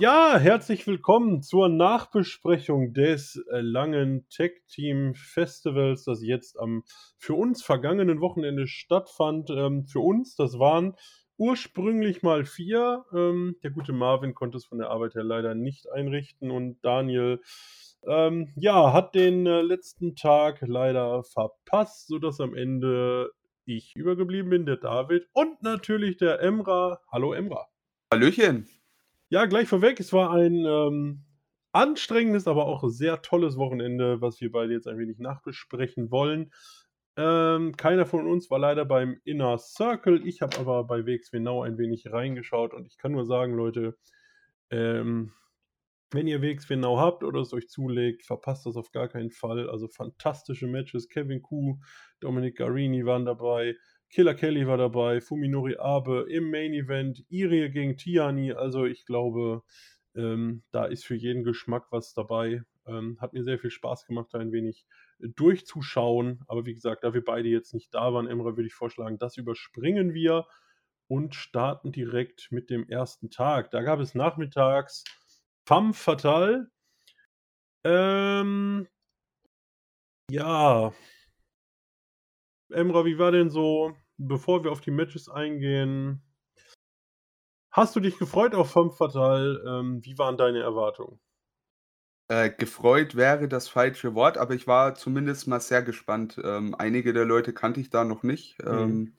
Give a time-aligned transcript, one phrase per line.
[0.00, 6.84] Ja, herzlich willkommen zur Nachbesprechung des äh, langen Tech Team Festivals, das jetzt am
[7.18, 9.50] für uns vergangenen Wochenende stattfand.
[9.50, 10.96] Ähm, für uns, das waren
[11.36, 13.04] ursprünglich mal vier.
[13.12, 17.42] Ähm, der gute Marvin konnte es von der Arbeit her leider nicht einrichten und Daniel
[18.06, 23.32] ähm, ja, hat den äh, letzten Tag leider verpasst, sodass am Ende
[23.66, 27.02] ich übergeblieben bin, der David und natürlich der Emra.
[27.12, 27.66] Hallo Emra.
[28.10, 28.66] Hallöchen.
[29.32, 31.22] Ja, gleich vorweg, es war ein ähm,
[31.70, 36.50] anstrengendes, aber auch sehr tolles Wochenende, was wir beide jetzt ein wenig nachbesprechen wollen.
[37.16, 40.26] Ähm, keiner von uns war leider beim Inner Circle.
[40.26, 43.96] Ich habe aber bei WXW ein wenig reingeschaut und ich kann nur sagen, Leute,
[44.70, 45.32] ähm,
[46.10, 49.70] wenn ihr WXW habt oder es euch zulegt, verpasst das auf gar keinen Fall.
[49.70, 51.08] Also fantastische Matches.
[51.08, 51.78] Kevin Kuh,
[52.18, 53.76] Dominic Garini waren dabei.
[54.10, 58.52] Killer Kelly war dabei, Fuminori Abe im Main Event, Irie gegen Tiani.
[58.52, 59.62] Also ich glaube,
[60.16, 62.62] ähm, da ist für jeden Geschmack was dabei.
[62.86, 64.84] Ähm, hat mir sehr viel Spaß gemacht, da ein wenig
[65.20, 66.42] durchzuschauen.
[66.48, 69.36] Aber wie gesagt, da wir beide jetzt nicht da waren, Emre, würde ich vorschlagen, das
[69.36, 70.46] überspringen wir
[71.06, 73.70] und starten direkt mit dem ersten Tag.
[73.70, 75.04] Da gab es nachmittags
[75.66, 76.68] Femme Fatale.
[77.84, 78.88] Ähm,
[80.30, 80.92] ja,
[82.70, 86.22] Emra, wie war denn so, bevor wir auf die Matches eingehen,
[87.70, 89.62] hast du dich gefreut auf Femme Fatale?
[89.66, 91.18] Ähm, wie waren deine Erwartungen?
[92.28, 96.40] Äh, gefreut wäre das falsche Wort, aber ich war zumindest mal sehr gespannt.
[96.44, 98.62] Ähm, einige der Leute kannte ich da noch nicht.
[98.62, 98.72] Mhm.
[98.72, 99.16] Ähm,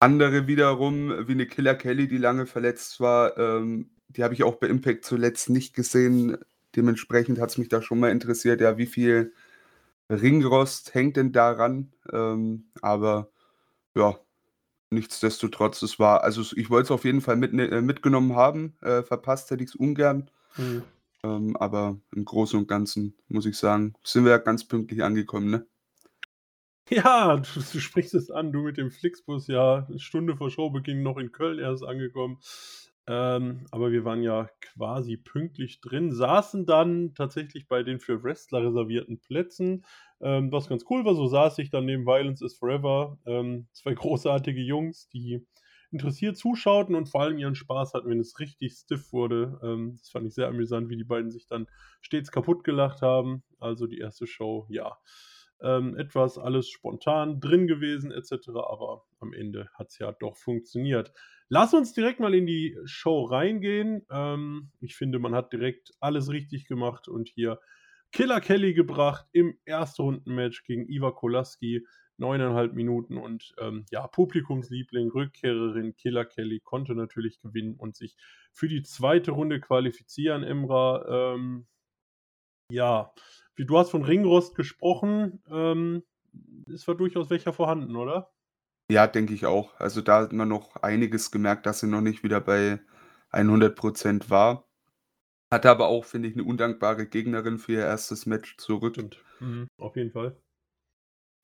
[0.00, 4.56] andere wiederum, wie eine Killer Kelly, die lange verletzt war, ähm, die habe ich auch
[4.56, 6.38] bei Impact zuletzt nicht gesehen.
[6.74, 9.32] Dementsprechend hat es mich da schon mal interessiert, ja, wie viel
[10.10, 11.92] Ringrost hängt denn daran?
[12.12, 13.31] Ähm, aber
[13.94, 14.18] ja,
[14.90, 18.76] nichtsdestotrotz, es war, also ich wollte es auf jeden Fall mit, äh, mitgenommen haben.
[18.80, 20.30] Äh, verpasst hätte ich es ungern.
[20.56, 20.82] Mhm.
[21.24, 25.50] Ähm, aber im Großen und Ganzen muss ich sagen, sind wir ja ganz pünktlich angekommen,
[25.50, 25.66] ne?
[26.90, 31.02] Ja, du, du sprichst es an, du mit dem Flixbus, ja, eine Stunde vor Showbeginn
[31.02, 32.38] noch in Köln erst angekommen.
[33.08, 38.64] Ähm, aber wir waren ja quasi pünktlich drin, saßen dann tatsächlich bei den für Wrestler
[38.64, 39.84] reservierten Plätzen,
[40.20, 41.14] ähm, was ganz cool war.
[41.14, 43.18] So saß ich dann neben Violence is Forever.
[43.26, 45.44] Ähm, zwei großartige Jungs, die
[45.90, 49.60] interessiert zuschauten und vor allem ihren Spaß hatten, wenn es richtig stiff wurde.
[49.62, 51.66] Ähm, das fand ich sehr amüsant, wie die beiden sich dann
[52.00, 53.42] stets kaputt gelacht haben.
[53.58, 54.96] Also die erste Show, ja.
[55.62, 58.48] Ähm, etwas alles spontan drin gewesen, etc.
[58.48, 61.12] Aber am Ende hat es ja doch funktioniert.
[61.48, 64.06] Lass uns direkt mal in die Show reingehen.
[64.10, 67.60] Ähm, ich finde, man hat direkt alles richtig gemacht und hier
[68.10, 71.86] Killer Kelly gebracht im ersten Rundenmatch gegen Iva Kolaski.
[72.18, 78.16] Neuneinhalb Minuten und ähm, ja, Publikumsliebling, Rückkehrerin Killer Kelly konnte natürlich gewinnen und sich
[78.52, 80.44] für die zweite Runde qualifizieren.
[80.44, 81.66] Emra, ähm,
[82.70, 83.12] ja,
[83.56, 86.02] wie du hast von Ringrost gesprochen, ähm,
[86.72, 88.30] es war durchaus welcher vorhanden, oder?
[88.90, 89.78] Ja, denke ich auch.
[89.78, 92.80] Also, da hat man noch einiges gemerkt, dass sie noch nicht wieder bei
[93.30, 94.68] 100% war.
[95.50, 98.96] Hatte aber auch, finde ich, eine undankbare Gegnerin für ihr erstes Match zurück.
[99.40, 100.36] Mhm, auf jeden Fall.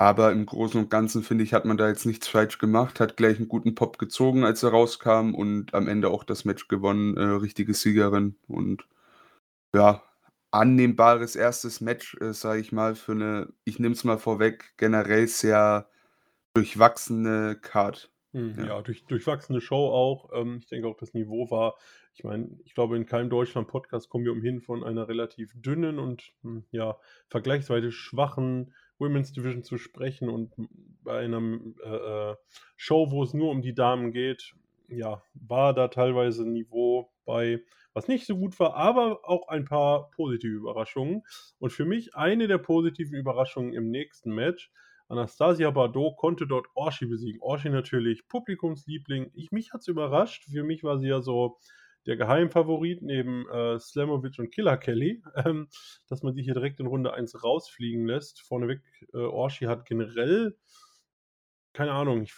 [0.01, 3.17] Aber im Großen und Ganzen, finde ich, hat man da jetzt nichts falsch gemacht, hat
[3.17, 7.17] gleich einen guten Pop gezogen, als er rauskam und am Ende auch das Match gewonnen,
[7.17, 8.87] äh, richtige Siegerin und
[9.75, 10.03] ja,
[10.51, 15.29] annehmbares erstes Match, äh, sage ich mal, für eine, ich nehme es mal vorweg, generell
[15.29, 15.89] sehr
[16.55, 18.11] durchwachsene Card.
[18.33, 20.31] Hm, ja, ja durch, durchwachsene Show auch.
[20.35, 21.75] Ähm, ich denke auch, das Niveau war,
[22.15, 26.33] ich meine, ich glaube, in keinem Deutschland-Podcast kommen wir umhin, von einer relativ dünnen und
[26.43, 26.99] hm, ja,
[27.29, 30.53] vergleichsweise schwachen Women's Division zu sprechen und
[31.03, 31.41] bei einer
[31.85, 32.37] äh, äh,
[32.77, 34.55] Show, wo es nur um die Damen geht,
[34.89, 37.61] ja, war da teilweise Niveau bei,
[37.99, 41.25] was nicht so gut war, aber auch ein paar positive Überraschungen.
[41.59, 44.71] Und für mich eine der positiven Überraschungen im nächsten Match
[45.09, 47.41] Anastasia Bardot konnte dort Orshi besiegen.
[47.41, 49.31] Orshi natürlich Publikumsliebling.
[49.35, 50.45] Ich, mich hat es überrascht.
[50.45, 51.59] Für mich war sie ja so
[52.07, 55.69] der Geheimfavorit neben äh, Slamovic und Killer Kelly, ähm,
[56.09, 58.43] dass man sie hier direkt in Runde 1 rausfliegen lässt.
[58.43, 58.81] Vorneweg,
[59.13, 60.57] äh, Orshi hat generell,
[61.73, 62.35] keine Ahnung, ich,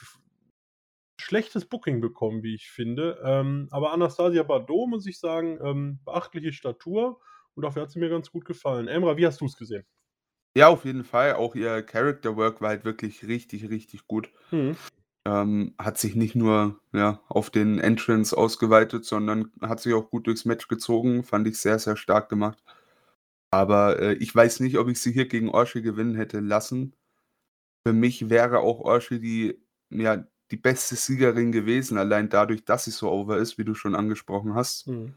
[1.21, 3.21] schlechtes Booking bekommen, wie ich finde.
[3.25, 7.21] Ähm, aber Anastasia Bardot, muss ich sagen, ähm, beachtliche Statur
[7.55, 8.89] und dafür hat sie mir ganz gut gefallen.
[8.89, 9.85] Emra, wie hast du es gesehen?
[10.57, 11.35] Ja, auf jeden Fall.
[11.35, 14.33] Auch ihr Character Work war halt wirklich richtig, richtig gut.
[14.51, 14.77] Mhm.
[15.27, 20.27] Ähm, hat sich nicht nur ja, auf den Entrance ausgeweitet, sondern hat sich auch gut
[20.27, 21.23] durchs Match gezogen.
[21.25, 22.63] Fand ich sehr, sehr stark gemacht.
[23.53, 26.97] Aber äh, ich weiß nicht, ob ich sie hier gegen Orshi gewinnen hätte lassen.
[27.87, 32.91] Für mich wäre auch Orshi die, ja, die beste Siegerin gewesen, allein dadurch, dass sie
[32.91, 34.89] so over ist, wie du schon angesprochen hast.
[34.89, 35.15] Mhm.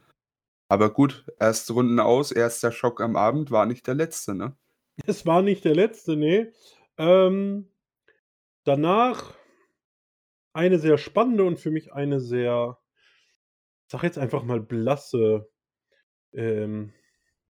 [0.70, 4.56] Aber gut, erste Runden aus, erster Schock am Abend, war nicht der letzte, ne?
[5.08, 6.52] Es war nicht der letzte, ne.
[6.98, 7.68] Ähm,
[8.64, 9.34] danach
[10.54, 12.78] eine sehr spannende und für mich eine sehr,
[13.88, 15.50] sage jetzt einfach mal blasse,
[16.34, 16.94] ähm,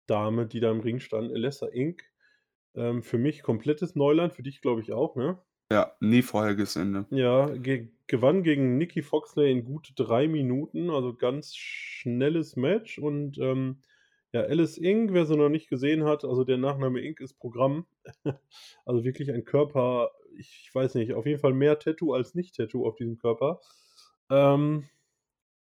[0.07, 2.03] Dame, die da im Ring stand, Alessa Inc.
[2.75, 5.41] Ähm, für mich komplettes Neuland, für dich glaube ich auch, ne?
[5.71, 7.05] Ja, nie vorher gesehen, ne?
[7.09, 13.37] Ja, ge gewann gegen Nikki Foxley in gut 3 Minuten, also ganz schnelles Match und,
[13.39, 13.81] ähm,
[14.33, 17.19] ja, Alice Inc., wer sie noch nicht gesehen hat, also der Nachname Inc.
[17.21, 17.85] ist Programm.
[18.85, 22.95] Also wirklich ein Körper, ich weiß nicht, auf jeden Fall mehr Tattoo als Nicht-Tattoo auf
[22.95, 23.61] diesem Körper.
[24.29, 24.89] Ähm,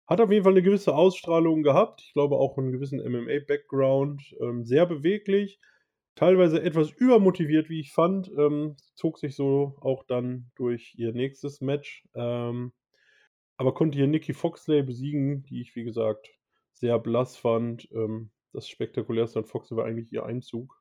[0.06, 2.02] hat auf jeden Fall eine gewisse Ausstrahlung gehabt.
[2.02, 4.36] Ich glaube auch einen gewissen MMA-Background.
[4.40, 5.60] Ähm, sehr beweglich,
[6.18, 8.28] teilweise etwas übermotiviert, wie ich fand.
[8.36, 12.04] Ähm, zog sich so auch dann durch ihr nächstes Match.
[12.14, 12.72] Ähm,
[13.56, 16.28] aber konnte hier Nikki Foxley besiegen, die ich, wie gesagt,
[16.72, 17.88] sehr blass fand.
[17.92, 20.76] Ähm, das spektakulärste an Foxley war eigentlich ihr Einzug.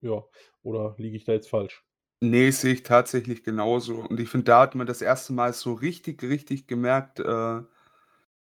[0.00, 0.24] Ja,
[0.62, 1.84] oder liege ich da jetzt falsch?
[2.22, 3.96] Ne, sehe ich tatsächlich genauso.
[3.96, 7.60] Und ich finde, da hat man das erste Mal so richtig, richtig gemerkt, äh,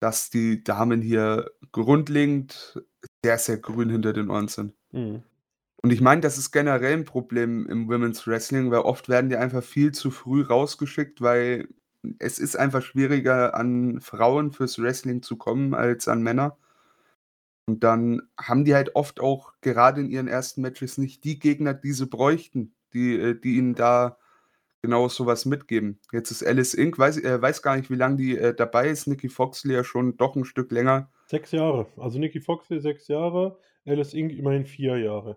[0.00, 2.82] dass die Damen hier grundlegend
[3.24, 4.74] sehr, sehr grün hinter den Ohren sind.
[4.90, 5.22] Mhm.
[5.84, 9.36] Und ich meine, das ist generell 'n Problem im Women's Wrestling, weil oft werden die
[9.36, 11.68] einfach viel zu früh rausgeschickt, weil
[12.18, 16.56] es ist einfach schwieriger, an Frauen fürs Wrestling zu kommen als an Männer.
[17.68, 21.74] Und dann haben die halt oft auch gerade in ihren ersten Matches nicht die Gegner,
[21.74, 24.18] die sie bräuchten, die äh, die ihnen da
[24.82, 26.00] genau so was mitgeben.
[26.12, 26.98] Jetzt ist Alice Inc.
[26.98, 29.06] weiß äh, weiß gar nicht, wie lang die, äh, dabei ist.
[29.08, 31.10] Nikki Foxley ja schon doch 'n Stück länger.
[31.28, 31.86] 6 Jahre.
[31.96, 34.32] Also Nikki Foxley 6 Jahre, Alice Inc.
[34.32, 35.36] immerhin 4 Jahre.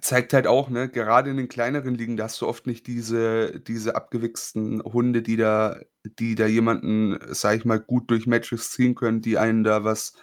[0.00, 3.60] Zeigt halt auch, ne, gerade in den kleineren Ligen, da hast du oft nicht diese
[3.60, 5.80] diese abgewichsten Hunde, die da
[6.18, 10.14] die da jemanden, sage ich mal, gut durch Matches ziehen können, die einen da was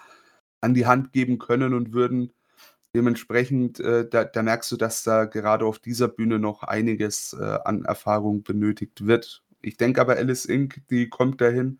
[0.61, 2.33] an die Hand geben können und würden.
[2.95, 7.59] Dementsprechend, äh, da da merkst du, dass da gerade auf dieser Bühne noch einiges, äh,
[7.65, 9.43] an Erfahrung benötigt wird.
[9.61, 11.79] Ich denke aber, Alice Inc., die kommt dahin.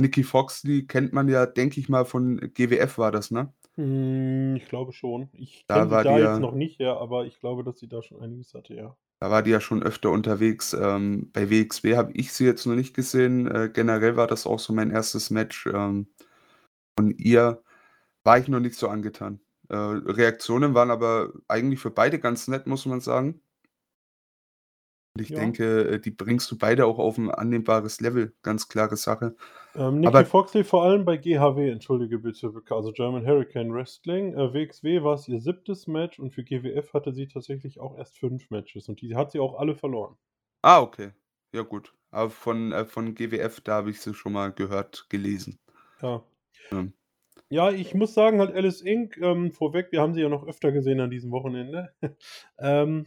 [0.00, 3.52] Nikki Foxley kennt man ja, denke ich mal, von GWF war das, ne?
[3.76, 5.28] Hm, ich glaube schon.
[5.32, 7.64] Ich Da kenne sie war da die jetzt ja noch nicht, ja, aber ich glaube,
[7.64, 8.96] dass sie da schon einiges hatte, ja.
[9.20, 10.74] Da war die ja schon öfter unterwegs.
[10.74, 13.46] Ähm, bei WXW habe ich sie jetzt noch nicht gesehen.
[13.46, 15.66] Äh, generell war das auch so mein erstes Match.
[15.66, 16.08] Ähm,
[16.98, 17.62] von ihr
[18.24, 19.40] war ich noch nicht so angetan.
[19.70, 23.40] Äh, Reaktionen waren aber eigentlich für beide ganz nett, muss man sagen.
[25.16, 25.34] Und ich Ja.
[25.34, 29.36] denke, äh, die bringst du beide auch auf 'n annehmbares Level, ganz klare Sache.
[29.76, 34.32] Ähm, Nikki Aber Foxley vor allem bei GHW, entschuldige bitte, also German Hurricane Wrestling.
[34.34, 35.88] Äh, WXW war's ihr 7.
[35.88, 39.40] Match und für GWF hatte sie tatsächlich auch erst 5 Matches und die hat sie
[39.40, 40.16] auch alle verloren.
[40.66, 41.12] Ah, okay.
[41.52, 41.94] Ja gut.
[42.10, 45.58] Aber von äh, von GWF, da habe ich sie schon mal gehört, gelesen.
[46.02, 46.24] Ja.
[46.72, 46.94] Ja.
[47.50, 50.72] Ja, ich muss sagen, halt Alice Inc., ähm, vorweg, wir haben sie ja noch öfter
[50.72, 51.92] gesehen an diesem Wochenende.
[52.58, 53.06] Ähm,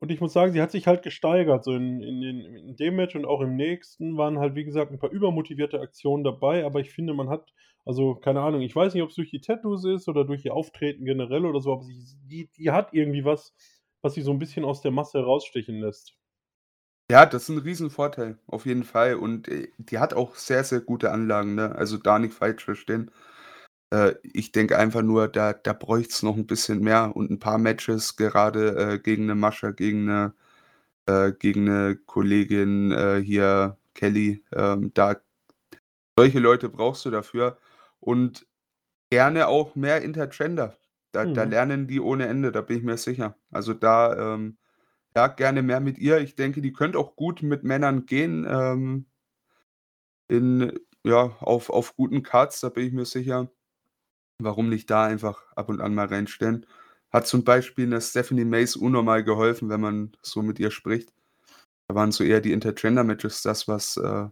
[0.00, 1.64] und ich muss sagen, sie hat sich halt gesteigert.
[1.64, 4.98] So in in in dem Match und auch im nächsten waren halt, wie gesagt, 'n
[4.98, 7.52] paar übermotivierte Aktionen dabei, aber ich finde, man hat
[7.86, 11.04] also, keine Ahnung, ich weiß nicht, ob's durch die Tattoos ist oder durch ihr Auftreten
[11.06, 13.54] generell oder so, aber sie die die hat irgendwie was,
[14.02, 16.14] was sie so 'n bisschen aus der Masse herausstechen lässt.
[17.10, 19.16] Ja, das ist 'n Riesenvorteil, auf jeden Fall.
[19.16, 21.74] Und, äh, die hat auch sehr, sehr gute Anlagen, ne?
[21.74, 23.10] Also, da nicht falsch verstehen.
[23.92, 27.58] Äh, ich denke einfach nur, da da bräucht's noch 'n bisschen mehr und 'n paar
[27.58, 30.32] Matches gerade, äh, gegen 'ne Mascha, gegen 'ne
[31.06, 34.44] äh, gegen 'ne Kollegin, äh, hier Kelly.
[34.54, 35.16] Ähm, da
[36.18, 37.58] solche Leute brauchst du dafür
[38.00, 38.46] und
[39.10, 40.76] gerne auch mehr Intergender.
[41.12, 41.44] Da da Mhm.
[41.44, 43.36] lernen die ohne Ende, da bin ich mir sicher.
[43.52, 44.58] Also, da, ähm,
[45.16, 46.18] ja, gerne mehr mit ihr.
[46.20, 49.06] Ich denke, die könnte auch gut mit Männern gehen, ähm
[50.30, 50.72] in
[51.04, 53.50] ja, auf auf guten Cards, da bin ich mir sicher.
[54.44, 56.66] Warum nicht da einfach ab und an mal reinstellen?
[57.12, 61.12] Hat zum Beispiel 'ner Stephanie Mace unnormal geholfen, wenn man so mit ihr spricht.
[61.88, 64.28] Da waren so eher die Intergender-Matches das, was äh,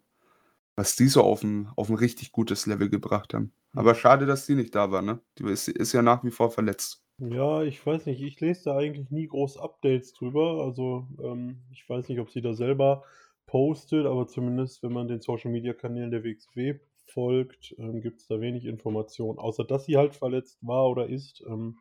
[0.76, 3.52] was die so auf 'n auf 'n richtig gutes Level gebracht haben.
[3.74, 3.82] Mhm.
[3.82, 5.20] Aber schade, dass die nicht da war, ne?
[5.38, 6.98] Die ist ist ja nach wie vor verletzt.
[7.20, 10.62] Ja, ich weiß nicht, ich lese da eigentlich nie groß Updates drüber.
[10.64, 13.02] Also, ähm, ich weiß nicht, ob sie da selber
[13.44, 16.78] postet, aber zumindest, wenn man den Social-Media-Kanälen der WXW
[17.10, 21.42] folgt, ähm, gibt's da wenig Informationen, außer dass sie halt verletzt war oder ist.
[21.46, 21.78] Ähm,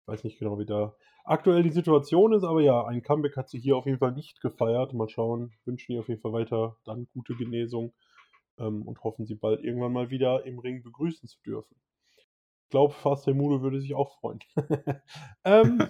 [0.00, 3.48] ich weiß nicht genau, wie da aktuell die Situation ist, aber ja, ein Comeback hat
[3.48, 4.94] sie hier auf jeden Fall nicht gefeiert.
[4.94, 7.92] Mal schauen, wünschen ihr auf jeden Fall weiter dann gute Genesung,
[8.58, 11.76] ähm, und hoffen, sie bald irgendwann mal wieder im Ring begrüßen zu dürfen.
[12.64, 14.40] Ich glaube, Fast Mudo würde sich auch freuen.
[15.44, 15.88] Ähm,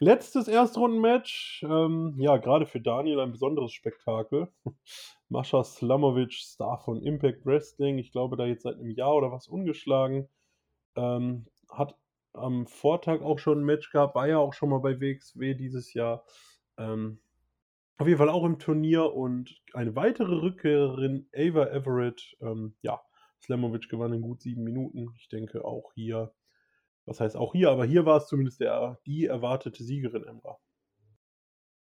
[0.00, 4.48] letztes Erstrundenmatch, ähm, ja, grade für Daniel ein besonderes Spektakel.
[5.28, 7.98] Mascha Slamovich, Star von Impact Wrestling.
[7.98, 10.28] Ich glaube, da jetzt seit 'nem Jahr oder was ungeschlagen.
[10.96, 11.96] Ähm, hat
[12.34, 15.94] am Vortag auch schon 'n Match gehabt, war ja auch schon mal bei WXW dieses
[15.94, 16.24] Jahr.
[16.78, 17.20] Ähm,
[17.98, 23.00] auf jeden Fall auch im Turnier und eine weitere Rückkehrerin, Ava Everett, ähm, ja,
[23.42, 25.08] Slamovich gewann in gut 7 Minuten.
[25.18, 26.32] Ich denke auch hier
[27.08, 30.58] was heißt auch hier, aber hier war es zumindest der die erwartete Siegerin, Emra.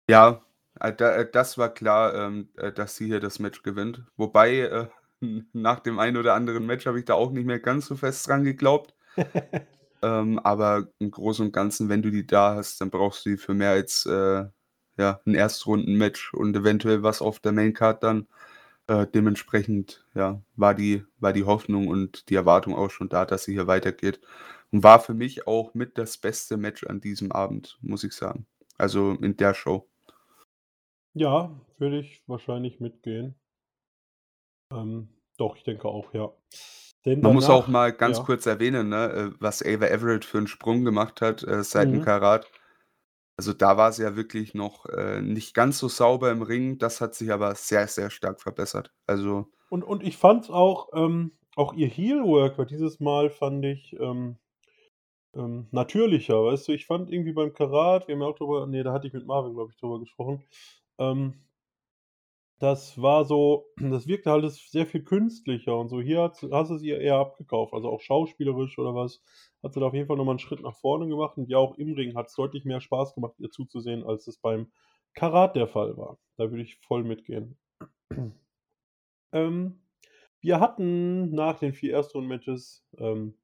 [0.08, 0.42] Ja,
[0.80, 4.02] äh, äh, das war klar, ähm, äh, dass sie hier das Match gewinnt.
[4.16, 4.88] Wobei,
[5.52, 8.26] nach dem einen oder anderen Match habe ich da auch nicht mehr ganz so fest
[8.28, 8.94] dran geglaubt.
[10.02, 13.36] Ähm, aber im Großen und Ganzen, wenn du die da hast, dann brauchst du die
[13.36, 14.44] für mehr als, äh,
[14.98, 18.26] ja, 'n Erstrunden-Match und eventuell was auf der Maincard dann.
[18.88, 23.44] Äh, dementsprechend, ja, war die war die Hoffnung und die Erwartung auch schon da, dass
[23.44, 24.20] sie hier weitergeht.
[24.72, 28.46] Und war für mich auch mit das beste Match an diesem Abend, muss ich sagen.
[28.78, 29.88] Also, in der Show.
[31.14, 33.36] Ja, würde ich wahrscheinlich mitgehen.
[34.72, 36.32] Ähm, doch, ich denke auch, ja.
[37.04, 38.22] Denn Man muss auch danach mal ganz ja.
[38.22, 42.00] kurz erwähnen, ne, äh, was Ava Everett für 'n Sprung gemacht hat, äh, seit dem
[42.00, 42.00] Mhm.
[42.00, 42.50] Karat.
[43.38, 46.78] Also, da war sie ja wirklich noch, äh, nicht ganz so sauber im Ring.
[46.78, 48.92] Das hat sich aber sehr, sehr stark verbessert.
[49.06, 54.36] Also Und und ich fand's auch ähm, auch ihr Heel-Work dieses Mal, fand ich, ähm
[55.34, 56.72] ähm, natürlicher, weißt du?
[56.72, 59.26] Ich fand irgendwie beim Karat wir haben ja auch drüber ne, da hatte ich mit
[59.26, 60.44] Marvin, glaube ich, drüber gesprochen.
[60.98, 61.34] Ähm
[62.60, 66.00] das war so das wirkte alles sehr viel künstlicher und so.
[66.00, 66.20] Hier
[66.52, 69.22] hast du's ihr eher abgekauft, also auch schauspielerisch oder was,
[69.62, 71.56] hat sie da auf jeden Fall noch mal 'n Schritt nach vorne gemacht und ja,
[71.58, 74.70] auch im Ring hat's deutlich mehr Spaß gemacht, ihr zuzusehen, als es beim
[75.14, 76.18] Karat der Fall war.
[76.36, 77.58] Da würde ich voll mitgehen.
[79.32, 79.82] Ähm,
[80.40, 83.34] wir hatten nach den 4 Erstrunden-Matches, ähm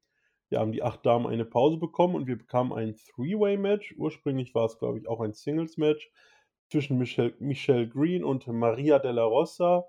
[0.49, 3.95] ja, haben die 8 Damen eine Pause bekommen und wir bekamen ein Three-Way-Match.
[3.97, 6.11] Ursprünglich war es, glaube ich, auch ein Singles-Match
[6.69, 9.85] zwischen Michelle Michelle Green und Maria de la Rosa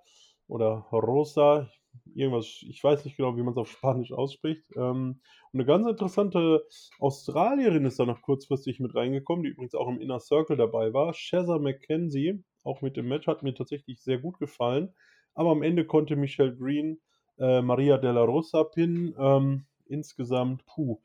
[0.49, 1.69] oder Rosa,
[2.15, 4.65] irgendwas ich weiß nicht genau, wie man's auf Spanisch ausspricht.
[4.77, 5.21] Ähm,
[5.53, 6.65] und 'ne ganz interessante
[7.01, 11.15] Australierin ist da noch kurzfristig mit reingekommen, die übrigens auch im Inner Circle dabei war.
[11.15, 14.95] Shazza McKenzie, auch mit dem Match, hat mir tatsächlich sehr gut gefallen.
[15.35, 17.01] Aber am Ende konnte Michelle Green,
[17.39, 19.15] äh, Maria de la Rosa pinnen.
[19.19, 21.01] Ähm, insgesamt, puh,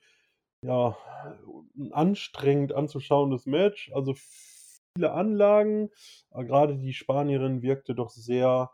[0.64, 0.98] ja,
[1.78, 3.92] 'n anstrengend anzuschauendes Match.
[3.94, 5.92] Also, viele Anlagen,
[6.32, 8.72] aber grade die Spanierin wirkte doch sehr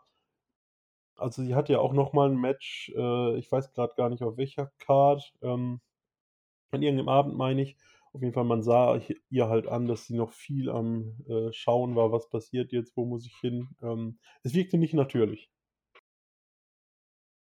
[1.18, 4.22] also, sie hatte ja auch noch mal 'n Match, äh, ich weiß grad gar nicht
[4.22, 5.80] auf welcher Card, ähm,
[6.72, 7.76] an irgend 'nem Abend, meine ich.
[8.14, 9.00] Auf jeden Fall, man sah
[9.30, 12.96] ihr halt an, dass sie noch viel am, äh, Schauen war: „Was passiert jetzt?
[12.96, 15.48] Wo muss ich hin?“ Ähm, es wirkte nicht natürlich.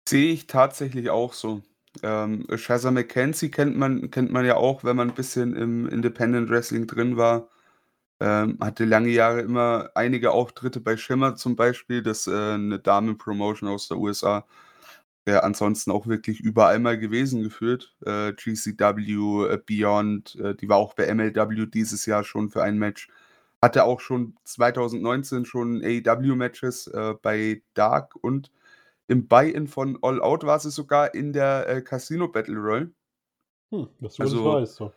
[0.08, 1.62] Sehe ich tatsächlich auch so.
[2.02, 6.50] Ähm, Shazza McKenzie kennt man kennt man ja auch, wenn man 'n bisschen im Independent
[6.50, 7.48] Wrestling drin war.
[8.20, 13.68] Ähm, hatte lange Jahre immer einige Auftritte bei Shimmer zum Beispiel, das, äh, 'ne Damen-Promotion
[13.70, 14.46] aus der USA.
[15.28, 17.94] Ja, ansonsten auch wirklich überall mal gewesen gefühlt.
[18.06, 22.78] Äh, GCW, äh, Beyond, äh, die war auch bei MLW dieses Jahr schon für ein
[22.78, 23.08] Match.
[23.62, 28.50] Hatte auch schon 2019 schon AEW-Matches, äh, bei Dark und
[29.08, 32.92] im Buy-in von All Out war sie sogar in der, äh, Casino Battle Royal.
[33.72, 34.92] Hm, dass du das Also weißt, so.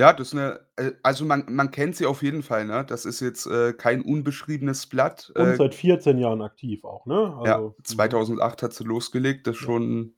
[0.00, 2.84] ja, das ist 'ne äh, also, man man kennt sie auf jeden Fall, ne?
[2.86, 7.34] Das ist jetzt, äh, kein unbeschriebenes Blatt, Und äh seit 14 Jahren aktiv auch, ne?
[7.46, 8.14] Ja, Also, mhm.
[8.22, 9.70] 2008 hat sie losgelegt, das ist Ja.
[9.72, 10.14] schon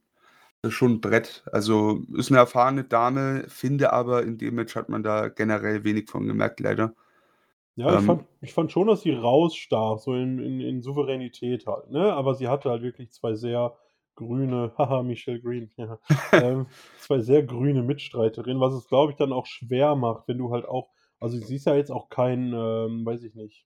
[0.63, 1.43] das ist schon 'n Brett.
[1.51, 6.09] Also, ist 'ne erfahrene Dame, finde aber, in dem Match hat man da generell wenig
[6.09, 6.95] von gemerkt, leider.
[7.79, 11.67] Ja, ich fand Ähm ich fand schon, dass sie rausstach, so in in in Souveränität
[11.67, 12.11] halt, ne?
[12.11, 13.77] Aber sie hatte halt wirklich 2 sehr
[14.15, 15.99] grüne haha, Michelle Green, ja,
[16.35, 16.65] ähm,
[16.97, 20.65] 2 sehr grüne Mitstreiterinnen, was es, glaube ich, dann auch schwer macht, wenn du halt
[20.67, 23.65] auch also, sie ist ja jetzt auch kein, ähm, weiß ich nicht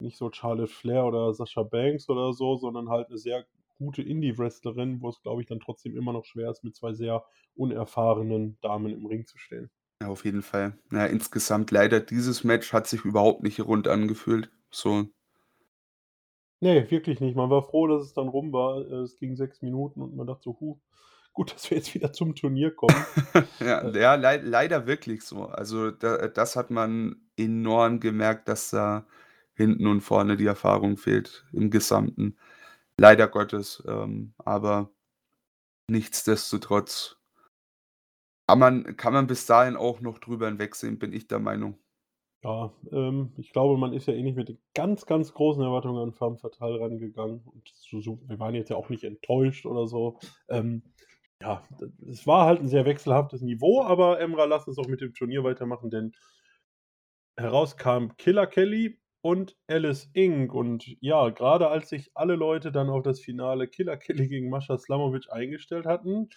[0.00, 3.46] nicht so Charlotte Flair oder Sasha Banks oder so, sondern halt 'ne sehr
[3.78, 7.24] gute Indie-Wrestlerin, wo es, glaube ich, dann trotzdem immer noch schwer ist, mit 2 sehr
[7.56, 9.70] unerfahrenen Damen im Ring zu stehen.
[10.02, 10.76] Ja, auf jeden Fall.
[10.90, 15.08] Ja, insgesamt leider dieses Match hat sich überhaupt nicht rund angefühlt, so.
[16.60, 17.34] Ne, wirklich nicht.
[17.36, 18.78] Man war froh, dass es dann rum war.
[18.86, 20.80] Äh, es ging 6 Minuten und man dachte so: „Hu,
[21.32, 23.06] gut, dass wir jetzt wieder zum Turnier kommen.“
[23.60, 25.46] Ja, Äh ja, lei leider wirklich so.
[25.46, 29.06] Also, da das hat man enorm gemerkt, dass da
[29.54, 32.36] hinten und vorne die Erfahrung fehlt im Gesamten.
[32.98, 34.90] Leider Gottes, ähm, aber
[35.88, 37.16] nichtsdestotrotz
[38.48, 41.78] kann man kann man bis dahin auch noch drüber hinwegsehen, bin ich der Meinung.
[42.44, 46.02] Ja, ähm, ich glaube, man ist ja eh nicht mit den ganz, ganz großen Erwartungen
[46.02, 50.18] an Femme Fatale rangegangen und so wir waren jetzt ja auch nicht enttäuscht oder so.
[50.48, 50.82] Ähm,
[51.40, 51.62] ja,
[52.10, 55.44] es war halt 'n sehr wechselhaftes Niveau, aber Emra, lass uns doch mit dem Turnier
[55.44, 56.12] weitermachen, denn
[57.36, 60.52] heraus kam Killer Kelly und Alice Inc.
[60.54, 64.78] Und ja, grade als sich alle Leute dann auf das Finale Killer Kelly gegen Masha
[64.78, 66.28] Slamovich eingestellt hatten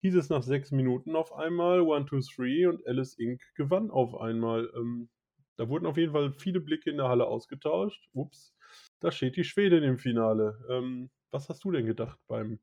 [0.00, 3.42] hieß es nach sechs Minuten auf einmal One, Two, Three und Alice Inc.
[3.54, 4.70] gewann auf einmal.
[4.76, 5.08] Ähm,
[5.56, 8.08] da wurden auf jeden Fall viele Blicke in der Halle ausgetauscht.
[8.12, 8.54] Ups,
[9.00, 10.64] da steht die Schwedin im Finale.
[10.70, 12.60] Ähm, was hast du denn gedacht, beim,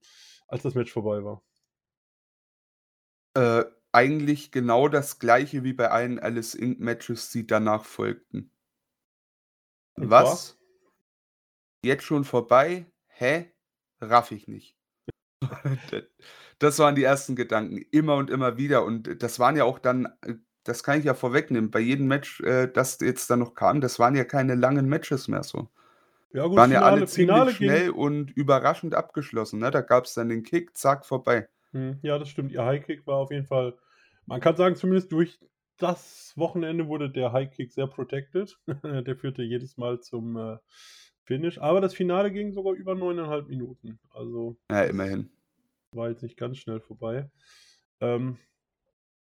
[0.47, 1.43] als das Match vorbei war?
[3.35, 6.79] Äh, eigentlich genau das gleiche wie bei allen Alice Inc.
[6.79, 8.51] Matches, die danach folgten.
[9.97, 10.09] Und?
[10.09, 10.57] Was?
[11.83, 12.91] Jetzt schon vorbei?
[13.07, 13.51] Hä?
[14.01, 14.77] Raff ich nicht.
[16.59, 18.85] Das waren die ersten Gedanken, immer und immer wieder.
[18.85, 22.41] Und das waren ja auch dann, äh, das kann ich ja vorwegnehmen, bei jedem Match,
[22.41, 25.69] äh, das jetzt dann noch kam, das waren ja keine langen Matches mehr so.
[26.33, 29.59] Ja gut, Waren ja Finale, alle ziemlich Finale schnell und überraschend abgeschlossen.
[29.59, 29.71] Ne?
[29.71, 31.47] Da gab es dann den Kick, zack, vorbei.
[31.71, 32.51] Hm, Ja, das stimmt.
[32.51, 33.77] Ihr Highkick war auf jeden Fall,
[34.25, 35.39] man kann sagen, zumindest durch
[35.77, 38.57] das Wochenende wurde der Highkick sehr protected.
[38.83, 40.57] der führte jedes Mal zum äh,
[41.23, 41.57] Finish.
[41.57, 43.99] Aber das Finale ging sogar über neuneinhalb Minuten.
[44.13, 45.29] Also Ja, immerhin.
[45.95, 47.29] War jetzt nicht ganz schnell vorbei.
[48.01, 48.37] Ähm,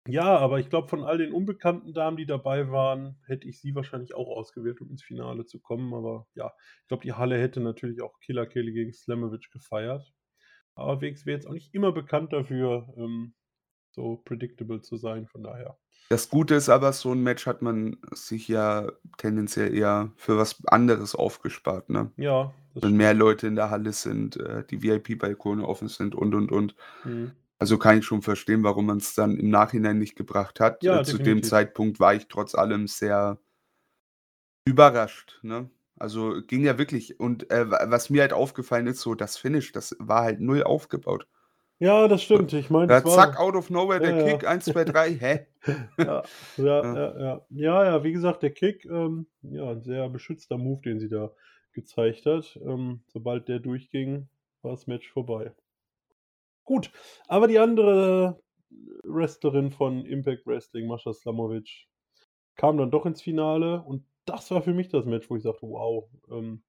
[0.06, 3.74] ja, aber ich glaube, von all den unbekannten Damen, die dabei waren, hätte ich sie
[3.74, 5.94] wahrscheinlich auch ausgewählt, um ins Finale zu kommen.
[5.94, 6.52] Aber ja,
[6.82, 10.12] ich glaube, die Halle hätte natürlich auch Killer Kelly gegen Slamovic gefeiert.
[10.74, 13.34] Aber wäre jetzt auch nicht immer bekannt dafür, ähm,
[13.92, 15.26] so predictable zu sein.
[15.26, 15.78] Von daher.
[16.10, 20.62] Das Gute ist aber, so ein Match hat man sich ja tendenziell eher für was
[20.66, 22.12] anderes aufgespart, ne?
[22.16, 26.50] Ja, Wenn mehr Leute in der Halle sind, äh, die VIP-Balkone offen sind und, und,
[26.50, 26.74] und.
[27.04, 27.32] Mhm.
[27.58, 30.82] Also kann ich schon verstehen, warum man es dann im Nachhinein nicht gebracht hat.
[30.82, 31.42] Ja, äh, zu dem.
[31.42, 33.38] Zeitpunkt war ich trotz allem sehr
[34.66, 35.70] überrascht, ne?
[35.96, 37.20] Also ging ja wirklich.
[37.20, 40.62] Und äh, wa- was mir halt aufgefallen ist, so das Finish, das war halt null
[40.64, 41.28] aufgebaut.
[41.78, 42.52] Ja, das stimmt.
[42.52, 43.14] Ich meine, es war.
[43.14, 44.36] zack, out of nowhere, der Ja, ja.
[44.36, 45.46] Kick, 1, 2, 3, hä?
[45.98, 46.22] Ja,
[46.56, 46.94] ja, Ja.
[46.94, 47.46] ja, ja.
[47.50, 51.30] Ja, ja, wie gesagt, der Kick, ähm, ja, ein sehr beschützter Move, den sie da
[51.74, 52.58] gezeigt hat.
[52.62, 54.28] Ähm, sobald der durchging,
[54.62, 55.54] war das Match vorbei.
[56.64, 56.90] Gut,
[57.28, 58.40] aber die andere
[59.04, 61.86] Wrestlerin von Impact Wrestling, Mascha Slamovic,
[62.56, 65.66] kam dann doch ins Finale und das war für mich das Match, wo ich sagte,
[65.66, 66.62] wow, ähm,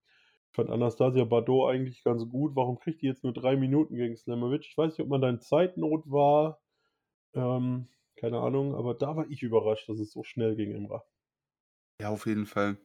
[0.50, 2.56] ich fand Anastasia Bardot eigentlich ganz gut.
[2.56, 4.66] Warum kriegt die jetzt nur drei Minuten gegen Slamovic?
[4.66, 6.60] Ich weiß nicht, ob man da in Zeitnot war.
[7.34, 11.04] Ähm, keine Ahnung, aber da war ich überrascht, dass es so schnell ging, Imra.
[12.02, 12.78] Ja, auf jeden Fall.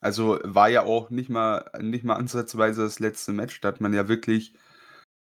[0.00, 3.60] Also war ja auch nicht mal, nicht mal ansatzweise das letzte Match.
[3.60, 4.54] Da hat man ja wirklich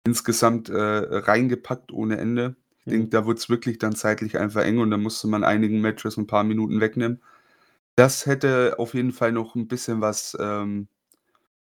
[0.06, 2.56] insgesamt äh, reingepackt ohne Ende.
[2.80, 3.10] Ich denke, Mhm.
[3.12, 6.28] da wurde es wirklich dann zeitlich einfach eng und da musste man einigen Matches ein
[6.28, 7.22] paar Minuten wegnehmen.
[7.96, 10.88] Das hätte auf jeden Fall noch ein bisschen was ähm,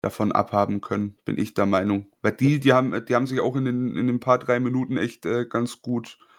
[0.02, 2.08] davon abhaben können, bin ich der Meinung.
[2.22, 4.98] Weil die, die haben, die haben sich auch in den, in den paar drei Minuten
[4.98, 6.35] echt äh, ganz gut äh,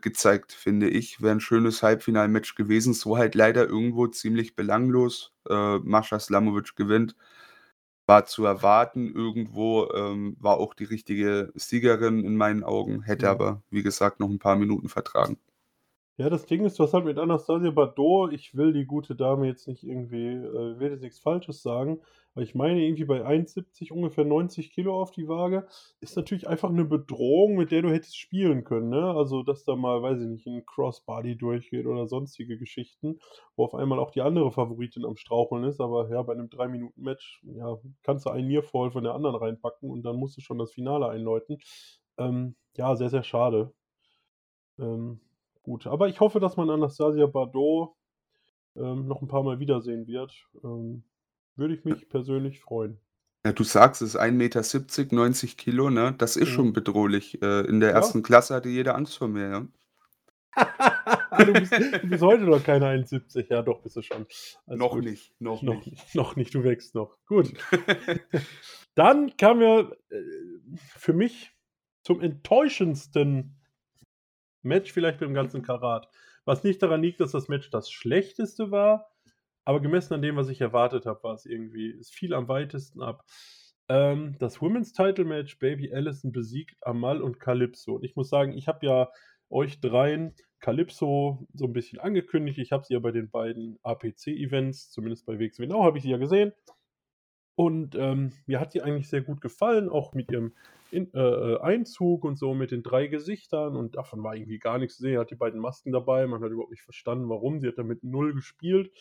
[0.00, 1.20] gezeigt, finde ich.
[1.22, 2.94] Wäre ein schönes Halbfinalmatch gewesen.
[2.94, 5.32] So halt leider irgendwo ziemlich belanglos.
[5.48, 7.16] Äh, Mascha Slamovic gewinnt.
[8.06, 9.88] War zu erwarten irgendwo.
[9.94, 13.02] Ähm, war auch die richtige Siegerin in meinen Augen.
[13.02, 15.38] Hätte aber, wie gesagt, noch ein paar Minuten vertragen.
[16.18, 19.68] Ja, das Ding ist, was halt mit Anastasia Bardot, ich will die gute Dame jetzt
[19.68, 22.00] nicht irgendwie, äh, will jetzt nichts Falsches sagen,
[22.34, 25.66] aber ich meine irgendwie bei 1,70 ungefähr 90 Kilo auf die Waage,
[26.00, 29.02] ist natürlich einfach eine Bedrohung, mit der du hättest spielen können, ne?
[29.14, 33.18] Also, dass da mal, weiß ich nicht, ein Crossbody durchgeht oder sonstige Geschichten,
[33.54, 37.42] wo auf einmal auch die andere Favoritin am Straucheln ist, aber ja, bei einem 3-Minuten-Match,
[37.44, 40.72] ja, kannst du einen Nearfall von der anderen reinpacken und dann musst du schon das
[40.72, 41.58] Finale einläuten.
[42.18, 43.72] Ähm, ja, sehr, sehr schade.
[44.78, 45.20] Ähm,
[45.66, 47.92] gut, aber ich hoffe, dass man Anastasia Bardot
[48.76, 50.32] ähm, noch ein paar Mal wiedersehen wird.
[50.62, 51.02] Ähm,
[51.56, 53.00] würde ich mich persönlich freuen.
[53.44, 56.14] Ja, du sagst es, 1,70 Meter, 90 Kilo, ne?
[56.18, 56.52] Das ist Mhm.
[56.52, 57.42] schon bedrohlich.
[57.42, 57.96] Äh, in der Ja.
[57.96, 59.66] ersten Klasse hatte jeder Angst vor mir, ja.
[61.38, 63.46] du, bist, du bist heute noch keine 1,70.
[63.50, 64.26] Ja, doch, bist du schon.
[64.66, 65.04] Alles noch gut.
[65.04, 65.90] nicht, noch, Noch nicht.
[65.90, 66.14] nicht.
[66.14, 67.16] Noch nicht, du wächst noch.
[67.26, 67.52] Gut.
[68.94, 70.22] Dann kam ja äh,
[70.96, 71.52] für mich
[72.02, 73.55] zum enttäuschendsten
[74.66, 76.08] Match vielleicht beim ganzen Karat.
[76.44, 79.10] Was nicht daran liegt, dass das Match das schlechteste war,
[79.64, 83.02] aber gemessen an dem, was ich erwartet habe, war es irgendwie, es fiel am weitesten
[83.02, 83.24] ab.
[83.88, 87.96] Ähm, das Women's Title Match, Baby Allison besiegt Amal und Calypso.
[87.96, 89.10] Und ich muss sagen, ich habe ja
[89.50, 92.58] euch dreien Calypso so ein bisschen angekündigt.
[92.58, 96.10] Ich habe sie ja bei den beiden APC-Events, zumindest bei WXW Now, habe ich sie
[96.10, 96.52] ja gesehen.
[97.56, 100.52] Und ähm, mir hat sie eigentlich sehr gut gefallen, auch mit ihrem
[100.90, 103.76] in, äh, Einzug und so, mit den drei Gesichtern.
[103.76, 105.18] Und davon war irgendwie gar nichts zu sehen.
[105.18, 106.26] Hat die beiden Masken dabei.
[106.26, 107.60] Man hat überhaupt nicht verstanden, warum.
[107.60, 108.92] Sie hat damit null gespielt.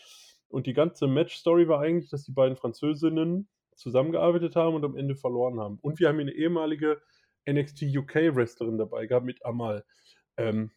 [0.48, 5.16] Und die ganze Match-Story war eigentlich, dass die beiden Französinnen zusammengearbeitet haben und am Ende
[5.16, 5.78] verloren haben.
[5.82, 7.02] Und wir haben hier eine ehemalige
[7.50, 9.84] NXT UK-Wrestlerin dabei gehabt mit Amal.
[10.38, 10.72] Ähm,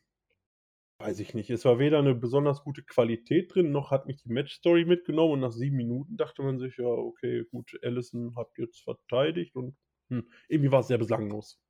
[0.98, 1.50] weiß ich nicht.
[1.50, 5.34] Es war weder eine besonders gute Qualität drin, noch hat mich die Match-Story mitgenommen.
[5.34, 9.76] Und nach sieben Minuten dachte man sich, ja, okay, gut, Allison hat jetzt verteidigt und
[10.10, 11.60] hm, irgendwie war es sehr belanglos.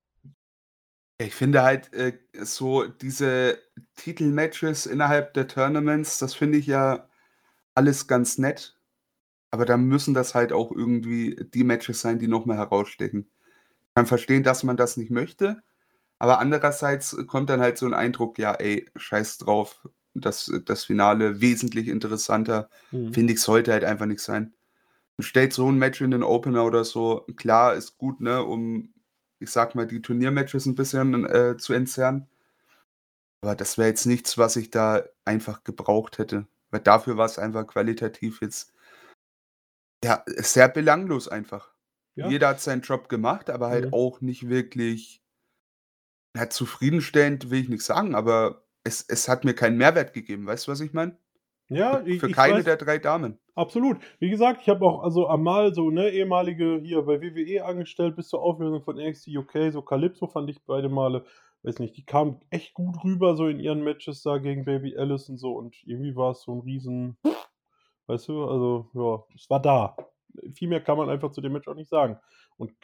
[1.21, 3.59] Ich finde halt, äh, so diese
[3.97, 7.09] Titelmatches innerhalb der Tournaments, das finde ich ja
[7.75, 8.79] alles ganz nett,
[9.51, 13.31] aber dann müssen das halt auch irgendwie die Matches sein, die noch mal herausstechen.
[13.89, 15.63] Ich kann verstehen, dass man das nicht möchte,
[16.19, 21.41] aber andererseits kommt dann halt so 'n Eindruck: „Ja, ey, scheiß drauf, das das Finale
[21.41, 23.13] wesentlich interessanter.“ Mhm.
[23.13, 24.55] Finde ich, sollte halt einfach nicht sein.
[25.21, 27.27] Stellt so 'n Match in den Opener oder so.
[27.37, 28.95] Klar, ist gut, ne, um,
[29.41, 32.29] ich sage mal, die Turniermatches 'n bisschen, äh, zu entzerren.
[33.45, 37.67] Aber das wäre jetzt nichts, was ich da einfach gebraucht hätte, weil dafür war's einfach
[37.67, 38.73] qualitativ jetzt
[40.05, 41.75] ja, sehr belanglos einfach.
[42.17, 42.39] Ja.
[42.39, 43.93] Jeder hat seinen Job gemacht, aber halt Mhm.
[43.93, 45.23] auch nicht wirklich
[46.37, 50.47] ja, zufriedenstellend will ich nix sagen, aber es es hat mir keinen Mehrwert gegeben.
[50.47, 51.19] Weißt du, was ich meine?
[51.71, 53.41] Ja, Für i für ich keine weiß der 3 Damen.
[53.57, 53.99] absolut.
[54.21, 58.29] Wie gesagt, ich habe auch also Amal so, ne, ehemalige hier bei WWE angestellt bis
[58.29, 61.25] zur Auflösung von NXT UK, so Calypso fand ich beide Male
[61.65, 65.29] weiß nicht, die kam echt gut rüber so in ihren Matches da gegen Baby Alice
[65.31, 67.19] und so und irgendwie war's so 'n riesen
[68.09, 69.97] weißt du, also, ja, es war da.
[70.55, 72.19] Viel mehr kann man einfach zu dem Match auch nicht sagen.
[72.57, 72.75] Und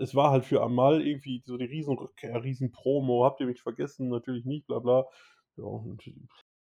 [0.00, 4.08] es war halt für Amal irgendwie so die Riesenrückkehr, Riesenpromo: „Habt ihr mich vergessen?
[4.08, 5.06] Natürlich nicht, bla bla.“
[5.56, 6.10] Ja, und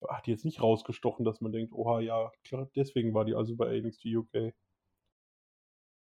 [0.09, 3.75] hat jetzt nicht rausgestochen, dass man denkt: „Oha, ja, klar, deswegen war die also bei
[3.77, 4.53] NXT UK.“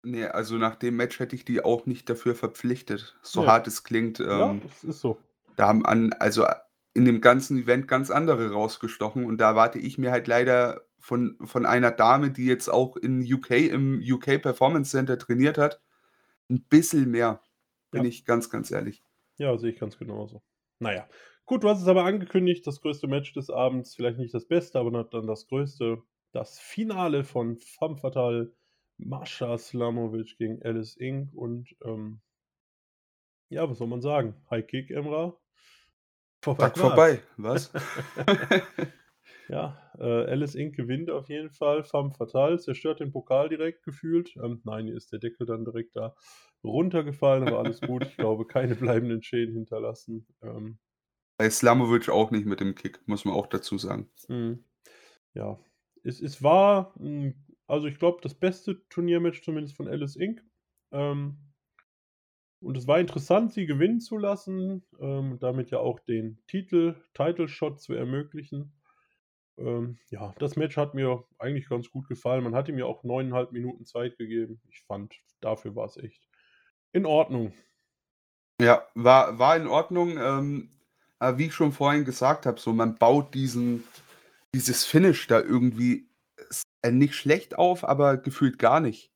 [0.04, 3.48] Ne, also nach dem Match hätte ich die auch nicht dafür verpflichtet, so Ne.
[3.48, 4.20] hart es klingt.
[4.30, 5.18] Ja, Ähm, es ist so.
[5.56, 6.46] da haben an also
[6.98, 11.38] in dem ganzen Event ganz andere rausgestochen und da erwarte ich mir halt leider von
[11.46, 15.82] von einer Dame, die jetzt auch in UK im UK Performance Center trainiert hat,
[16.52, 17.42] 'n bisschen mehr,
[17.92, 18.06] bin Ja.
[18.06, 19.02] ich ganz, ganz ehrlich.
[19.40, 20.42] Ja, sehe ich ganz genauso.
[20.80, 21.08] Na ja.
[21.46, 24.80] Gut, du hast es aber angekündigt, das größte Match des Abends, vielleicht nicht das Beste,
[24.80, 26.02] aber dann das Größte.
[26.34, 28.54] Das Finale von Femme Fatale,
[28.98, 31.34] Mascha Slamovich gegen Alice Inc.
[31.34, 32.22] und, ähm
[33.52, 34.36] ja, was soll man sagen?
[34.50, 35.38] High Kick, Emrah.
[36.48, 36.80] Vorbei war's.
[36.80, 37.72] vorbei, was?
[39.50, 40.76] Ja, äh, Alice Inc.
[40.76, 41.84] gewinnt auf jeden Fall.
[41.86, 44.36] Femme Fatale zerstört den Pokal direkt gefühlt.
[44.44, 46.16] Ähm, nein, ihr ist der Deckel dann direkt da
[46.66, 48.04] runtergefallen, aber alles gut.
[48.04, 50.28] Ich glaube, keine bleibenden Schäden hinterlassen.
[50.42, 50.80] Ähm
[51.38, 54.10] Bei Slamovich auch nicht mit dem Kick, muss man auch dazu sagen.
[54.28, 54.66] Mhm.
[55.34, 55.58] Ja,
[56.04, 57.34] es es war, hm
[57.68, 60.42] also ich glaube, das beste Turniermatch zumindest von Alice Inc.
[60.92, 61.38] Ähm
[62.62, 67.48] und es war interessant, sie gewinnen zu lassen, ähm, damit ja auch den Titel Title
[67.48, 68.74] Shot zu ermöglichen.
[69.58, 72.44] Ähm, ja, das Match hat mir eigentlich ganz gut gefallen.
[72.44, 74.62] Man hat ihm ja auch 9 1/2 Minuten Zeit gegeben.
[74.70, 76.28] Ich fand, dafür war's echt
[76.92, 77.54] in Ordnung.
[78.62, 80.72] Ja, war war in Ordnung, ähm,
[81.20, 83.84] aber wie ich schon vorhin gesagt habe, so man baut diesen
[84.54, 86.10] dieses Finish da irgendwie
[86.82, 89.12] äh, nicht schlecht auf, aber gefühlt gar nicht.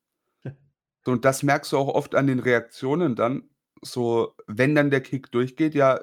[1.08, 3.50] Und das merkst du auch oft an den Reaktionen dann,
[3.82, 6.02] so, wenn dann der Kick durchgeht, ja,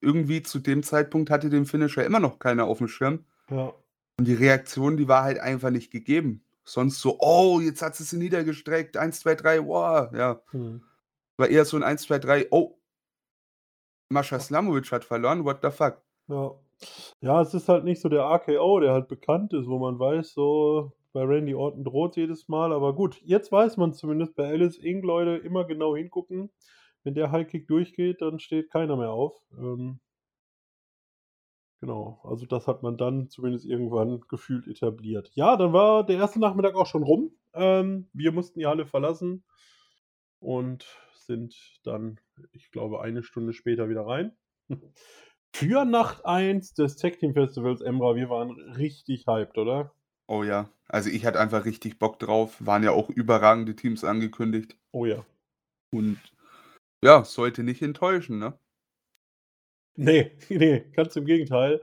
[0.00, 3.24] irgendwie zu dem Zeitpunkt hatte den Finisher immer noch keiner aufm Schirm.
[3.50, 3.78] Ja.
[4.18, 6.44] Und die Reaktion, die war halt einfach nicht gegeben.
[6.64, 10.42] Sonst so: „Oh, jetzt hat sie sie niedergestreckt, 1, 2, 3, wow“, ja.
[10.52, 10.88] Mhm.
[11.38, 12.78] War eher so 'n 1, 2, 3: „Oh“
[14.10, 16.52] „Mascha Slamovich hat verloren, what the fuck?“ Ja.
[17.20, 20.32] Ja, es ist halt nicht so der RKO, der halt bekannt ist, wo man weiß,
[20.34, 24.78] so, bei Randy Orton droht's jedes Mal, aber gut, jetzt weiß man's zumindest bei Alice
[24.78, 26.50] Inc., Leute, immer genau hingucken.
[27.04, 29.34] Wenn der High Kick durchgeht, dann steht keiner mehr auf.
[29.56, 30.00] Ähm
[31.80, 35.30] Genau, also das hat man dann zumindest irgendwann gefühlt etabliert.
[35.34, 36.36] Ja, dann war der 1.
[36.36, 37.30] Nachmittag auch schon rum.
[37.54, 39.44] Ähm, wir mussten die Halle verlassen
[40.40, 42.18] und sind dann,
[42.52, 44.36] ich glaube, eine Stunde später wieder rein.
[45.52, 49.92] Für Nacht 1 des Tag Team Festivals, Emrah, wir waren richtig hyped, oder?
[50.28, 52.56] Oh ja, also ich hatte einfach richtig Bock drauf.
[52.64, 54.76] Waren ja auch überragende Teams angekündigt.
[54.92, 55.24] Oh ja.
[55.90, 56.18] Und
[57.02, 58.58] ja, sollte nicht enttäuschen, ne?
[59.96, 61.80] Ne, ne, ganz im Gegenteil.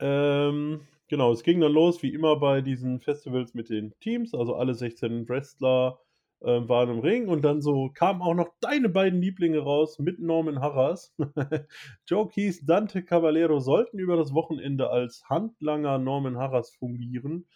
[0.00, 4.56] Ähm, genau, es ging dann los wie immer bei diesen Festivals mit den Teams, also
[4.56, 5.98] alle 16 Wrestler,
[6.42, 10.18] ähm, waren im Ring und dann so kamen auch noch deine beiden Lieblinge raus mit
[10.18, 11.14] Norman Harras.
[12.06, 17.46] Joe Keys, Dante Caballero sollten über das Wochenende als Handlanger Norman Harras fungieren.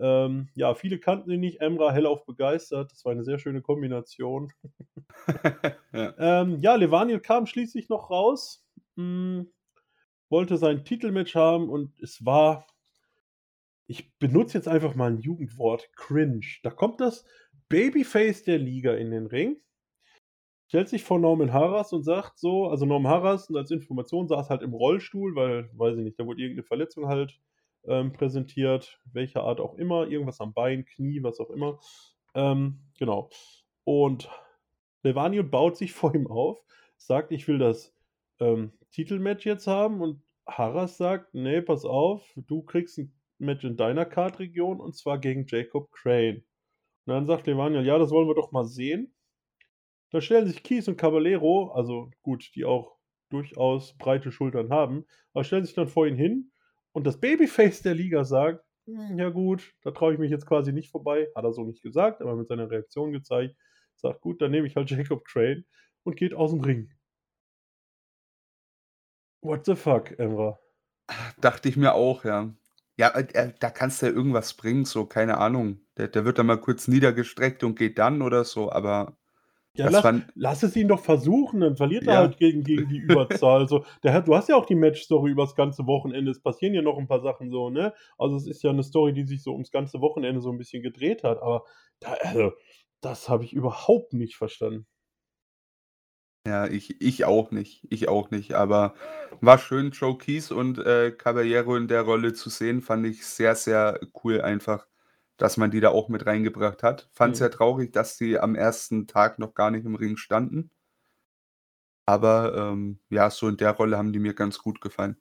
[0.00, 2.92] Ähm, ja, viele kannten ihn nicht, Emrah hellauf begeistert.
[2.92, 4.52] Das war eine sehr schöne Kombination.
[5.94, 6.14] Ja.
[6.42, 8.64] Ähm, ja, Levaniel kam schließlich noch raus,
[8.96, 9.50] hm,
[10.30, 12.66] wollte sein Titelmatch haben und es war
[13.90, 16.44] ich benutze jetzt einfach mal 'n Jugendwort, cringe.
[16.62, 17.24] Da kommt das
[17.70, 19.60] Babyface der Liga in den Ring
[20.70, 24.60] stellt sich vor Norman Harras und sagt so also Norman Harras, als Information, saß halt
[24.62, 27.40] im Rollstuhl, weil, weiß ich nicht, da wurde irgend 'ne Verletzung halt,
[27.86, 31.80] ähm, präsentiert, welcher Art auch immer, irgendwas am Bein, Knie, was auch immer.
[32.34, 33.30] Ähm, genau.
[33.84, 34.30] Und
[35.02, 36.58] Levaniel baut sich vor ihm auf,
[36.96, 37.94] sagt: „Ich will das
[38.40, 43.76] ähm, Titelmatch jetzt haben und Harras sagt, nee, pass auf, du kriegst ein Match in
[43.76, 46.44] deiner Card-Region und zwar gegen Jacob Crane.
[47.06, 49.14] Und dann sagt Levaniel, ja, das wollen wir doch mal sehen.
[50.10, 52.96] Da stellen sich Kies und Caballero, also gut, die auch
[53.30, 56.50] durchaus breite Schultern haben, aber stellen sich dann vor ihn hin
[56.98, 60.72] und das Babyface der Liga sagt, hm, ja gut, da traue ich mich jetzt quasi
[60.72, 61.28] nicht vorbei.
[61.36, 63.54] Hat er so nicht gesagt, aber mit seiner Reaktion gezeigt.
[63.94, 65.64] Sagt, gut, dann nehme ich halt Jacob Crane
[66.02, 66.90] und geht aus dem Ring.
[69.42, 70.58] What the fuck, Emra?
[71.40, 72.52] Dachte ich mir auch, ja.
[72.96, 75.80] Ja, äh, äh, da kannst du ja irgendwas bringen, so, keine Ahnung.
[75.98, 79.16] Der, der wird dann mal kurz niedergestreckt und geht dann oder so, aber
[79.74, 80.26] ja, lass, fand...
[80.34, 82.12] lass, es ihn doch versuchen, dann verliert ja.
[82.12, 83.60] er halt gegen, gegen die Überzahl.
[83.60, 86.30] also, der hat, du hast ja auch die Match-Story über das ganze Wochenende.
[86.30, 87.92] Es passieren ja noch ein paar Sachen so, ne?
[88.18, 90.82] Also, es ist ja eine Story, die sich so ums ganze Wochenende so ein bisschen
[90.82, 91.40] gedreht hat.
[91.42, 91.64] Aber
[92.00, 92.52] da, also,
[93.00, 94.86] das habe ich überhaupt nicht verstanden.
[96.46, 97.86] Ja, ich, ich auch nicht.
[97.90, 98.54] Ich auch nicht.
[98.54, 98.94] Aber
[99.40, 102.80] war schön, Joe Keys und äh, Caballero in der Rolle zu sehen.
[102.80, 104.86] Fand ich sehr, sehr cool einfach,
[105.38, 107.08] dass man die da auch mit reingebracht hat.
[107.12, 107.44] Fand es mhm.
[107.44, 110.70] ja traurig, dass die am ersten Tag noch gar nicht im Ring standen.
[112.06, 115.16] Aber ähm, ja, so in der Rolle haben die mir ganz gut gefallen.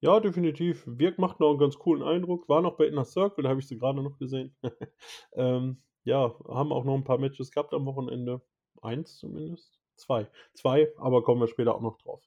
[0.00, 0.84] Ja, definitiv.
[0.86, 2.48] Wirk macht noch einen ganz coolen Eindruck.
[2.48, 4.54] War noch bei Inner Circle, da habe ich sie gerade noch gesehen.
[5.32, 8.42] ähm, ja, haben auch noch ein paar Matches gehabt am Wochenende.
[8.82, 9.80] Eins zumindest.
[9.96, 10.28] Zwei.
[10.52, 12.22] Zwei, aber kommen wir später auch noch drauf.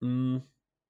[0.00, 0.42] Mhm.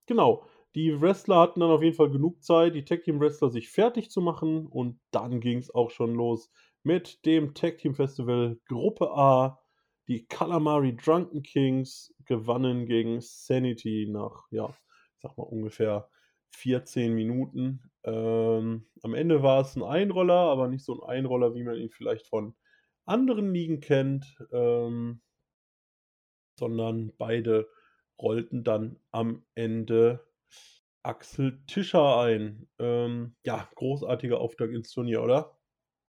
[0.06, 0.44] Genau.
[0.74, 4.10] Die Wrestler hatten dann auf jeden Fall genug Zeit, die Tag Team Wrestler sich fertig
[4.10, 6.50] zu machen und dann ging es auch schon los
[6.82, 9.60] mit dem Tag Team Festival Gruppe A.
[10.08, 16.08] Die Calamari Drunken Kings gewannen gegen Sanity nach, ja, ich sag mal ungefähr
[16.52, 17.90] 14 Minuten.
[18.04, 21.90] Ähm, am Ende war es ein Einroller, aber nicht so ein Einroller, wie man ihn
[21.90, 22.54] vielleicht von
[23.06, 24.36] anderen Ligen kennt.
[24.52, 25.20] Ähm,
[26.60, 27.68] sondern beide
[28.20, 30.26] rollten dann am Ende
[31.02, 32.68] Axel Tischer ein.
[32.78, 35.56] Ähm, ja, großartiger Auftakt ins Turnier, oder?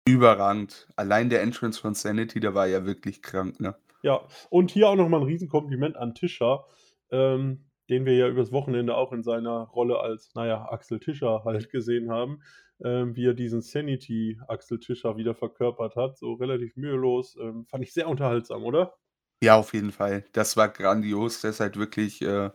[0.05, 0.87] Überragend.
[0.95, 3.75] Allein der Entrance von Sanity, der war ja wirklich krank, ne?
[4.01, 6.65] Ja, und hier auch nochmal ein Riesenkompliment an Tischer,
[7.09, 11.69] ähm, den wir ja übers Wochenende auch in seiner Rolle als, naja, Axel Tischer halt
[11.69, 12.41] gesehen haben,
[12.83, 16.17] ähm, wie er diesen Sanity Axel Tischer wieder verkörpert hat.
[16.17, 17.37] So relativ mühelos.
[17.39, 18.93] Ähm, fand ich sehr unterhaltsam, oder?
[19.41, 20.25] Ja, auf jeden Fall.
[20.33, 21.41] Das war grandios.
[21.41, 22.49] Der ist halt wirklich, äh,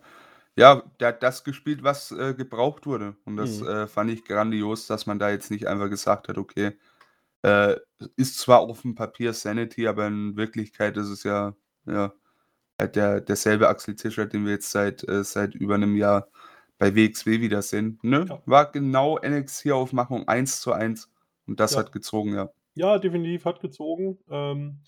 [0.59, 3.17] ja, der hat das gespielt, was äh, gebraucht wurde.
[3.25, 3.69] Und das Mhm.
[3.69, 6.77] äh, fand ich grandios, dass man da jetzt nicht einfach gesagt hat, okay,
[7.43, 7.77] äh,
[8.17, 11.55] ist zwar auf dem Papier Sanity, aber in Wirklichkeit ist es ja,
[11.87, 12.13] ja,
[12.81, 16.29] halt der, derselbe Axel Tischer, den wir jetzt seit, äh, seit über einem Jahr
[16.79, 17.99] bei WXW wieder sehen.
[18.03, 18.27] Ne?
[18.29, 18.43] Ja.
[18.47, 21.11] War genau NXT-Aufmachung 1 zu 1
[21.47, 21.81] und das Ja.
[21.81, 22.51] hat gezogen, ja.
[22.77, 24.19] Ja, definitiv hat gezogen.
[24.31, 24.79] Ähm,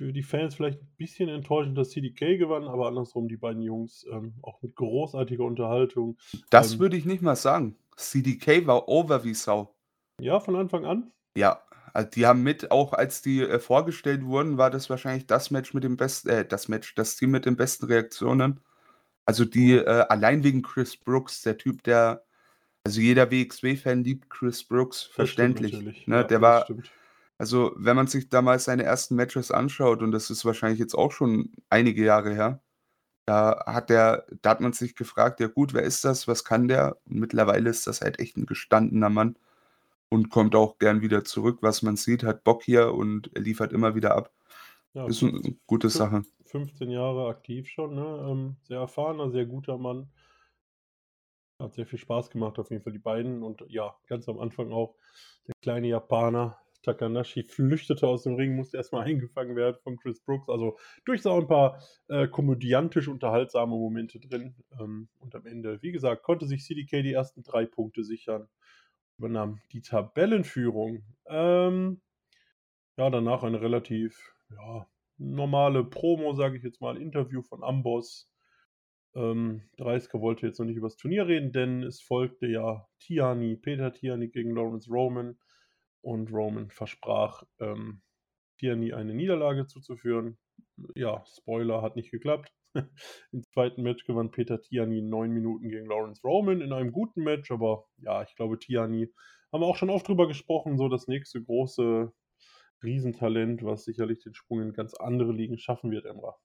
[0.00, 4.06] für die Fans vielleicht ein bisschen enttäuschend, dass CDK gewann, aber andersrum die beiden Jungs
[4.10, 6.16] ähm, auch mit großartiger Unterhaltung.
[6.48, 7.76] Das ähm, würde ich nicht mal sagen.
[7.96, 9.74] CDK war over wie Sau.
[10.18, 11.12] Ja, von Anfang an?
[11.36, 11.60] Ja,
[11.92, 15.74] also die haben mit, auch als die äh, vorgestellt wurden, war das wahrscheinlich das Match
[15.74, 18.60] mit dem besten, äh, das Match, das Team mit den besten Reaktionen.
[19.26, 22.24] Also die, äh, allein wegen Chris Brooks, der Typ, der,
[22.84, 26.06] also jeder WXW-Fan liebt Chris Brooks, verständlich.
[26.06, 26.16] Ne?
[26.16, 26.90] Ja, der war, stimmt.
[27.40, 31.10] Also, wenn man sich damals seine ersten Matches anschaut, und das ist wahrscheinlich jetzt auch
[31.10, 32.62] schon einige Jahre her,
[33.24, 36.28] da hat der, da hat man sich gefragt, ja gut, wer ist das?
[36.28, 36.98] Was kann der?
[37.06, 39.38] Und mittlerweile ist das halt echt ein gestandener Mann
[40.10, 43.72] und kommt auch gern wieder zurück, was man sieht, hat Bock hier und er liefert
[43.72, 44.30] immer wieder ab.
[44.92, 46.24] Ja, ist eine gute Sache.
[46.44, 48.26] 15 Jahre aktiv schon, ne?
[48.28, 50.10] Ähm, sehr erfahrener, sehr guter Mann.
[51.58, 53.42] Hat sehr viel Spaß gemacht, auf jeden Fall die beiden.
[53.42, 54.94] Und ja, ganz am Anfang auch
[55.46, 60.48] der kleine Japaner, Takanashi flüchtete aus dem Ring, musste erstmal eingefangen werden von Chris Brooks.
[60.48, 64.54] Also durchaus ein paar äh, komödiantisch unterhaltsame Momente drin.
[64.78, 68.48] Ähm, und am Ende, wie gesagt, konnte sich CDK die ersten drei Punkte sichern.
[69.18, 71.04] Übernahm die Tabellenführung.
[71.26, 72.00] Ähm,
[72.96, 74.86] ja, danach eine relativ ja,
[75.18, 78.30] normale Promo, sage ich jetzt mal, Interview von Amboss.
[79.14, 83.56] Ähm, Dreisker wollte jetzt noch nicht über das Turnier reden, denn es folgte ja Tiani,
[83.56, 85.36] Peter Tiani gegen Lawrence Roman
[86.02, 88.02] und Roman versprach, ähm,
[88.58, 90.38] Tierney eine Niederlage zuzuführen.
[90.94, 92.52] Ja, Spoiler, hat nicht geklappt.
[93.32, 97.50] Im zweiten Match gewann Peter Tierney neun Minuten gegen Lawrence Roman in einem guten Match,
[97.50, 99.12] aber ja, ich glaube, Tierney
[99.52, 102.12] haben wir auch schon oft drüber gesprochen, so das nächste große
[102.82, 106.36] Riesentalent, was sicherlich den Sprung in ganz andere Ligen schaffen wird, Emra.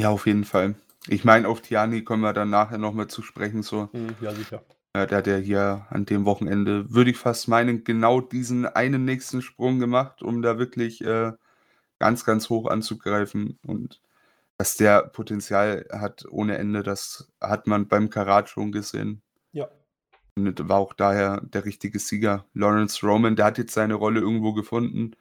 [0.00, 0.74] Ja, auf jeden Fall.
[1.08, 3.62] Ich meine, auf Tiani kommen wir dann nachher nochmal zu sprechen.
[3.62, 3.88] So.
[3.92, 4.64] Hm, ja, sicher.
[4.94, 9.06] Ja, der hat ja hier an dem Wochenende, würde ich fast meinen, genau diesen einen
[9.06, 11.32] nächsten Sprung gemacht, um da wirklich äh,
[11.98, 13.58] ganz, ganz hoch anzugreifen.
[13.66, 14.02] Und
[14.58, 19.22] dass der Potenzial hat ohne Ende, das hat man beim Karat schon gesehen.
[19.52, 19.68] Ja.
[20.36, 22.44] Und war auch daher der richtige Sieger.
[22.52, 25.12] Lawrence Roman, der hat jetzt seine Rolle irgendwo gefunden.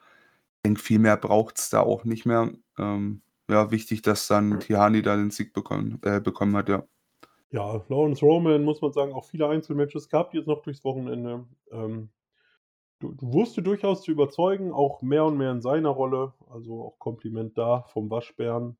[0.57, 2.51] Ich denke, viel mehr braucht es da auch nicht mehr.
[2.77, 6.83] Ähm, ja, wichtig, dass dann Tihani da den Sieg bekommen, äh, bekommen hat, ja.
[7.53, 11.45] Ja, Lawrence Roman, muss man sagen, auch viele Einzelmatches gehabt jetzt noch durchs Wochenende.
[11.71, 12.09] Ähm,
[12.99, 16.33] du, du wusste durchaus zu überzeugen, auch mehr und mehr in seiner Rolle.
[16.49, 18.77] Also auch Kompliment da vom Waschbären.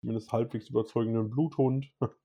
[0.00, 1.92] Zumindest halbwegs überzeugenden Bluthund.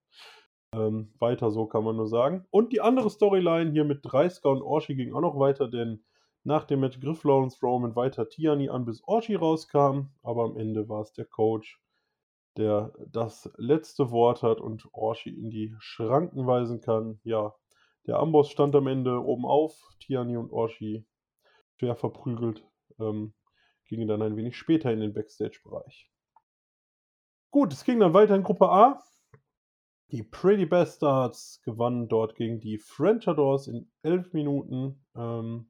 [0.73, 2.47] ähm, weiter so kann man nur sagen.
[2.49, 6.03] Und die andere Storyline hier mit Dreisker und Orshi ging auch noch weiter, denn
[6.43, 10.07] nach dem Match griff Lawrence Roman weiter Tiani an, bis Orshi rauskam.
[10.23, 11.79] Aber am Ende war es der Coach,
[12.57, 17.19] der das letzte Wort hat und Orshi in die Schranken weisen kann.
[17.23, 17.55] Ja,
[18.07, 21.05] der Amboss stand am Ende oben auf, Tiani und Orshi
[21.77, 22.65] schwer verprügelt,
[22.99, 23.33] ähm,
[23.85, 26.09] gingen dann ein wenig später in den Backstage-Bereich.
[27.51, 29.01] Gut, es ging dann weiter in Gruppe A.
[30.11, 35.05] Die Pretty Bastards gewannen dort gegen die Frenchadors in 11 Minuten.
[35.15, 35.69] Ähm,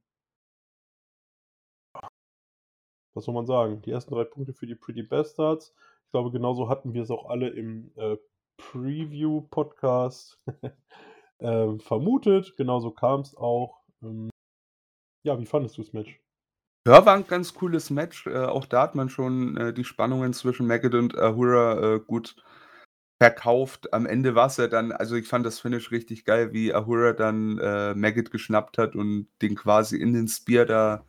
[3.14, 3.82] was soll man sagen?
[3.82, 5.74] Die ersten drei Punkte für die Pretty Bastards.
[6.08, 8.16] Ich glaube, genauso hatten wir es auch alle im äh,
[8.56, 10.42] Preview-Podcast
[11.40, 12.56] äh, vermutet.
[12.56, 13.82] Genauso kam es auch.
[14.02, 14.30] Ähm,
[15.26, 16.18] ja, wie fandest du das Match?
[16.88, 18.26] Ja, war ein ganz cooles Match.
[18.26, 22.38] Äh, auch da hat man schon äh, die Spannungen zwischen Maggot und Ahura äh, gut
[23.22, 23.92] verkauft.
[23.92, 27.12] Am Ende war es ja dann, also ich fand das Finish richtig geil, wie Ahura
[27.12, 31.06] dann äh, Maggot geschnappt hat und den quasi in den Spear da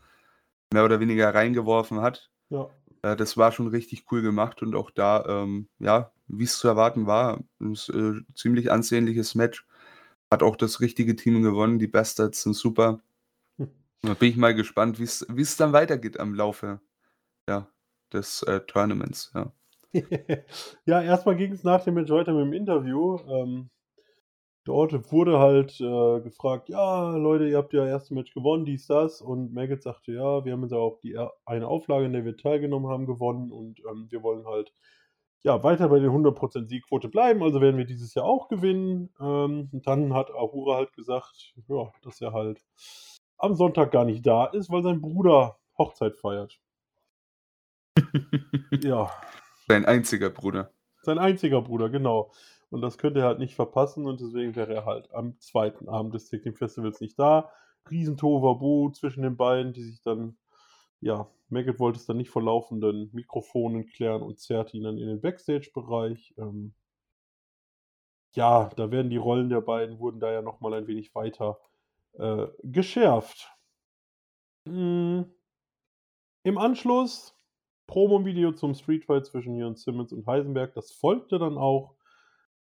[0.73, 2.33] mehr oder weniger reingeworfen hat.
[2.51, 2.69] Ja.
[3.03, 6.69] Äh, das war schon richtig cool gemacht und auch da, ähm, ja, wie es zu
[6.69, 9.67] erwarten war, ein äh, ziemlich ansehnliches Match.
[10.31, 11.79] Hat auch das richtige Team gewonnen.
[11.79, 13.01] Die Bastards sind super.
[13.59, 13.71] Hm.
[14.03, 15.05] Da bin ich mal gespannt, wie
[15.43, 16.81] es dann weitergeht am Laufe
[17.49, 17.67] ja,
[18.13, 19.33] des äh, Tournaments.
[19.35, 19.53] Ja,
[20.85, 23.19] ja erstmal ging es nach dem Match weiter mit dem Interview.
[23.27, 23.71] Ähm,
[24.69, 29.21] dort wurde halt äh, gefragt, ja, Leute, ihr habt ja erste Match gewonnen, dies, das.
[29.23, 32.91] Und Maggot sagte, ja, wir haben jetzt auch die eine Auflage, in der wir teilgenommen
[32.91, 34.73] haben, gewonnen und ähm, wir wollen halt
[35.43, 39.11] ja, weiter bei den 100% Siegquote bleiben, also werden wir dieses Jahr auch gewinnen.
[39.21, 42.61] Ähm, und dann hat Ahura halt gesagt, ja, dass er halt
[43.39, 46.61] am Sonntag gar nicht da ist, weil sein Bruder Hochzeit feiert.
[48.83, 49.11] ja.
[49.69, 50.73] Sein einziger Bruder.
[51.03, 52.33] Sein einziger Bruder, genau.
[52.71, 56.15] Und das könnte er halt nicht verpassen und deswegen wäre er halt am zweiten Abend
[56.15, 57.51] des Tag Team Festivals nicht da.
[57.91, 60.37] Riesentoverbu zwischen den beiden, die sich dann,
[61.01, 65.07] ja, Maggot wollte es dann nicht vor laufenden Mikrofonen klären und zerrt ihn dann in
[65.07, 66.35] den Backstage-Bereich.
[66.37, 66.75] Ähm,
[68.35, 71.59] ja, da werden die Rollen der beiden, wurden da ja nochmal ein wenig weiter
[72.19, 73.51] äh, geschärft.
[74.67, 75.23] Mm.
[76.45, 77.35] Im Anschluss
[77.87, 80.75] Promo-Video zum Streetfight zwischen Jörn Simmons und Heisenberg.
[80.75, 81.98] Das folgte dann auch.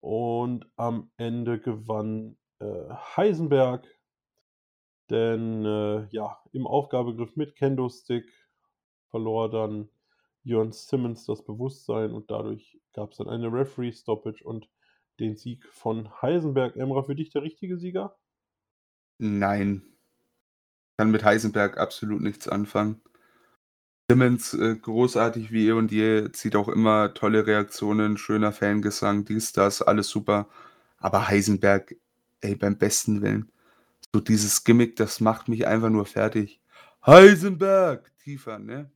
[0.03, 3.87] Und am Ende gewann äh, Heisenberg.
[5.09, 8.25] Denn äh, ja, im Aufgabegriff mit Kendo-Stick
[9.11, 9.87] verlor dann
[10.43, 14.67] Jörn Simmons das Bewusstsein und dadurch gab es dann eine Referee-Stoppage und
[15.21, 16.75] den Sieg von Heisenberg.
[16.75, 18.17] Emra, für dich der richtige Sieger?
[19.19, 19.83] Nein.
[20.97, 23.01] Kann mit Heisenberg absolut nichts anfangen.
[24.13, 29.53] Simmons, äh, großartig wie eh und je, zieht auch immer tolle Reaktionen, schöner Fangesang, dies,
[29.53, 30.47] das, alles super.
[30.99, 31.95] Aber Heisenberg,
[32.41, 33.51] ey, beim besten Willen.
[34.13, 36.61] So dieses Gimmick, das macht mich einfach nur fertig.
[37.05, 38.11] Heisenberg!
[38.23, 38.89] Tiefer, ne?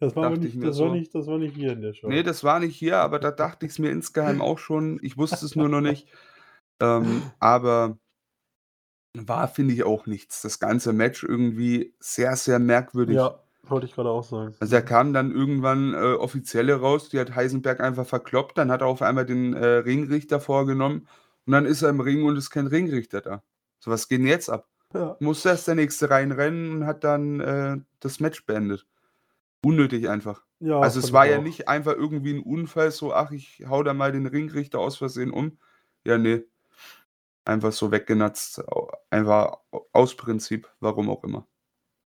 [0.00, 2.08] Das war, nicht, das, so, war nicht, das war nicht hier in der Show.
[2.08, 4.98] Nee, das war nicht hier, aber da dachte ich es mir insgeheim auch schon.
[5.00, 6.08] Ich wusste es nur noch nicht.
[6.80, 7.96] Ähm, aber
[9.14, 10.42] war, finde ich, auch nichts.
[10.42, 13.16] Das ganze Match irgendwie sehr, sehr merkwürdig.
[13.16, 14.54] Ja, wollte ich gerade auch sagen.
[14.60, 18.80] Also da kam dann irgendwann äh, Offizielle raus, die hat Heisenberg einfach verkloppt, dann hat
[18.80, 21.08] er auf einmal den äh, Ringrichter vorgenommen
[21.46, 23.42] und dann ist er im Ring und ist kein Ringrichter da.
[23.78, 24.68] So, was geht denn jetzt ab?
[24.94, 25.16] Ja.
[25.20, 28.86] Musste erst der nächste reinrennen und hat dann äh, das Match beendet.
[29.64, 30.42] Unnötig einfach.
[30.60, 33.94] Ja, also es war ja nicht einfach irgendwie ein Unfall, so, ach, ich hau da
[33.94, 35.58] mal den Ringrichter aus Versehen um.
[36.04, 36.44] Ja, nee.
[37.44, 38.62] Einfach so weggenatzt.
[39.10, 39.58] Einfach
[39.92, 41.46] aus Prinzip, warum auch immer.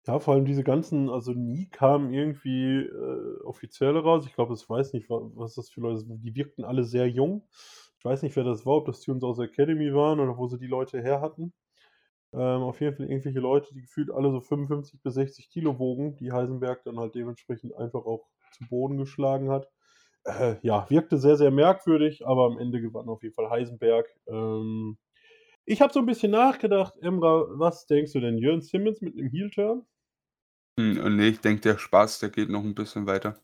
[0.06, 4.26] Ja, vor allem diese ganzen, also nie kamen irgendwie äh, offizielle raus.
[4.26, 6.22] Ich glaube, ich weiß nicht, was das für Leute sind.
[6.22, 7.46] Die wirkten alle sehr jung.
[7.98, 10.46] Ich weiß nicht, wer das war, ob das Tunes aus der Academy waren oder wo
[10.48, 11.52] sie die Leute her hatten.
[12.32, 16.16] Ähm, auf jeden Fall irgendwelche Leute, die gefühlt alle so 55 bis 60 Kilo wogen,
[16.16, 19.68] die Heisenberg dann halt dementsprechend einfach auch zu Boden geschlagen hat.
[20.24, 24.06] Äh, ja, wirkte sehr, sehr merkwürdig, aber am Ende gewann auf jeden Fall Heisenberg.
[24.28, 24.98] Ähm,
[25.64, 28.38] ich habe so ein bisschen nachgedacht, Emra, was denkst du denn?
[28.38, 29.86] Jörn Simmons mit einem Heel-Turn?
[30.76, 33.40] Hm, nee, ich denke, der Spaß, der geht noch ein bisschen weiter.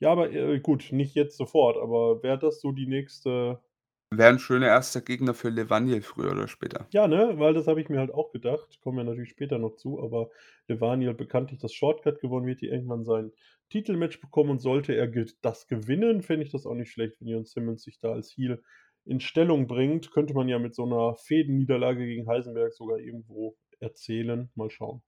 [0.00, 3.62] Ja, aber, äh, gut, nicht jetzt sofort, aber wäre das so die nächste
[4.10, 6.88] Wäre 'n schöner erster Gegner für Levaniel früher oder später.
[6.92, 8.80] Ja, ne, weil das habe ich mir halt auch gedacht.
[8.82, 10.30] Kommen wir natürlich später noch zu, aber
[10.68, 13.32] Levaniel bekanntlich das Shortcut gewonnen, wird hier irgendwann sein
[13.70, 15.06] Titelmatch bekommen und sollte er
[15.40, 18.62] das gewinnen, fände ich das auch nicht schlecht, wenn Jon Simmons sich da als Heel
[19.04, 20.10] in Stellung bringt.
[20.12, 24.50] Könnte man ja mit so 'ner Fehdenniederlage gegen Heisenberg sogar irgendwo erzählen.
[24.54, 25.02] Mal schauen.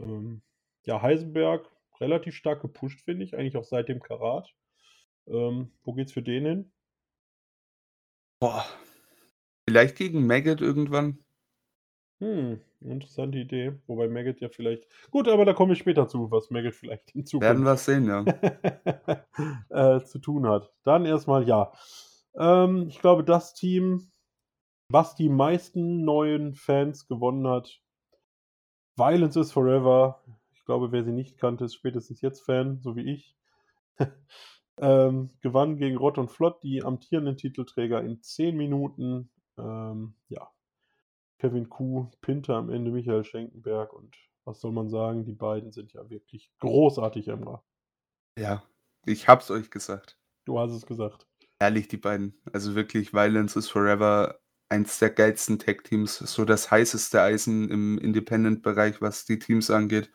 [0.00, 0.42] Ähm,
[0.84, 1.70] ja, Heisenberg
[2.00, 4.52] relativ stark gepusht, finde ich, eigentlich auch seit dem Karat.
[5.28, 6.72] Ähm, wo geht's für den hin?
[8.40, 8.66] Boah.
[9.68, 11.24] Vielleicht gegen Maggot irgendwann?
[12.20, 13.72] Hm, interessante Idee.
[13.86, 17.24] Wobei Maggot ja vielleicht gut, aber da komme ich später zu, was Maggot vielleicht in
[17.40, 18.24] Werden Zukunft wir sehen, ja.
[19.70, 20.70] äh, zu tun hat.
[20.84, 21.72] Dann erst mal, ja.
[22.34, 24.10] Ähm, ich glaube, das Team,
[24.88, 27.80] was die meisten neuen Fans gewonnen hat
[29.00, 30.22] Violence is Forever.
[30.52, 33.36] Ich glaube, wer sie nicht kannte, ist spätestens jetzt Fan, so wie ich.
[34.82, 39.30] Ähm, gewann gegen Rott und Flott, die amtierenden Titelträger in 10 Minuten.
[39.58, 40.50] Ähm, ja.
[41.36, 45.92] Kevin Kuh pinnte am Ende Michael Schenkenberg und was soll man sagen, die beiden sind
[45.92, 47.62] ja wirklich großartig, Emra.
[48.38, 48.62] Ja,
[49.04, 50.16] ich habe es euch gesagt.
[50.46, 51.26] Du hast es gesagt.
[51.60, 52.34] Herrlich, die beiden.
[52.52, 54.40] Also wirklich, Violence is Forever,
[54.70, 60.10] eins der geilsten Tag-Teams, so das heißeste Eisen im Independent-Bereich, was die Teams angeht.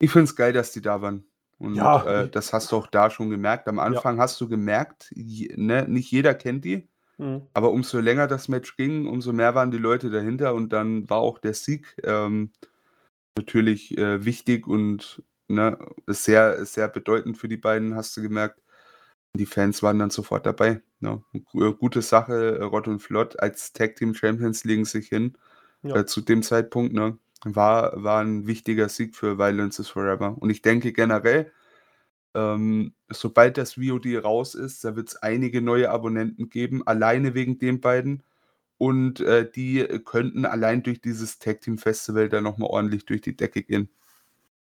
[0.00, 1.24] Ich finde es geil, dass die da waren.
[1.58, 3.68] Und Ja, äh, das hast du auch da schon gemerkt.
[3.68, 3.84] Am Ja.
[3.84, 6.88] Anfang hast du gemerkt, je ne, nicht jeder kennt die,
[7.18, 7.46] Mhm.
[7.54, 11.18] aber umso länger das Match ging, umso mehr waren die Leute dahinter und dann war
[11.18, 12.52] auch der Sieg, ähm,
[13.36, 15.78] natürlich, äh, wichtig und, ne,
[16.08, 18.61] sehr sehr bedeutend für die beiden, hast du gemerkt.
[19.36, 21.22] Die Fans waren dann sofort dabei, ne?
[21.54, 25.38] Äh, gute Sache, äh, Rott und Flott als Tag Team Champions legen sich hin,
[25.82, 25.96] Ja.
[25.96, 27.18] äh, zu dem Zeitpunkt, ne?
[27.44, 30.36] War war 'n wichtiger Sieg für Violence is Forever.
[30.38, 31.50] Und ich denke generell,
[32.34, 37.80] ähm, sobald das VOD raus ist, da wird's einige neue Abonnenten geben, alleine wegen den
[37.80, 38.22] beiden.
[38.78, 43.22] Und, äh, die, könnten allein durch dieses Tag Team Festival dann noch mal ordentlich durch
[43.22, 43.90] die Decke gehen.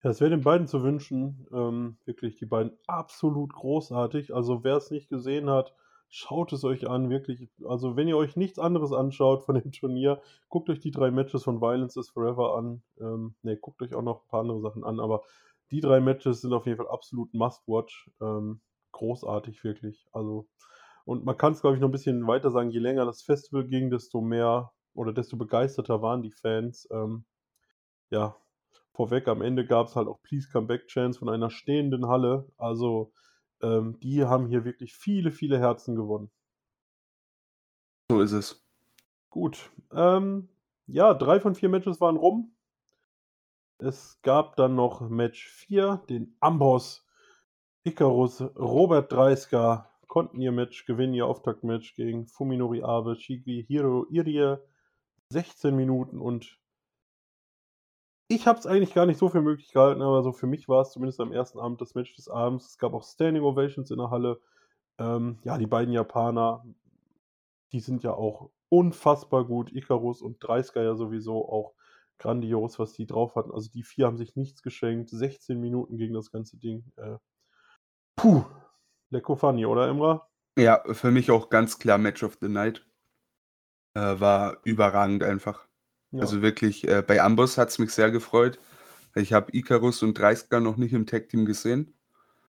[0.05, 1.47] Es wäre den beiden zu wünschen.
[1.51, 4.33] Ähm, wirklich, die beiden absolut großartig.
[4.33, 5.73] Also, wer es nicht gesehen hat,
[6.09, 7.49] schaut es euch an, wirklich.
[7.65, 11.43] Also, wenn ihr euch nichts anderes anschaut von dem Turnier, guckt euch die 3 Matches
[11.43, 12.83] von Violence is Forever an.
[12.99, 15.23] Ähm, ne, guckt euch auch noch 'n paar andere Sachen an, aber
[15.71, 18.09] die 3 Matches sind auf jeden Fall absolut must watch.
[18.21, 20.07] Ähm, großartig, wirklich.
[20.13, 20.47] Also
[21.05, 23.89] und man kann's, glaube ich, noch 'n bisschen weiter sagen, je länger das Festival ging,
[23.91, 26.87] desto mehr oder desto begeisterter waren die Fans.
[26.91, 27.25] Ähm,
[28.11, 28.35] ja,
[28.95, 32.47] vorweg, am Ende gab's halt auch Please Come Back Chants von einer stehenden Halle.
[32.57, 33.13] Also,
[33.61, 36.31] ähm, die haben hier wirklich viele, viele Herzen gewonnen.
[38.09, 38.65] So ist es.
[39.29, 40.49] Gut, ähm,
[40.87, 42.55] ja, 3 von 4 Matches waren rum.
[43.77, 47.05] Es gab dann noch Match 4, den Amboss
[47.83, 54.57] Icarus, Robert Dreisker konnten ihr Match gewinnen, ihr Auftaktmatch gegen Fuminori Abe, Shigehiro Irie.
[55.29, 56.57] 16 Minuten und
[58.27, 60.91] ich habe es eigentlich gar nicht so für möglich gehalten, aber so für mich war's
[60.91, 62.71] zumindest am ersten Abend das Match des Abends.
[62.71, 64.41] Es gab auch Standing Ovations in der Halle.
[64.97, 66.65] Ähm, ja, die beiden Japaner,
[67.71, 69.71] die sind ja auch unfassbar gut.
[69.71, 71.73] Icarus und Dreisker ja sowieso auch
[72.17, 73.51] grandios, was die drauf hatten.
[73.51, 75.09] Also, die 4 haben sich nichts geschenkt.
[75.09, 76.91] 16 Minuten ging das ganze Ding.
[76.95, 77.17] Äh,
[78.15, 78.43] puh,
[79.09, 80.27] lecko funny, oder Emra?
[80.57, 82.87] Ja, für mich auch ganz klar Match of the Night.
[83.93, 85.67] Äh, war überragend einfach.
[86.15, 86.21] Ja.
[86.21, 88.57] Also wirklich, äh, bei Amboss hat's mich sehr gefreut.
[89.15, 91.93] Ich habe Icarus und Dreisker noch nicht im Tag Team gesehen.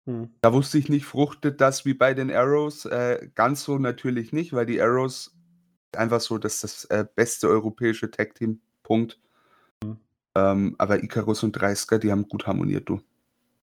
[0.04, 0.30] Mhm.
[0.40, 2.84] Da wusste ich nicht, fruchtet das wie bei den Arrows?
[2.84, 5.34] Äh, ganz so natürlich nicht, weil die Arrows
[5.96, 9.18] einfach so das das, äh, beste europäische Tag Team, Punkt.
[9.82, 9.96] Mhm.
[10.36, 13.00] Ähm, aber Icarus und Dreisker, die haben gut harmoniert, du.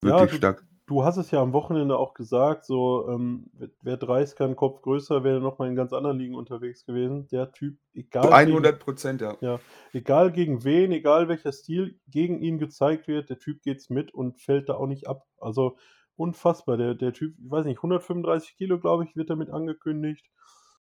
[0.01, 0.65] Ja, Wirklich du stark.
[0.85, 4.81] Du hast es ja am Wochenende auch gesagt, so, ähm, w wäre Dreisker 'n Kopf
[4.81, 7.27] größer, wäre er noch mal in ganz anderen Ligen unterwegs gewesen.
[7.29, 9.37] Der Typ, egal gegen 100 ja.
[9.41, 9.59] ja,
[9.93, 14.41] egal gegen wen, egal welcher Stil gegen ihn gezeigt wird, der Typ geht's mit und
[14.41, 15.25] fällt da auch nicht ab.
[15.39, 15.77] Also,
[16.15, 16.77] unfassbar.
[16.77, 20.29] Der der Typ, ich weiß nicht, 135 Kilo, glaube ich, wird damit angekündigt.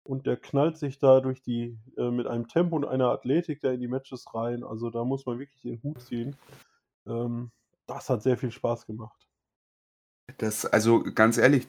[0.03, 3.71] Und der knallt sich da durch die äh, mit einem Tempo und einer Athletik da
[3.71, 4.63] in die Matches rein.
[4.63, 6.37] Also, da muss man wirklich den Hut ziehen.
[7.07, 7.51] Ähm,
[7.87, 9.26] das hat sehr viel Spaß gemacht.
[10.39, 11.67] Das also, ganz ehrlich,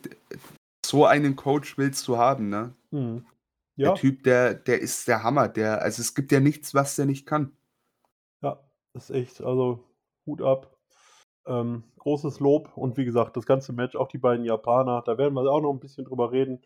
[0.85, 2.75] so einen Coach willst du haben, ne?
[2.93, 3.27] Mhm.
[3.85, 3.95] Der Ja.
[3.95, 5.49] Typ, der der ist der Hammer.
[5.49, 7.53] Der also, es gibt ja nichts, was der nicht kann.
[8.43, 8.61] Ja,
[8.95, 9.85] ist echt also,
[10.27, 10.77] Hut ab.
[11.47, 15.35] Ähm, großes Lob und wie gesagt, das ganze Match, auch die beiden Japaner, da werden
[15.35, 16.62] wir auch noch 'n bisschen drüber reden.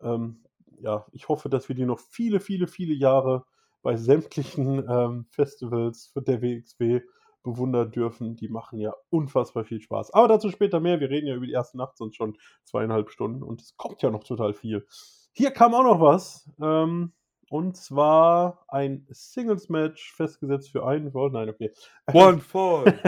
[0.00, 0.44] Ähm,
[0.80, 3.44] ja, ich hoffe, dass wir die noch viele, viele, viele Jahre
[3.82, 7.02] bei sämtlichen, ähm, Festivals für der WXW
[7.42, 8.36] bewundern dürfen.
[8.36, 10.12] Die machen ja unfassbar viel Spaß.
[10.12, 11.00] Aber dazu später mehr.
[11.00, 14.10] Wir reden ja über die erste Nacht sonst schon zweieinhalb Stunden und es kommt ja
[14.10, 14.86] noch total viel.
[15.32, 16.48] Hier kam auch noch was.
[16.60, 17.12] Ähm,
[17.52, 21.30] und zwar ein Singles-Match festgesetzt für einen Fall.
[21.30, 21.70] Nein, okay.
[22.12, 22.98] One Fall.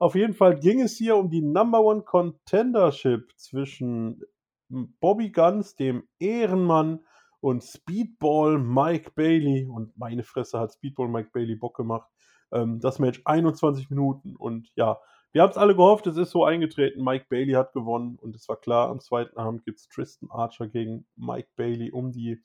[0.00, 4.22] Auf jeden Fall ging es hier um die Number One Contendership zwischen
[4.68, 7.04] Bobby Guns, dem Ehrenmann,
[7.42, 9.66] und Speedball Mike Bailey.
[9.66, 12.08] Und meine Fresse hat Speedball Mike Bailey Bock gemacht.
[12.52, 14.36] Ähm, das Match 21 Minuten.
[14.36, 15.00] Und ja,
[15.32, 17.02] wir haben es alle gehofft, es ist so eingetreten.
[17.02, 18.16] Mike Bailey hat gewonnen.
[18.16, 22.12] Und es war klar, am zweiten Abend gibt es Tristan Archer gegen Mike Bailey um
[22.12, 22.42] die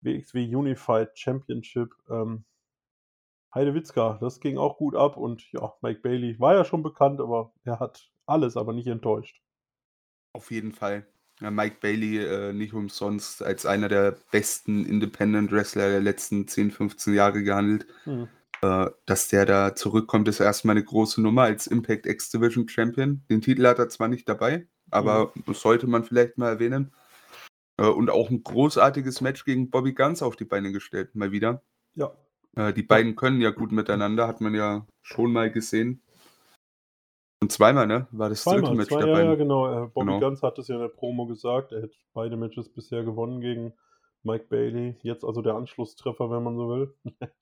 [0.00, 1.94] WXW Unified Championship.
[2.08, 2.44] Ähm,
[3.54, 5.16] Heidewitzka, das ging auch gut ab.
[5.16, 9.42] Und ja, Mike Bailey war ja schon bekannt, aber er hat alles, aber nicht enttäuscht.
[10.32, 11.06] Auf jeden Fall.
[11.40, 16.70] Ja, Mike Bailey äh, nicht umsonst als einer der besten Independent Wrestler der letzten 10,
[16.70, 17.86] 15 Jahre gehandelt.
[18.06, 18.28] Mhm.
[18.62, 23.24] Äh, dass der da zurückkommt, ist erstmal eine große Nummer als Impact X Division Champion.
[23.28, 25.54] Den Titel hat er zwar nicht dabei, aber mhm.
[25.54, 26.92] sollte man vielleicht mal erwähnen.
[27.76, 31.62] Äh, und auch ein großartiges Match gegen Bobby Guns auf die Beine gestellt, mal wieder.
[31.94, 32.12] Ja.
[32.54, 36.00] Äh, die beiden können ja gut miteinander, hat man ja schon mal gesehen.
[37.42, 38.06] Und zweimal, ne?
[38.12, 39.24] War das Zweimal, dritte Match zwei, dabei?
[39.24, 39.90] Ja, ja, genau.
[39.92, 40.20] Bobby genau.
[40.20, 41.72] Guns hat es ja in der Promo gesagt.
[41.72, 43.72] Er hätte beide Matches bisher gewonnen gegen
[44.22, 44.96] Mike Bailey.
[45.02, 46.94] Jetzt also der Anschlusstreffer, wenn man so will.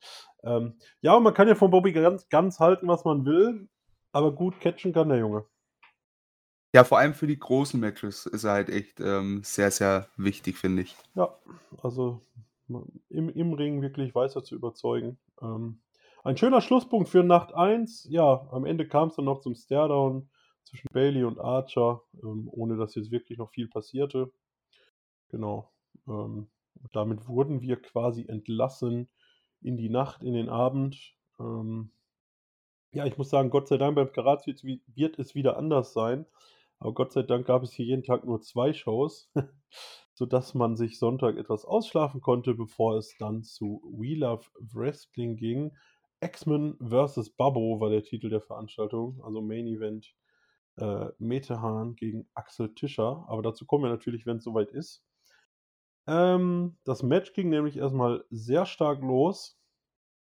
[0.43, 3.69] ähm, ja, man kann ja von Bobby Guns, Guns halten, was man will.
[4.13, 5.45] Aber gut catchen kann der Junge.
[6.73, 10.57] Ja, vor allem für die großen Matches ist er halt echt ähm, sehr, sehr wichtig,
[10.57, 10.97] finde ich.
[11.15, 11.37] Ja,
[11.83, 12.23] also
[13.09, 15.19] im, im Ring wirklich weiß er zu überzeugen.
[15.43, 15.81] Ähm,
[16.23, 18.07] ein schöner Schlusspunkt für Nacht 1.
[18.11, 20.29] Ja, am Ende kam es dann noch zum Staredown
[20.65, 24.31] zwischen Bailey und Archer, ähm, ohne dass jetzt wirklich noch viel passierte.
[25.31, 25.73] Genau.
[26.07, 26.49] Ähm,
[26.93, 29.09] damit wurden wir quasi entlassen
[29.61, 31.15] in die Nacht, in den Abend.
[31.39, 31.91] Ähm,
[32.93, 36.27] ja, ich muss sagen, Gott sei Dank beim Karat wird es wieder anders sein.
[36.79, 39.31] Aber Gott sei Dank gab es hier jeden Tag nur zwei Shows,
[40.15, 45.77] sodass man sich Sonntag etwas ausschlafen konnte, bevor es dann zu We Love Wrestling ging.
[46.21, 47.31] X-Men vs.
[47.31, 50.15] Babbo war der Titel der Veranstaltung, also Main Event
[50.77, 53.25] äh, Metehan gegen Axel Tischer.
[53.29, 55.05] Aber dazu kommen wir natürlich, wenn es soweit ist.
[56.11, 59.57] Ähm, das Match ging nämlich erstmal sehr stark los.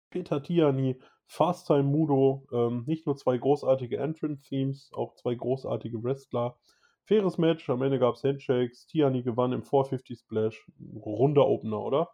[0.09, 6.57] Peter Tiani, Fast Time Mudo, ähm, nicht nur zwei großartige Entrance-Themes, auch zwei großartige Wrestler.
[7.05, 8.87] Faires Match, am Ende gab es Handshakes.
[8.87, 10.67] Tiani gewann im 450 Splash.
[11.05, 12.09] Runder Opener, oder?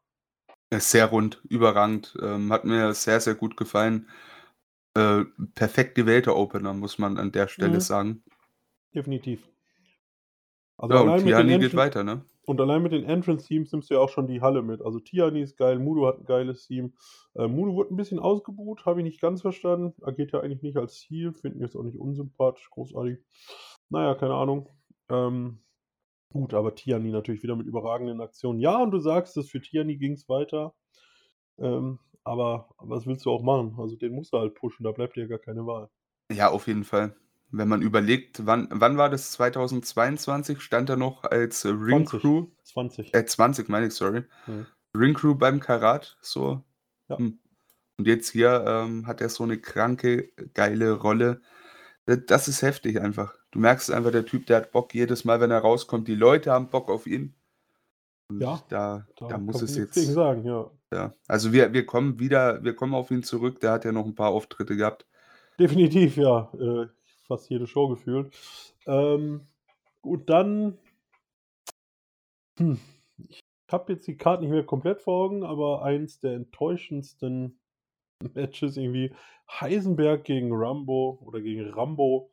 [0.72, 2.16] Sehr rund, überragend.
[2.20, 4.08] Ähm, hat mir sehr, sehr gut gefallen.
[4.94, 7.80] Äh, perfekt gewählter Opener, muss man an der Stelle mhm.
[7.80, 8.24] sagen.
[8.92, 9.48] Definitiv.
[10.76, 12.24] Also ja, und Tiani geht weiter, ne?
[12.50, 14.82] Und allein mit den Entrance-Teams nimmst du ja auch schon die Halle mit.
[14.82, 16.94] Also Tiani ist geil, Mudo hat ein geiles Team.
[17.36, 19.94] Äh, Mudo wurde ein bisschen ausgebucht, habe ich nicht ganz verstanden.
[20.02, 23.18] Agiert ja eigentlich nicht als Ziel, finden jetzt auch nicht unsympathisch, großartig.
[23.88, 24.68] Naja, keine Ahnung.
[25.08, 25.60] Ähm,
[26.32, 28.58] Gut, aber Tiani natürlich wieder mit überragenden Aktionen.
[28.58, 30.74] Ja, und du sagst es, für Tiani ging es weiter.
[31.58, 33.76] Ähm, aber was willst du auch machen?
[33.78, 35.88] Also den musst du halt pushen, da bleibt dir ja gar keine Wahl.
[36.32, 37.16] Ja, auf jeden Fall.
[37.52, 40.60] Wenn man überlegt, wann, wann war das 2022?
[40.60, 42.46] Stand er noch als Ring 20, Crew?
[42.64, 43.14] 20.
[43.14, 44.24] Äh, 20 meine ich, sorry.
[44.46, 44.66] Ja.
[44.96, 46.62] Ring Crew beim Karat, so.
[47.08, 47.18] Ja.
[47.18, 47.38] Hm.
[47.98, 51.42] Und jetzt hier ähm, hat er so eine kranke, geile Rolle.
[52.06, 53.34] Das ist heftig einfach.
[53.50, 56.08] Du merkst einfach, der Typ, der hat Bock jedes Mal, wenn er rauskommt.
[56.08, 57.34] Die Leute haben Bock auf ihn.
[58.28, 59.94] Und ja, da, da, da muss es jetzt.
[59.94, 60.70] Sagen, ja.
[60.92, 61.12] ja.
[61.26, 63.60] Also wir, wir kommen wieder, wir kommen auf ihn zurück.
[63.60, 65.04] Der hat ja noch ein paar Auftritte gehabt.
[65.58, 66.50] Definitiv, ja.
[67.30, 68.36] Fast jede Show gefühlt.
[68.88, 69.46] Ähm,
[70.02, 70.76] gut, dann.
[72.58, 72.80] Hm,
[73.28, 77.60] ich habe jetzt die Karte nicht mehr komplett vor Augen, aber eins der enttäuschendsten
[78.34, 79.14] Matches irgendwie
[79.48, 82.32] Heisenberg gegen Rambo oder gegen Rambo.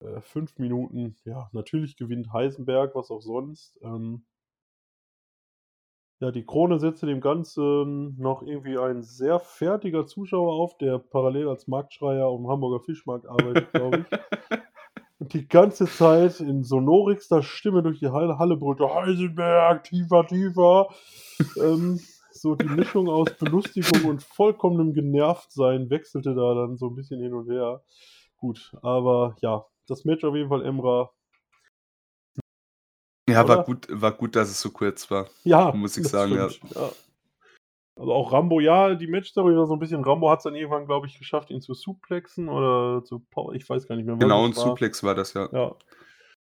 [0.00, 3.78] Äh, fünf Minuten, ja, natürlich gewinnt Heisenberg, was auch sonst.
[3.82, 4.26] Ähm,
[6.24, 11.48] ja, die Krone setzte dem Ganzen noch irgendwie ein sehr fertiger Zuschauer auf, der parallel
[11.48, 14.58] als Marktschreier auf dem Hamburger Fischmarkt arbeitet, glaube ich.
[15.18, 20.88] Und die ganze Zeit in sonorigster Stimme durch die Halle brüllte Heisenberg, tiefer, tiefer.
[21.62, 22.00] ähm,
[22.30, 27.34] so die Mischung aus Belustigung und vollkommenem Genervtsein wechselte da dann so ein bisschen hin
[27.34, 27.82] und her.
[28.38, 31.10] Gut, aber ja, das Match auf jeden Fall Emra.
[33.34, 35.28] Ja, war gut, war gut, dass es so kurz war.
[35.44, 36.48] Ja, muss ich sagen, ja.
[36.48, 36.90] ja.
[37.96, 40.02] Also auch Rambo, ja, die Match-Story war so ein bisschen.
[40.02, 43.54] Rambo hat es dann irgendwann, glaube ich, geschafft, ihn zu suplexen oder zu Power.
[43.54, 44.16] Ich weiß gar nicht mehr.
[44.16, 45.48] Genau, ein Suplex war das, ja.
[45.52, 45.76] Ja.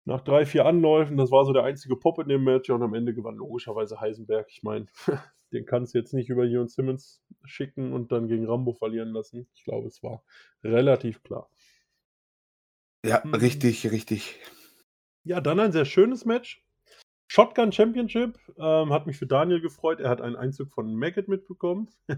[0.04, 2.94] Nach drei, vier Anläufen, das war so der einzige Pop in dem Match und am
[2.94, 4.46] Ende gewann logischerweise Heisenberg.
[4.48, 4.86] Ich meine,
[5.52, 9.48] den kannst du jetzt nicht über Jon Simmons schicken und dann gegen Rambo verlieren lassen.
[9.54, 10.22] Ich glaube, es war
[10.62, 11.50] relativ klar.
[13.04, 13.34] Ja, hm.
[13.34, 14.40] richtig, richtig.
[15.24, 16.62] Ja, dann ein sehr schönes Match.
[17.32, 20.00] Shotgun Championship ähm, hat mich für Daniel gefreut.
[20.00, 21.88] Er hat einen Einzug von Maggot mitbekommen.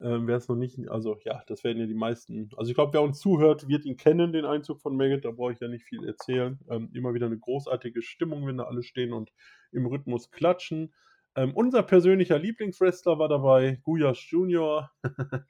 [0.00, 2.48] ähm, wer es noch nicht, also ja, das werden ja die meisten.
[2.56, 5.24] Also ich glaube, wer uns zuhört, wird ihn kennen, den Einzug von Maggot.
[5.24, 6.56] Da brauche ich ja nicht viel erzählen.
[6.70, 9.32] Ähm, immer wieder eine großartige Stimmung, wenn da alle stehen und
[9.72, 10.94] im Rhythmus klatschen.
[11.34, 14.88] Ähm, unser persönlicher Lieblingswrestler war dabei, Guyas Jr.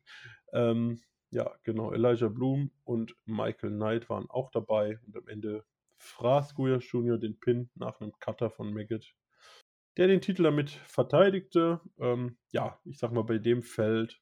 [0.55, 5.62] Ähm, ja, genau, Elijah Bloom und Michael Knight waren auch dabei und am Ende
[5.99, 7.18] fraß Guyas Jr.
[7.18, 9.14] den Pin nach einem Cutter von Maggot,
[9.96, 11.80] der den Titel damit verteidigte.
[11.99, 14.20] Ähm, ja, ich sag mal, bei dem Feld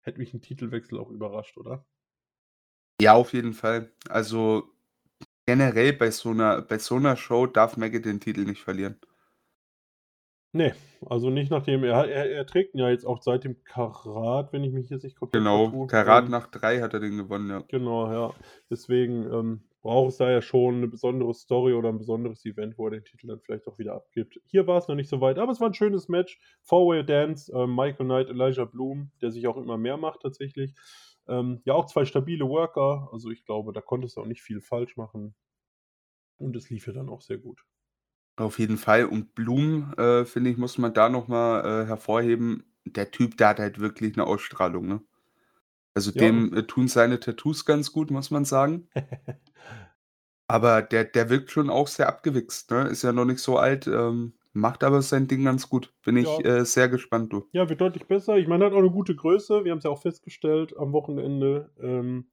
[0.00, 1.86] hätte mich ein Titelwechsel auch überrascht, oder?
[3.00, 3.92] Ja, auf jeden Fall.
[4.08, 4.68] Also
[5.46, 9.00] generell bei so einer, bei so einer Show darf Maggot den Titel nicht verlieren.
[10.54, 10.74] Nee,
[11.06, 14.62] also nicht nachdem er, er, er trägt ihn ja jetzt auch seit dem Karat, wenn
[14.64, 15.86] ich mich jetzt nicht komplett Genau, vertue.
[15.86, 17.64] Karat ähm, nach drei hat er den gewonnen, ja.
[17.68, 18.34] Genau, ja.
[18.68, 22.86] Deswegen ähm, braucht es da ja schon eine besondere Story oder ein besonderes Event, wo
[22.86, 24.40] er den Titel dann vielleicht auch wieder abgibt.
[24.46, 26.40] Hier war es noch nicht so weit, aber es war ein schönes Match.
[26.62, 30.74] Four-Way Dance, äh, Michael Knight, Elijah Bloom, der sich auch immer mehr macht tatsächlich.
[31.28, 34.60] Ähm, ja, auch zwei stabile Worker, also ich glaube, da konntest du auch nicht viel
[34.60, 35.34] falsch machen.
[36.38, 37.64] Und es lief ja dann auch sehr gut.
[38.36, 39.04] Auf jeden Fall.
[39.04, 42.64] Und Blum, äh, finde ich, muss man da nochmal äh, hervorheben.
[42.84, 45.02] Der Typ, der hat halt wirklich eine Ausstrahlung, ne?
[45.94, 46.20] Also Ja.
[46.20, 48.88] dem äh, tun seine Tattoos ganz gut, muss man sagen.
[50.48, 52.88] Aber der, der wirkt schon auch sehr abgewichst, ne?
[52.88, 55.94] Ist ja noch nicht so alt, ähm, macht aber sein Ding ganz gut.
[56.04, 56.58] Bin ich Ja.
[56.58, 57.48] äh, sehr gespannt, du.
[57.52, 58.36] Ja, wird deutlich besser.
[58.36, 59.64] Ich meine, er hat auch eine gute Größe.
[59.64, 61.70] Wir haben es ja auch festgestellt am Wochenende.
[61.80, 62.30] Ähm,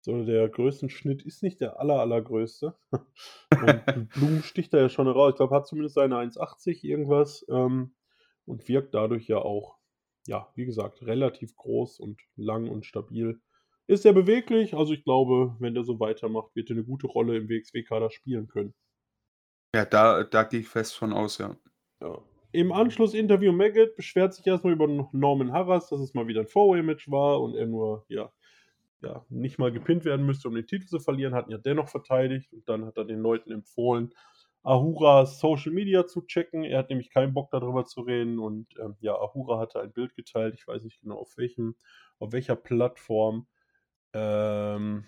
[0.00, 2.74] so der Größenschnitt ist nicht der aller, allergrößte.
[3.62, 5.32] und Blum sticht da ja schon raus.
[5.32, 7.94] Ich glaube, hat zumindest seine 1,80 irgendwas ähm,
[8.46, 9.76] und wirkt dadurch ja auch,
[10.26, 13.40] ja, wie gesagt, relativ groß und lang und stabil.
[13.86, 17.36] Ist sehr beweglich, also ich glaube, wenn der so weitermacht, wird er eine gute Rolle
[17.36, 18.74] im WXW-Kader spielen können.
[19.74, 21.56] Ja, da, da gehe ich fest von aus, ja.
[22.00, 22.18] ja.
[22.52, 27.10] Im Anschluss-Interview Maggot beschwert sich erstmal über Norman Harras, dass es mal wieder ein Four-Way-Match
[27.10, 28.30] war und er nur, ja,
[29.00, 32.52] ja, nicht mal gepinnt werden müsste, um den Titel zu verlieren, hatten ja dennoch verteidigt
[32.52, 34.14] und dann hat er den Leuten empfohlen,
[34.62, 36.64] Ahuras Social Media zu checken.
[36.64, 40.14] Er hat nämlich keinen Bock darüber zu reden und ähm, ja, Ahura hatte ein Bild
[40.14, 41.76] geteilt, ich weiß nicht genau auf welchem,
[42.18, 43.46] auf welcher Plattform,
[44.14, 45.06] ähm,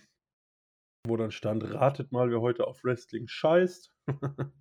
[1.07, 3.93] wo dann stand, ratet mal, wer heute auf Wrestling scheißt.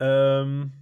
[0.00, 0.72] ähm,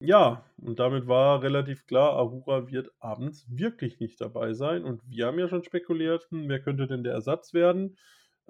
[0.00, 4.84] ja, und damit war relativ klar, Ahura wird abends wirklich nicht dabei sein.
[4.84, 7.96] Und wir haben ja schon spekuliert, hm, wer könnte denn der Ersatz werden?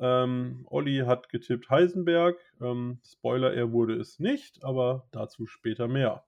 [0.02, 2.36] Ähm, Olli hat getippt Heisenberg.
[2.60, 6.24] Ähm, Spoiler, er wurde es nicht, aber dazu später mehr.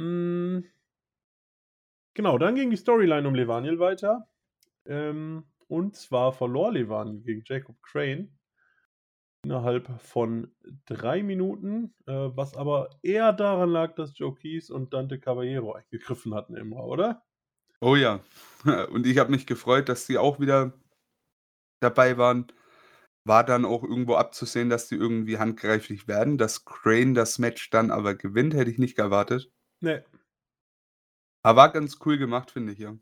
[0.00, 0.64] Hm,
[2.14, 4.28] genau, dann ging die Storyline um Levaniel weiter.
[4.86, 8.36] Ähm, und zwar verlor Levaniel gegen Jacob Crane
[9.44, 10.50] innerhalb von
[10.86, 16.34] drei Minuten, äh, was aber eher daran lag, dass Joe Keys und Dante Caballero eingegriffen
[16.34, 17.22] hatten, immer, oder?
[17.80, 18.20] Oh ja.
[18.90, 20.72] Und ich habe mich gefreut, dass sie auch wieder
[21.84, 22.48] dabei waren.
[23.26, 26.36] War dann auch irgendwo abzusehen, dass die irgendwie handgreiflich werden.
[26.36, 29.50] Dass Crane das Match dann aber gewinnt, hätte ich nicht erwartet.
[29.80, 30.00] Nee.
[31.42, 32.96] Aber war ganz cool gemacht, finde ich, ja.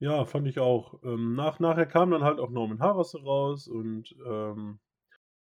[0.00, 1.00] Ja, fand ich auch.
[1.04, 4.80] Ähm, nach, nachher kam dann halt auch Norman Harris raus und ähm,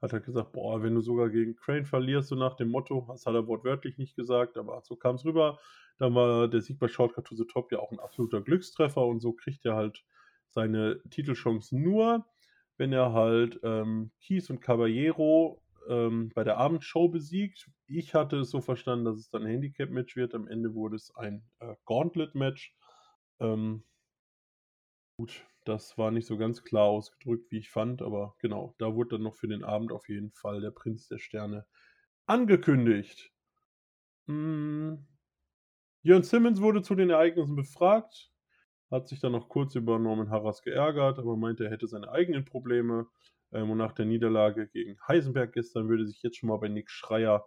[0.01, 3.27] hat er gesagt, boah, wenn du sogar gegen Crane verlierst, so nach dem Motto, das
[3.27, 5.59] hat er wortwörtlich nicht gesagt, aber so kam es rüber.
[5.99, 9.21] Dann war der Sieg bei Shortcut to the Top ja auch ein absoluter Glückstreffer und
[9.21, 10.05] so kriegt er halt
[10.51, 12.25] seine Titelchance nur,
[12.79, 17.71] wenn er halt ähm, Kies und Caballero ähm, bei der Abendshow besiegt.
[17.87, 20.35] Ich hatte es so verstanden, dass es dann ein Handicap-Match wird.
[20.35, 22.75] Am Ende wurde es ein äh, Gauntlet-Match.
[23.41, 23.85] Ähm,
[25.19, 29.17] gut, das war nicht so ganz klar ausgedrückt, wie ich fand, aber genau, da wurde
[29.17, 31.67] dann noch für den Abend auf jeden Fall der Prinz der Sterne
[32.27, 33.33] angekündigt.
[34.27, 35.07] Hm.
[36.03, 38.31] Jörn Simmons wurde zu den Ereignissen befragt,
[38.91, 42.45] hat sich dann noch kurz über Norman Harras geärgert, aber meinte, er hätte seine eigenen
[42.45, 43.07] Probleme.
[43.53, 46.91] Ähm, und nach der Niederlage gegen Heisenberg gestern würde sich jetzt schon mal bei Nick
[46.91, 47.47] Schreier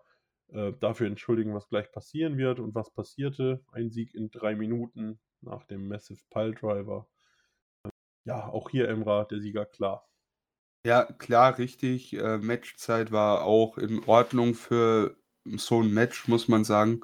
[0.49, 2.59] äh, dafür entschuldigen, was gleich passieren wird.
[2.59, 3.63] Und was passierte?
[3.71, 7.07] Ein Sieg in drei Minuten nach dem Massive Pile Driver
[8.25, 10.07] ja, auch hier Emra, der Sieger, klar.
[10.85, 12.13] Ja, klar, richtig.
[12.13, 15.15] Äh, Matchzeit war auch in Ordnung für
[15.45, 17.01] so ein Match, muss man sagen.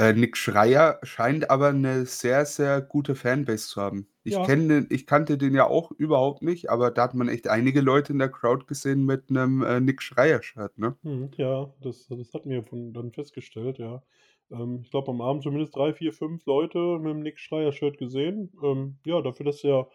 [0.00, 4.08] Äh, Nick Schreier scheint aber 'ne sehr, sehr gute Fanbase zu haben.
[4.24, 4.42] Ich Ja.
[4.42, 7.80] kenne den ich kannte den ja auch überhaupt nicht, aber da hat man echt einige
[7.80, 10.96] Leute in der Crowd gesehen mit 'nem, äh, Nick Schreier-Shirt, ne?
[11.04, 14.02] Mhm, ja, das das hatten wir von dann festgestellt, ja.
[14.50, 18.52] Ähm, ich glaube, am Abend zumindest 3, 4, 5 Leute mit'm Nick Schreier-Shirt gesehen.
[18.62, 19.88] Ähm, ja, dafür, dass er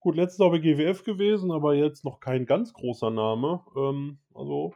[0.00, 3.62] gut, letztes Jahr bei GWF gewesen, aber jetzt noch kein ganz großer Name.
[3.76, 4.74] Ähm, also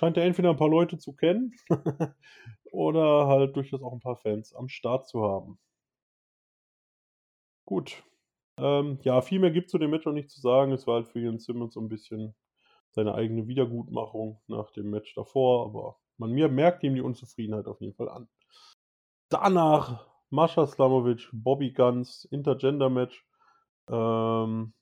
[0.00, 1.54] scheint er entweder 'n paar Leute zu kennen
[2.72, 5.58] oder halt durchaus auch 'n paar Fans am Start zu haben.
[7.68, 8.02] Gut.
[8.58, 10.72] Ähm, ja, viel mehr gibt's zu dem Match auch nicht zu sagen.
[10.72, 12.34] Es war halt für Ian Simmons so 'n bisschen
[12.90, 17.80] seine eigene Wiedergutmachung nach dem Match davor, aber man mir merkt ihm die Unzufriedenheit auf
[17.80, 18.28] jeden Fall an.
[19.32, 23.24] Danach Mascha Slamovich, Bobby Guns, Intergender-Match.
[23.88, 24.74] Ähm,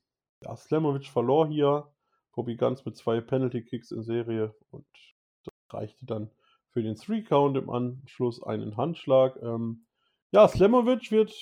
[0.42, 1.92] ja, Slamovich verlor hier.
[2.38, 4.86] Bobby Guns mit 2 Penalty Kicks in Serie und
[5.44, 6.30] das reichte dann
[6.72, 9.34] für den Three Count, im Anschluss einen Handschlag.
[9.42, 9.86] Ähm,
[10.30, 11.34] ja, Slamovich wird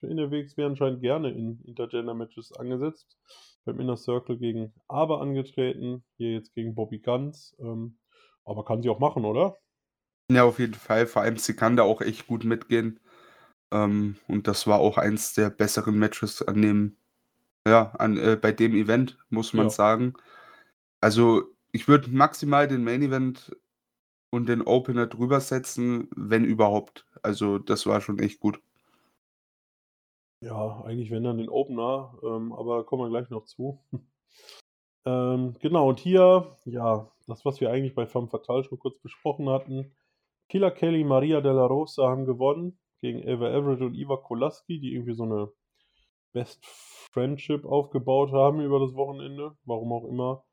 [0.00, 3.16] in der WXW anscheinend gerne in Intergender-Matches angesetzt.
[3.64, 7.54] Beim Inner Circle gegen Aber angetreten, hier jetzt gegen Bobby Guns.
[7.60, 8.00] Ähm,
[8.44, 9.56] aber kann sie auch machen, oder?
[10.32, 11.06] Ja, auf jeden Fall.
[11.06, 12.98] Vor allem, sie kann da auch echt gut mitgehen.
[13.72, 16.96] Ähm, und das war auch eins der besseren Matches an dem
[17.66, 19.70] ja, an äh, bei dem Event, muss man Ja.
[19.70, 20.14] sagen.
[21.00, 23.56] Also, ich würde maximal den Main Event
[24.30, 27.06] und den Opener drüber setzen, wenn überhaupt.
[27.22, 28.60] Also, das war schon echt gut.
[30.42, 33.80] Ja, eigentlich wenn dann den Opener, ähm, aber kommen wir gleich noch zu.
[35.06, 39.48] Ähm, genau, und hier, ja, das, was wir eigentlich bei Femme Fatale schon kurz besprochen
[39.50, 39.94] hatten.
[40.48, 44.94] Killer Kelly, Maria de la Rosa haben gewonnen gegen Ava Everett und Iva Kolaski, die
[44.94, 45.52] irgendwie so 'ne
[46.34, 50.44] Best Friendship aufgebaut haben über das Wochenende, warum auch immer.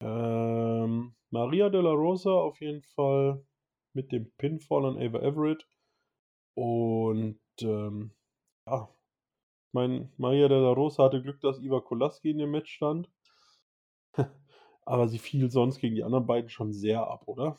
[0.00, 3.42] Ähm, Maria de la Rosa auf jeden Fall
[3.94, 5.66] mit dem Pinfall an Ava Everett.
[6.54, 8.12] Und, ähm,
[8.66, 8.88] ja,
[9.68, 13.10] ich meine, Maria de la Rosa hatte Glück, dass Iva Kolaski in dem Match stand.
[14.84, 17.58] Aber sie fiel sonst gegen die anderen beiden schon sehr ab, oder?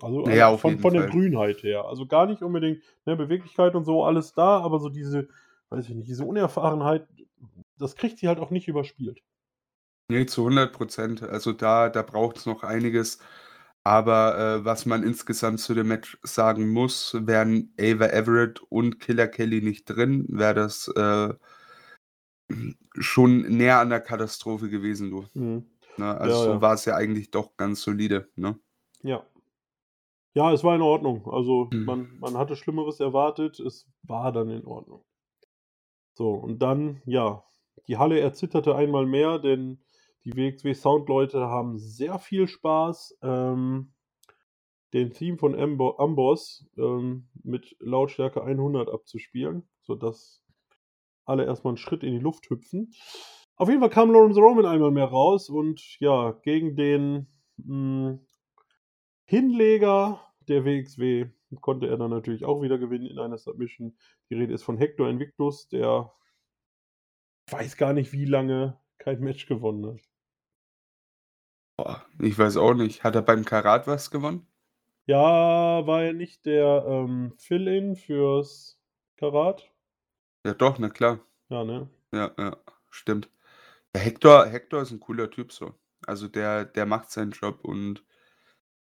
[0.00, 1.06] Also, Ja, also auf von von der.
[1.06, 1.84] Grünheit her.
[1.84, 5.28] Also, gar nicht unbedingt, ne, Beweglichkeit und so, alles da, aber so diese,
[5.72, 7.08] weiß ich nicht, diese Unerfahrenheit,
[7.78, 9.22] das kriegt sie halt auch nicht überspielt.
[10.10, 13.18] Ne, zu 100% Also, da da braucht's noch einiges.
[13.84, 19.26] Aber, äh, was man insgesamt zu dem Match sagen muss, wären Ava Everett und Killer
[19.28, 21.34] Kelly nicht drin, wäre das, äh
[22.98, 25.24] schon näher an der Katastrophe gewesen, du.
[25.34, 25.66] Mhm.
[25.98, 26.60] Ne, also, Ja, so ja.
[26.60, 28.58] war's ja eigentlich doch ganz solide, ne?
[29.02, 29.26] Ja.
[30.34, 31.26] Ja, es war in Ordnung.
[31.30, 31.84] Also, Mhm.
[31.84, 35.04] man man hatte Schlimmeres erwartet, es war dann in Ordnung.
[36.16, 37.42] So, und dann, ja,
[37.88, 39.80] die Halle erzitterte einmal mehr, denn
[40.24, 43.92] die WXW-Soundleute haben sehr viel Spaß, ähm,
[44.94, 50.42] den Theme von Ambo Amboss, ähm, mit Lautstärke 100 abzuspielen, sodass
[51.26, 52.92] alle erst mal 'n Schritt in die Luft hüpfen.
[53.56, 57.28] Auf jeden Fall kam Lawrence Roman einmal mehr raus und ja, gegen den,
[57.64, 58.20] hm,
[59.26, 61.26] Hinleger der WXW
[61.60, 63.96] konnte er dann natürlich auch wieder gewinnen in einer Submission.
[64.30, 66.12] Die Rede ist von Hector Invictus, der
[67.50, 70.00] weiß gar nicht, wie lange kein Match gewonnen hat.
[71.78, 73.04] Boah, ich weiß auch nicht.
[73.04, 74.46] Hat er beim Karat was gewonnen?
[75.08, 78.80] Ja, war er nicht der, ähm, Fill-in fürs
[79.16, 79.72] Karat?
[80.46, 81.20] Ja doch, na klar.
[81.50, 81.88] Ja, ne?
[82.12, 82.56] Ja, ja,
[82.90, 83.30] stimmt.
[83.96, 85.74] Hector Hector ist 'n cooler Typ so.
[86.06, 88.04] Also, der der macht seinen Job und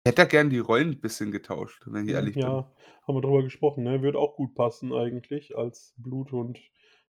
[0.09, 2.57] hätte da gern die Rollen 'n bisschen getauscht, wenn ich ehrlich bin.
[2.57, 2.71] ja,
[3.07, 4.01] haben wir drüber gesprochen, ne?
[4.01, 6.59] Würde auch gut passen eigentlich als Bluthund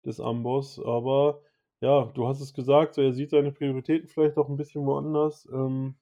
[0.06, 0.80] des Amboss.
[0.84, 1.41] Aber
[1.82, 5.48] ja, du hast es gesagt, so er sieht seine Prioritäten vielleicht auch 'n bisschen woanders.
[5.52, 5.95] Ähm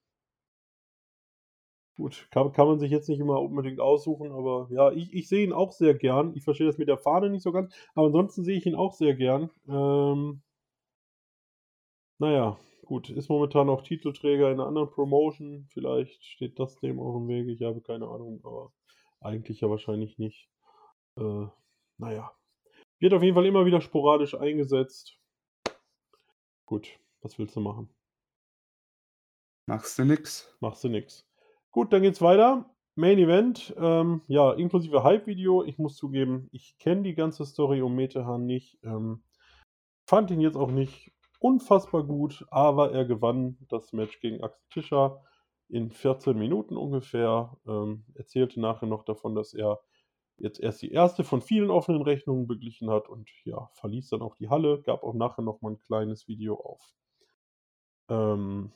[1.98, 5.43] gut, kann kann man sich jetzt nicht immer unbedingt aussuchen, aber ja, ich ich sehe
[5.46, 6.34] ihn auch sehr gern.
[6.36, 8.93] Ich verstehe das mit der Fahne nicht so ganz, aber ansonsten sehe ich ihn auch
[8.93, 9.50] sehr gern.
[9.68, 10.41] Ähm
[12.20, 15.67] na ja, gut, ist momentan auch Titelträger in 'ner anderen Promotion.
[15.71, 18.71] Vielleicht steht das dem auch im Wege, ich habe keine Ahnung, aber
[19.21, 20.49] eigentlich ja wahrscheinlich nicht.
[21.17, 21.47] Äh,
[21.97, 22.31] na ja.
[22.99, 25.19] Wird auf jeden Fall immer wieder sporadisch eingesetzt.
[26.65, 27.89] Gut, was willst du machen?
[29.67, 30.55] Machst du nix.
[30.59, 31.27] Machst du nix.
[31.71, 32.69] Gut, dann geht's weiter.
[32.97, 35.63] Main Event, ähm, ja, inklusive Hype-Video.
[35.63, 38.79] Ich muss zugeben, ich kenne die ganze Story um Metehan nicht.
[38.83, 39.21] Ähm,
[40.07, 41.11] fand ihn jetzt auch nicht
[41.46, 45.24] unfassbar gut, aber er gewann das Match gegen Axel Tischer
[45.70, 47.58] in 14 Minuten ungefähr.
[47.68, 49.80] Ähm, erzählte nachher noch davon, dass er
[50.38, 54.36] jetzt erst die erste von vielen offenen Rechnungen beglichen hat und ja, verließ dann auch
[54.36, 54.82] die Halle.
[54.82, 56.93] Gab auch nachher noch mal 'n kleines Video auf
[58.10, 58.72] ähm,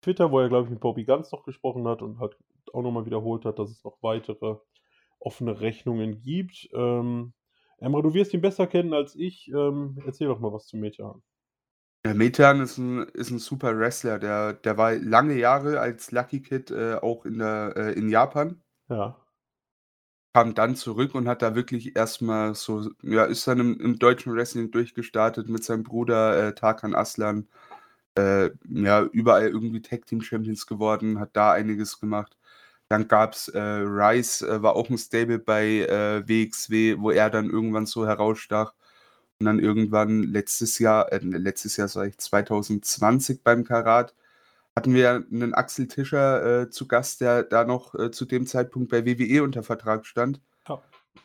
[0.00, 2.36] Twitter, wo er, glaube ich, mit Bobby Guns noch gesprochen hat und halt
[2.72, 4.56] auch noch mal wiederholt hat, dass es noch weitere
[5.20, 6.68] offene Rechnungen gibt.
[6.72, 7.32] Ähm,
[7.78, 9.48] Emre, du wirst ihn besser kennen als ich.
[9.48, 11.22] Ähm, erzähl doch mal was zu Metehan.
[12.08, 14.18] Ja, Metehan ist ein, ist 'n super Wrestler.
[14.18, 18.62] Der der war lange Jahre als Lucky Kid, äh, auch in der äh, in Japan.
[18.88, 19.16] Ja.
[20.34, 24.34] Kam dann zurück und hat da wirklich erstmal so ja, ist dann im im deutschen
[24.34, 27.48] Wrestling durchgestartet mit seinem Bruder, äh, Tarkan Aslan.
[28.16, 32.36] Äh, ja, überall irgendwie Tag Team Champions geworden, hat da einiges gemacht.
[32.88, 35.86] Dann gab's, äh, Rice, äh, war auch ein Stable bei,
[36.26, 38.74] WXW, wo er dann irgendwann so herausstach.
[39.40, 44.14] Und dann irgendwann letztes Jahr äh, letztes Jahr sage ich, 2020 beim Karat
[44.76, 48.90] hatten wir einen Axel Tischer, äh, zu Gast, der da noch, äh, zu dem Zeitpunkt
[48.90, 50.40] bei WWE unter Vertrag stand.
[50.68, 50.82] Ja.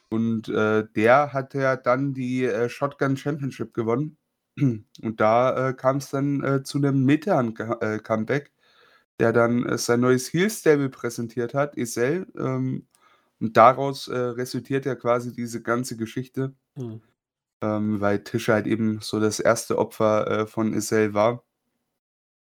[0.10, 4.18] Und, äh, der hat ja dann die, äh, Shotgun Championship gewonnen.
[5.04, 8.52] Und da, äh, kam's dann, äh, zu 'nem Metehan äh, Comeback,
[9.20, 12.28] der dann, sein neues Heel Stable präsentiert hat, Isel.
[12.38, 12.88] Ähm,
[13.40, 16.54] und daraus, resultiert ja quasi diese ganze Geschichte.
[16.78, 17.02] Mhm.
[17.64, 21.46] Ähm, weil Tischer halt eben so das erste Opfer, äh, von Isel war.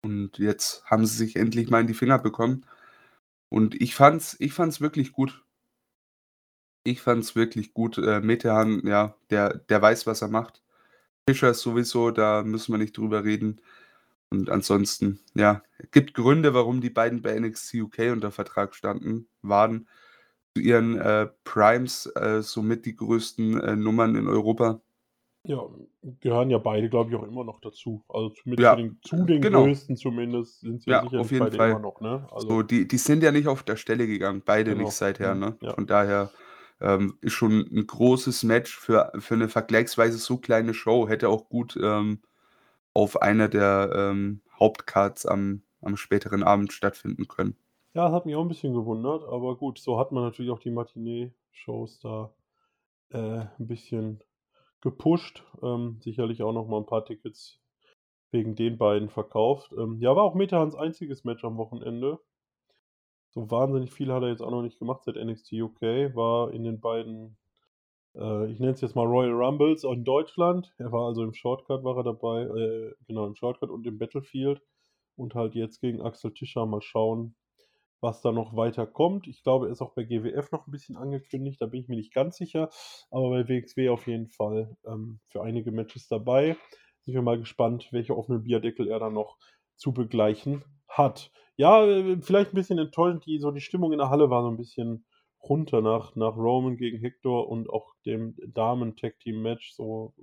[0.03, 2.65] Und jetzt haben sie sich endlich mal in die Finger bekommen.
[3.49, 5.43] Und ich fand's ich fand's wirklich gut.
[6.83, 7.97] Ich fand's wirklich gut.
[7.97, 10.63] Äh, Metehan, ja, der der weiß, was er macht.
[11.29, 13.61] Fischer sowieso, da müssen wir nicht drüber reden.
[14.31, 19.87] Und ansonsten, ja, gibt Gründe, warum die beiden bei NXT UK unter Vertrag standen waren.
[20.55, 24.81] Zu ihren, äh, Primes, äh, somit die größten, äh, Nummern in Europa.
[25.47, 25.65] Ja,
[26.19, 28.03] gehören ja beide, glaube ich, auch immer noch dazu.
[28.09, 29.47] Also zumindest Ja, zu den zu den genau.
[29.47, 31.79] größten zumindest sind sie ja Ja, auf jeden beide immer Fall.
[31.79, 32.27] noch, ne?
[32.33, 34.95] Also So, die die sind ja nicht auf der Stelle gegangen, beide nicht Genau.
[34.95, 35.35] seither, Mhm.
[35.35, 35.59] ne?
[35.61, 35.75] Ja.
[35.75, 36.33] Von daher,
[36.79, 41.07] ähm, ist schon 'n großes Match für für 'ne vergleichsweise so kleine Show.
[41.09, 42.21] Hätte auch gut, ähm,
[42.93, 47.57] auf einer der, ähm, Hauptcards am am späteren Abend stattfinden können.
[47.95, 50.71] Ja, hat mich auch 'n bisschen gewundert, aber gut, so hat man natürlich auch die
[50.71, 52.33] Matinee-Shows da,
[53.11, 53.17] äh,
[53.59, 54.23] 'n bisschen
[54.81, 55.43] gepusht.
[55.61, 57.59] Ähm, sicherlich auch noch mal 'n paar Tickets
[58.31, 59.73] wegen den beiden verkauft.
[59.77, 62.19] Ähm, ja, war auch Metehans einziges Match am Wochenende.
[63.31, 66.15] So wahnsinnig viel hat er jetzt auch noch nicht gemacht seit NXT UK.
[66.15, 67.37] War in den beiden,
[68.15, 70.73] äh, ich nenne es jetzt mal Royal Rumbles in Deutschland.
[70.77, 74.61] Er war also im Shortcut war er dabei, äh, genau, im Shortcut und im Battlefield.
[75.17, 76.65] Und halt jetzt gegen Axel Tischer.
[76.65, 77.35] Mal schauen,
[78.01, 79.27] was da noch weiter kommt.
[79.27, 81.95] Ich glaube, er ist auch bei GWF noch 'n bisschen angekündigt, da bin ich mir
[81.97, 82.69] nicht ganz sicher,
[83.11, 86.55] aber bei WXW auf jeden Fall, ähm, für einige Matches dabei.
[87.05, 89.37] Sind wir mal gespannt, welche offenen Bierdeckel er da noch
[89.77, 91.31] zu begleichen hat.
[91.57, 94.49] Ja, äh, vielleicht 'n bisschen enttäuschend, die so die Stimmung in der Halle war so
[94.49, 95.05] 'n bisschen
[95.43, 99.73] runter nach nach Roman gegen Hector und auch dem Damen-Tag-Team-Match.
[99.73, 100.13] So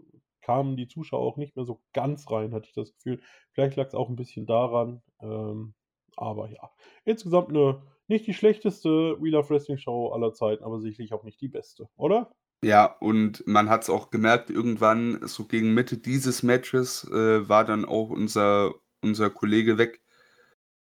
[0.43, 3.20] kamen die Zuschauer auch nicht mehr so ganz rein, hatte ich das Gefühl.
[3.53, 5.75] Vielleicht lag's auch 'n bisschen daran, ähm,
[6.16, 6.70] aber ja.
[7.04, 11.40] Insgesamt 'ne nicht die schlechteste We Love Wrestling Show aller Zeiten, aber sicherlich auch nicht
[11.40, 12.34] die beste, oder?
[12.62, 17.84] Ja, und man hat's auch gemerkt, irgendwann so gegen Mitte dieses Matches, äh, war dann
[17.84, 20.00] auch unser unser Kollege weg,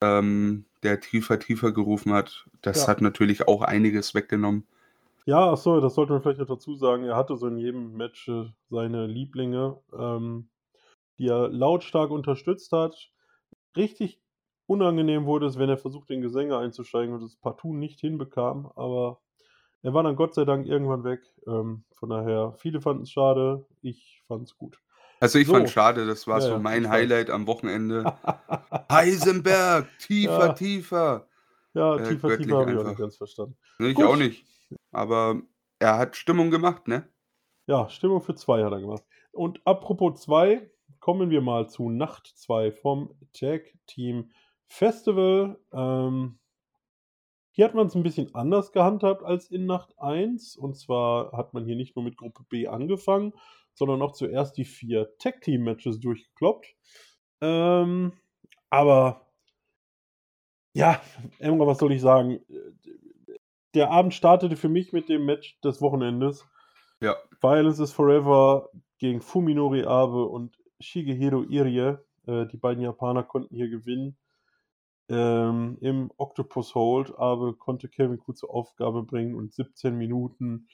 [0.01, 2.47] ähm, der tiefer, tiefer gerufen hat.
[2.61, 2.89] Das Ja.
[2.89, 4.67] hat natürlich auch einiges weggenommen.
[5.27, 7.03] Ja, ach so, das sollte man vielleicht noch dazu sagen.
[7.03, 10.49] Er hatte so in jedem Match, äh, seine Lieblinge, ähm,
[11.19, 13.11] die er lautstark unterstützt hat.
[13.77, 14.21] Richtig
[14.69, 19.21] unangenehm wurde es, wenn er versucht, in Gesänge einzusteigen und es partout nicht hinbekam, aber
[19.81, 21.21] er war dann Gott sei Dank irgendwann weg.
[21.47, 24.79] Ähm, von daher, viele fanden's schade, ich fand's gut.
[25.21, 25.53] Also, ich So.
[25.53, 26.89] fand's schade, das war Ja, so ja, mein weiß.
[26.89, 28.13] Highlight am Wochenende.
[28.91, 30.55] Heisenberg, tiefer, Ja.
[30.55, 31.27] tiefer.
[31.73, 33.57] Ja, Äh, tiefer, tiefer habe ich auch nicht ganz verstanden.
[33.79, 34.05] Ne, ich Gut.
[34.05, 34.45] auch nicht.
[34.91, 35.41] Aber
[35.79, 37.09] er hat Stimmung gemacht, ne?
[37.67, 39.03] Ja, Stimmung für 2 hat er gemacht.
[39.31, 44.31] Und apropos 2, kommen wir mal zu Nacht 2 vom Tag Team
[44.69, 45.59] Festival.
[45.73, 46.39] Ähm,
[47.51, 50.55] hier hat man's 'n bisschen anders gehandhabt als in Nacht 1.
[50.55, 53.33] Und zwar hat man hier nicht nur mit Gruppe B angefangen,
[53.73, 56.75] sondern auch zuerst die 4 Tag Team Matches durchgekloppt.
[57.41, 58.13] Ähm,
[58.69, 59.27] aber
[60.73, 61.01] ja,
[61.39, 62.39] Emre, was soll ich sagen?
[63.73, 66.47] Der Abend startete für mich mit dem Match des Wochenendes.
[67.01, 67.15] Ja.
[67.41, 71.97] Violence is Forever gegen Fuminori Abe und Shigehiro Irie.
[72.27, 74.17] Äh, die beiden Japaner konnten hier gewinnen.
[75.09, 77.17] Ähm, im Octopus Hold.
[77.17, 80.67] Abe konnte Kevin Ku zur Aufgabe bringen und 17 Minuten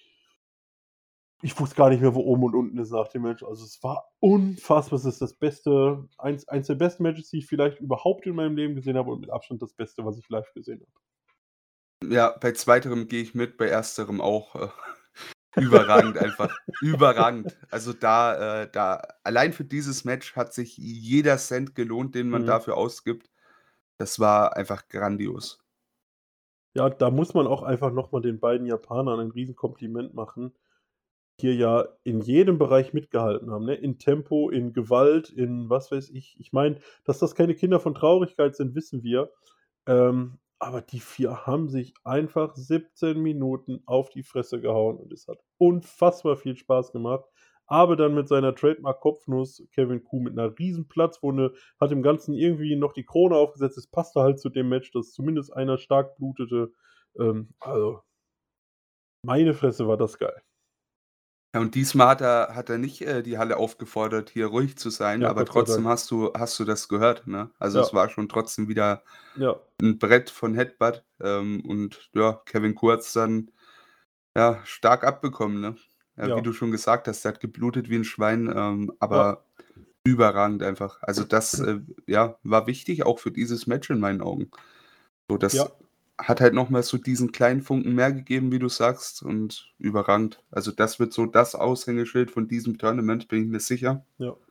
[1.41, 3.43] ich wusste gar nicht mehr, wo oben und unten ist nach dem Match.
[3.43, 4.97] Also, es war unfassbar.
[4.97, 8.55] Es ist das beste eins eins der besten Matches, die ich vielleicht überhaupt in meinem
[8.55, 12.13] Leben gesehen habe und mit Abstand das Beste, was ich live gesehen habe.
[12.13, 14.69] Ja, bei zweiterem gehe ich mit, bei ersterem auch, äh,
[15.57, 16.55] überragend einfach.
[16.81, 17.55] Überragend.
[17.69, 22.43] Also, da äh, da allein für dieses Match hat sich jeder Cent gelohnt, den man
[22.43, 22.47] Mhm.
[22.47, 23.29] dafür ausgibt.
[23.97, 25.65] Das war einfach grandios.
[26.75, 30.53] Ja, da muss man auch einfach noch mal den beiden Japanern ein Riesenkompliment machen,
[31.39, 33.75] hier ja in jedem Bereich mitgehalten haben, ne?
[33.75, 36.37] In Tempo, in Gewalt, in was weiß ich.
[36.39, 39.31] Ich meine, dass das keine Kinder von Traurigkeit sind, wissen wir.
[39.87, 45.27] Ähm, aber die vier haben sich einfach 17 Minuten auf die Fresse gehauen und es
[45.27, 47.25] hat unfassbar viel Spaß gemacht.
[47.67, 52.75] Aber dann mit seiner Trademark-Kopfnuss Kevin Kuh mit einer riesen Platzwunde hat dem Ganzen irgendwie
[52.75, 53.77] noch die Krone aufgesetzt.
[53.77, 56.71] Es passte halt zu dem Match, dass zumindest einer stark blutete.
[57.19, 58.01] Ähm, also,
[59.23, 60.41] meine Fresse war das geil.
[61.53, 64.89] Ja, und diesmal hat er hat er nicht, äh, die Halle aufgefordert, hier ruhig zu
[64.89, 67.49] sein, Ja, aber trotzdem hast du hast du das gehört, ne?
[67.59, 67.93] Also, es Ja.
[67.93, 69.03] war schon trotzdem wieder
[69.35, 69.65] Ja.
[69.81, 73.51] 'n Brett von Headbutt, ähm, und ja, Kevin Kuh hat's dann,
[74.37, 75.77] ja, stark abbekommen, ne?
[76.17, 76.43] Ja, wie Ja.
[76.43, 79.25] du schon gesagt hast, der hat geblutet wie 'n Schwein, ähm, Ja.
[79.25, 79.45] aber
[80.05, 80.99] überragend einfach.
[81.03, 84.51] Also, das, äh, ja, war wichtig auch für dieses Match in meinen Augen.
[85.29, 85.75] So, das Ja.
[86.19, 90.43] hat halt noch mal so diesen kleinen Funken mehr gegeben, wie du sagst, und überragend.
[90.51, 94.05] Also, das wird so das Aushängeschild von diesem Tournament, bin ich mir sicher.
[94.19, 94.44] Ja.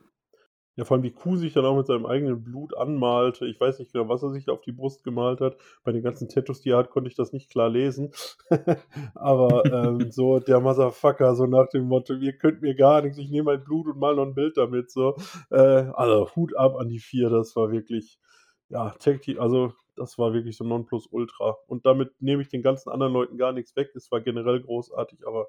[0.77, 3.45] Ja, vor allem wie Kuh sich dann auch mit seinem eigenen Blut anmalte.
[3.47, 5.55] Ich weiß nicht genau, was er sich auf die Brust gemalt hat.
[5.85, 8.11] Bei den ganzen Tattoos, die er hat, konnte ich das nicht klar lesen.
[9.15, 13.29] Aber, ähm, so der Motherfucker, so nach dem Motto: „Ihr könnt mir gar nix, ich
[13.29, 15.15] nehme mein Blut und male noch 'n Bild damit“, so.
[15.49, 15.55] Äh,
[15.93, 18.19] also, Hut ab an die 4, das war wirklich
[18.67, 21.55] ja, Tag Te also, das war wirklich so Nonplusultra.
[21.67, 23.91] Und damit nehme ich den ganzen anderen Leuten gar nix weg.
[23.95, 25.47] Es war generell großartig, aber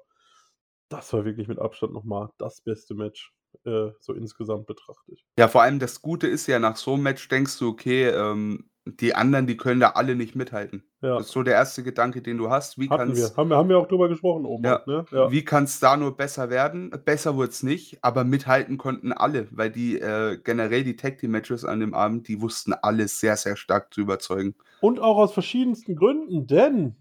[0.89, 3.33] das war wirklich mit Abstand noch mal das beste Match,
[3.65, 5.21] äh, so insgesamt betrachtet.
[5.39, 8.69] Ja, vor allem das Gute ist ja, nach so 'm Match denkst du: „Okay, ähm,
[8.85, 11.17] die anderen, die können da alle nicht mithalten.“ Ja.
[11.17, 12.79] Das ist so der erste Gedanke, den du hast.
[12.79, 13.35] Wie Hatten wir.
[13.37, 15.05] Haben wir haben wir auch drüber gesprochen oben ja, ne?
[15.11, 15.29] Ja.
[15.29, 16.89] wie kann's da nur besser werden?
[17.05, 21.65] Besser wurd's nicht, aber mithalten konnten alle, weil die, äh generell die Tag Team Matches
[21.65, 24.55] an dem Abend, die wussten alle sehr, sehr stark zu überzeugen.
[24.83, 26.97] Und auch aus verschiedensten Gründen, denn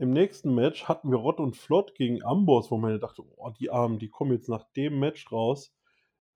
[0.00, 3.70] im nächsten Match hatten wir Rott und Flott gegen Amboss, wo man dachte: „Oh, die
[3.70, 5.72] Armen, die kommen jetzt nach dem Match raus.“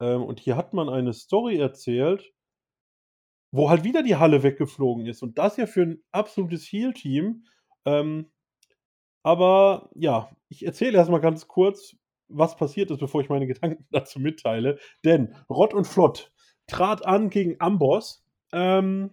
[0.00, 2.34] Ähm, und hier hat man eine Story erzählt
[3.54, 7.44] wo halt wieder die Halle weggeflogen ist und das ja für 'n absolutes Heel-Team.
[7.84, 8.32] Ähm,
[9.22, 11.96] aber ja, ich erzähle erst mal ganz kurz,
[12.28, 14.78] was passiert ist, bevor ich meine Gedanken dazu mitteile.
[15.04, 16.32] Denn Rott und Flott
[16.66, 19.10] trat an gegen Amboss, ähm,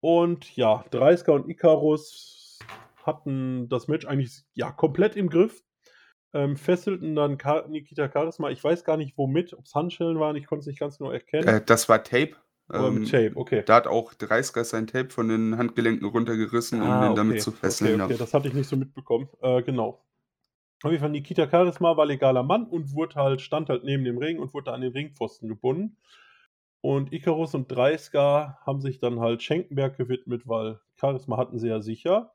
[0.00, 2.58] und ja, Dreisker und Ikarus
[3.06, 5.62] hatten das Match eigentlich ja komplett im Griff,
[6.32, 8.50] ähm, fesselten dann Ka Nikita Charisma.
[8.50, 11.48] Ich weiß gar nicht womit, ob's Handschellen waren, ich konnte es nicht ganz genau erkennen.
[11.48, 12.36] Äh, das war Tape.
[12.72, 13.64] Ähm, Tape, okay.
[13.66, 17.40] da hat auch Dreisker sein Tape von den Handgelenken runtergerissen, um Ah, ihn damit okay.
[17.40, 18.18] zu Okay, fesseln, okay, ja.
[18.18, 19.28] das hatte ich nicht so mitbekommen.
[19.42, 20.04] Äh, genau.
[20.82, 24.18] Auf jeden Fall Nikita Charisma war legaler Mann und wurde halt stand halt neben dem
[24.18, 25.96] Ring und wurde an den Ringpfosten gebunden.
[26.80, 31.80] Und Ikarus und Dreisker haben sich dann halt Schenkenberg gewidmet, weil Charisma hatten sie ja
[31.80, 32.32] sicher.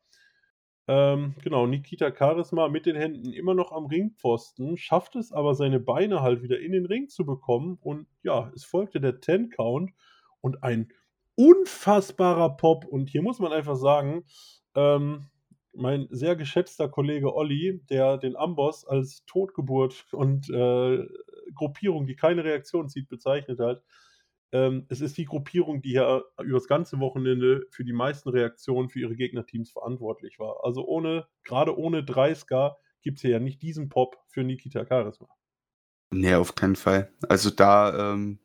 [0.88, 5.80] Ähm, genau, Nikita Charisma mit den Händen immer noch am Ringpfosten, schafft es aber, seine
[5.80, 7.78] Beine halt wieder in den Ring zu bekommen.
[7.82, 9.92] Und ja, es folgte der Ten-Count
[10.42, 10.90] und ein
[11.36, 12.86] unfassbarer Pop.
[12.86, 14.26] Und hier muss man einfach sagen,
[14.76, 15.28] ähm,
[15.74, 21.04] mein sehr geschätzter Kollege Olli, der den Amboss als Totgeburt und, äh,
[21.54, 23.84] Gruppierung, die keine Reaktion zieht, bezeichnet hat.
[24.56, 29.02] Ähm, es ist die Gruppierung, die ja übers ganze Wochenende für die meisten Reaktionen für
[29.02, 30.64] ihre Gegnerteams verantwortlich war.
[30.64, 35.28] Also, ohne grade ohne Dreisker gibt's hier ja nicht diesen Pop für Nikita Charisma.
[36.14, 37.12] Ne, auf keinen Fall.
[37.28, 38.40] Also, da, ähm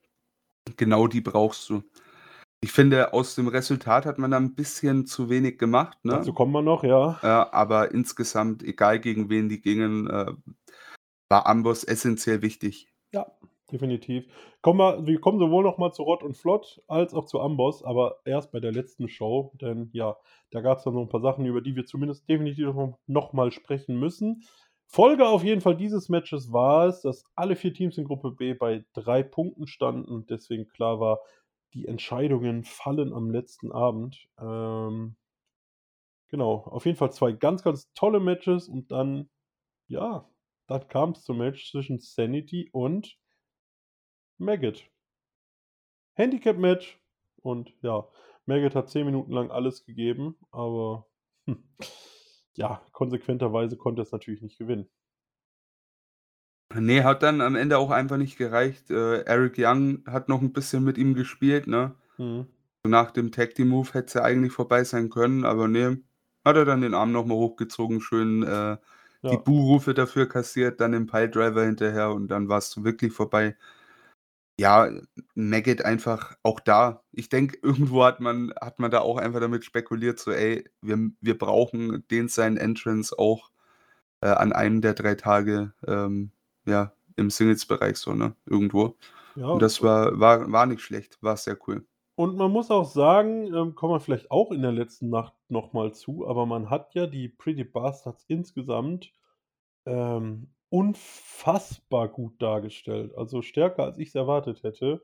[0.76, 1.82] genau die brauchst du.
[2.62, 6.34] Ich finde, aus dem Resultat hat man da 'n bisschen zu wenig gemacht, Dazu ne?
[6.34, 7.18] kommen wir noch, ja.
[7.22, 10.32] Ja, aber insgesamt, egal gegen wen die gingen, äh,
[11.28, 12.88] war Amboss essenziell wichtig.
[13.12, 13.26] Ja,
[13.72, 14.26] definitiv.
[14.62, 17.82] Kommen wir wir kommen sowohl noch mal zu Rott und Flott als auch zu Amboss,
[17.84, 20.16] aber erst bei der letzten Show, denn ja,
[20.50, 23.50] da gab's dann noch 'n paar Sachen, über die wir zumindest definitiv noch noch mal
[23.52, 24.42] sprechen müssen.
[24.86, 28.54] Folge auf jeden Fall dieses Matches war es, dass alle 4 Teams in Gruppe B
[28.54, 31.20] bei 3 Punkten standen und deswegen klar war,
[31.74, 34.26] die Entscheidungen fallen am letzten Abend.
[34.40, 35.16] Ähm
[36.30, 39.28] genau, auf jeden Fall 2 ganz, ganz tolle Matches und dann
[39.88, 40.28] ja,
[40.68, 43.18] dann kam's zum Match zwischen Sanity und
[44.41, 44.91] Maggot.
[46.14, 47.01] Handicap-Match
[47.43, 48.09] und ja,
[48.47, 51.07] Maggot hat 10 Minuten lang alles gegeben, aber,
[51.47, 51.64] hm,
[52.57, 54.88] ja, konsequenterweise konnte er's natürlich nicht gewinnen.
[56.72, 58.91] Ne, hat dann am Ende auch einfach nicht gereicht.
[58.91, 61.97] Äh, Eric Young hat noch 'n bisschen mit ihm gespielt, ne?
[62.18, 62.51] Mhm.
[62.86, 66.03] Nach dem Tag Team Move hätt's ja eigentlich vorbei sein können, aber ne,
[66.45, 68.78] hat er dann den Arm noch mal hochgezogen, schön, äh,
[69.30, 69.45] die Ja.
[69.45, 73.57] Buhrufe dafür kassiert, dann den Piledriver hinterher und dann war's so wirklich vorbei.
[74.61, 74.90] Ja,
[75.34, 77.02] Maggot einfach auch da.
[77.12, 80.98] Ich denke, irgendwo hat man hat man da auch einfach damit spekuliert, so: „Ey, wir
[81.20, 83.50] wir brauchen den seinen Entrance auch,
[84.22, 86.32] äh, an einem der 3 Tage, ähm,
[86.66, 88.96] ja, im Singles-Bereich so, ne, irgendwo.“
[89.34, 91.86] Ja, Und das war war war nicht schlecht, war sehr cool.
[92.16, 95.72] Und man muss auch sagen, ähm, kommen wir vielleicht auch in der letzten Nacht noch
[95.72, 99.12] mal zu, aber man hat ja die Pretty Bastards insgesamt,
[99.86, 105.02] ähm, unfassbar gut dargestellt, also stärker, als ich's erwartet hätte.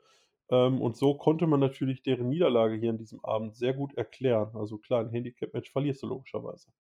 [0.51, 4.53] Ähm, und so konnte man natürlich deren Niederlage hier an diesem Abend sehr gut erklären.
[4.57, 6.71] Also klar, 'n Handicap-Match verlierst du logischerweise.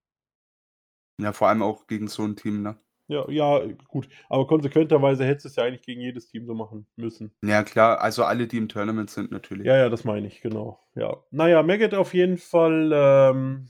[1.20, 2.78] Ja, vor allem auch gegen so 'n Team, ne?
[3.08, 7.32] Ja, ja, gut, aber konsequenterweise hättest du's ja eigentlich gegen jedes Team so machen müssen.
[7.44, 9.66] Ja klar, also alle, die im Tournament sind natürlich.
[9.66, 11.16] Ja, ja, das meine ich, genau, ja.
[11.30, 13.68] Na ja, Maggot auf jeden Fall, ähm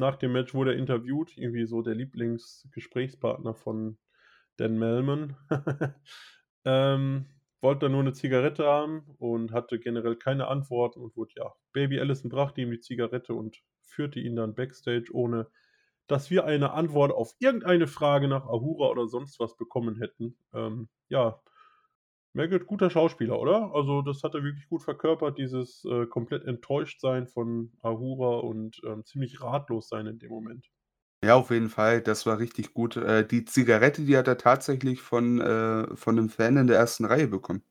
[0.00, 3.98] nach dem Match wurde er interviewt, irgendwie so der Lieblingsgesprächspartner von
[4.58, 5.36] Dan Millman.
[6.66, 7.26] Ähm,
[7.62, 12.00] wollte da nur 'ne Zigarette haben und hatte generell keine Antworten und wurde ja Baby
[12.00, 15.48] Allison brachte ihm die Zigarette und führte ihn dann backstage, ohne
[16.06, 20.36] dass wir eine Antwort auf irgendeine Frage nach Ahura oder sonst was bekommen hätten.
[20.52, 21.40] Ähm, ja,
[22.34, 23.74] Maggot, guter Schauspieler, oder?
[23.74, 28.80] Also, das hat er wirklich gut verkörpert, dieses, äh, komplett enttäuscht sein von Ahura und,
[28.86, 30.68] ähm, ziemlich ratlos sein in dem Moment.
[31.22, 32.96] Ja, auf jeden Fall, das war richtig gut.
[32.96, 37.04] Äh, die Zigarette, die hat er tatsächlich von äh, von 'nem Fan in der 1.
[37.04, 37.62] Reihe bekommen.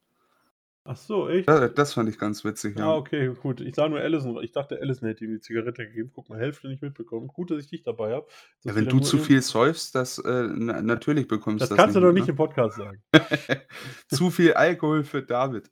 [0.85, 1.47] Ach so, echt?
[1.47, 2.95] Ja, das fand ich ganz witzig, Ah, ja.
[2.95, 3.61] okay, gut.
[3.61, 4.41] Ich sah nur Allison.
[4.41, 6.09] Ich dachte, Allison hätte ihm die Zigarette gegeben.
[6.13, 7.27] Guck mal, Hälfte nicht mitbekommen.
[7.27, 8.25] Gut, dass ich dich dabei habe.
[8.63, 11.99] Ja, wenn du zu viel säufst, das, äh, na natürlich bekommst Das das kannst du
[11.99, 12.31] doch nicht ne?
[12.31, 13.03] im Podcast sagen.
[14.07, 15.69] Zu viel Alkohol für David.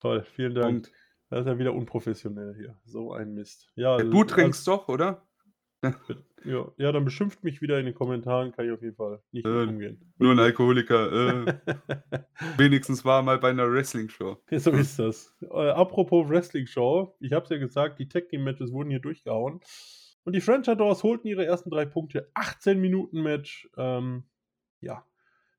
[0.00, 0.66] Toll, vielen Dank.
[0.84, 0.92] Punkt.
[1.30, 2.78] Das ist ja wieder unprofessionell hier.
[2.84, 3.70] So ein Mist.
[3.74, 5.26] Ja, Ja, du als trinkst doch, oder?
[6.46, 9.46] Ja, ja, dann beschimpft mich wieder in den Kommentaren, kann ich auf jeden Fall nicht
[9.46, 10.12] Äh, umgehen.
[10.18, 11.10] nur 'n Alkoholiker,
[11.46, 11.54] äh.
[12.58, 14.42] Wenigstens war er mal bei 'ner Wrestling-Show.
[14.50, 15.34] So ist das.
[15.40, 19.60] Äh, apropos Wrestling-Show, ich habe es ja gesagt, die Tag-Team-Matches wurden hier durchgehauen.
[20.24, 22.30] Und die French Adors holten ihre ersten 3 Punkte.
[22.34, 23.66] 18 Minuten Match.
[23.78, 24.24] Ähm,
[24.80, 25.06] ja,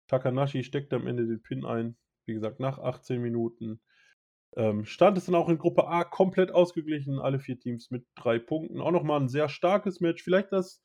[0.08, 1.96] Takanashi steckt am Ende den Pin ein.
[2.26, 3.80] Wie gesagt, nach 18 Minuten.
[4.58, 8.40] Ähm, stand es dann auch in Gruppe A komplett ausgeglichen, alle 4 Teams mit 3
[8.40, 8.82] Punkten.
[8.82, 10.24] Auch noch mal 'n sehr starkes Match.
[10.24, 10.84] Vielleicht das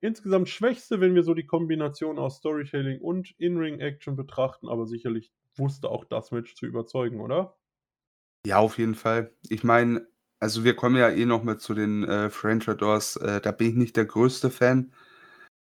[0.00, 5.90] insgesamt Schwächste, wenn wir so die Kombination aus Storytelling und In-Ring-Action betrachten, aber sicherlich wusste
[5.90, 7.56] auch das Match zu überzeugen, oder?
[8.46, 9.34] Ja, auf jeden Fall.
[9.48, 10.06] Ich meine,
[10.40, 13.16] also wir kommen ja eh noch mal zu den, äh, French Adors.
[13.16, 14.92] Äh, da bin ich nicht der größte Fan.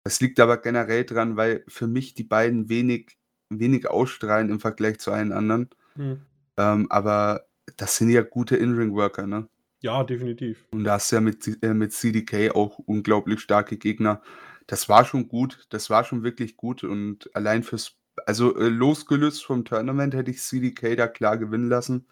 [0.03, 3.17] Es liegt aber generell dran, weil für mich die beiden wenig
[3.51, 5.70] wenig ausstrahlen im Vergleich zu allen anderen.
[5.95, 6.28] Mhm.
[6.60, 7.45] Ähm, aber
[7.78, 9.47] das sind ja gute In-Ring-Worker, ne?
[9.82, 10.66] Ja, definitiv.
[10.72, 14.22] Und da hast du ja mit äh, mit CDK auch unglaublich starke Gegner.
[14.68, 15.66] Das war schon gut.
[15.70, 17.95] Das war schon wirklich gut und allein fürs
[18.26, 22.07] also, äh, losgelöst vom Tournament hätte ich CDK da klar gewinnen lassen.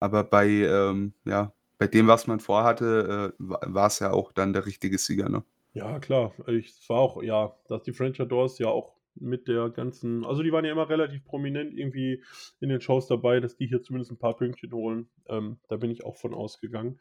[0.00, 4.52] Aber bei, ähm ja, bei dem, was man vorhatte, äh, wa war's ja auch dann
[4.52, 5.44] der richtige Sieger, ne?
[5.74, 6.32] Ja, klar.
[6.46, 10.42] Ich es war auch ja, dass die French Adors ja auch mit der ganzen also,
[10.42, 12.22] die waren ja immer relativ prominent irgendwie
[12.60, 15.10] in den Shows dabei, dass die hier zumindest 'n paar Pünktchen holen.
[15.28, 17.00] Ähm, da bin ich auch von ausgegangen.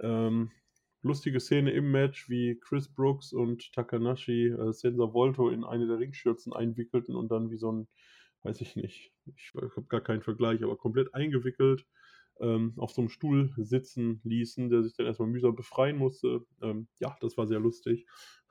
[0.00, 0.50] Ähm,
[1.02, 5.98] lustige Szene im Match, wie Chris Brooks und Takanashi, äh, Senza Volto in eine der
[6.00, 7.88] Ringschürzen einwickelten und dann wie so 'n
[8.44, 11.86] weiß ich nicht, ich habe gar keinen Vergleich, aber komplett eingewickelt,
[12.40, 16.44] ähm, auf so 'nem Stuhl sitzen ließen, der sich dann erst mal mühsam befreien musste.
[16.62, 18.06] Ähm, ja, das war sehr lustig.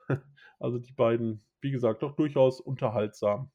[0.58, 3.50] Also, die beiden, wie gesagt, doch durchaus unterhaltsam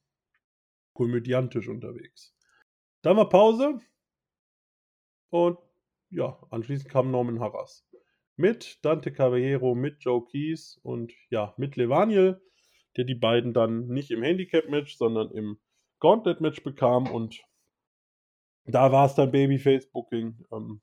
[0.93, 2.35] komödiantisch unterwegs.
[3.01, 3.79] Dann war Pause.
[5.29, 5.57] Und
[6.09, 7.87] ja, anschließend kam Norman Harras
[8.37, 12.39] mit Dante Caballero, mit Joe Keys und ja, mit Levaniel,
[12.95, 15.59] der die beiden dann nicht im Handicap-Match, sondern im
[15.99, 17.41] Gauntlet-Match bekam und
[18.65, 20.45] da war's dann Babyface-Booking.
[20.51, 20.81] Ähm,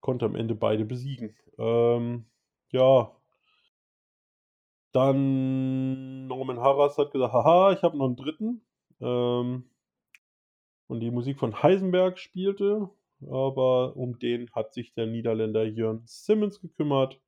[0.00, 1.36] konnte am Ende beide besiegen.
[1.58, 2.26] Ähm,
[2.70, 3.14] ja.
[4.94, 8.62] Dann Norman Harras hat gesagt: „Haha, ich habe noch 'n dritten.“
[9.00, 9.64] Ähm
[10.88, 12.88] und die Musik von Heisenberg spielte,
[13.30, 17.20] aber um den hat sich der Niederländer Jørn Simmons gekümmert,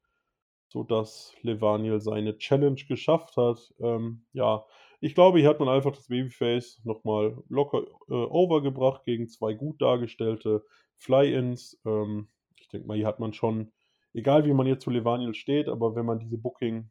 [0.68, 3.74] sodass Levaniel seine Challenge geschafft hat.
[3.80, 4.66] Ähm, ja,
[5.00, 9.28] ich glaube, hier hat man einfach das Babyface noch mal locker, äh, over gebracht gegen
[9.28, 10.64] 2 gut dargestellte
[10.98, 11.80] Fly-Ins.
[11.86, 12.28] Ähm,
[12.60, 13.72] ich denke mal, hier hat man schon
[14.14, 16.90] egal wie man jetzt zu Levaniel steht, aber wenn man diese Booking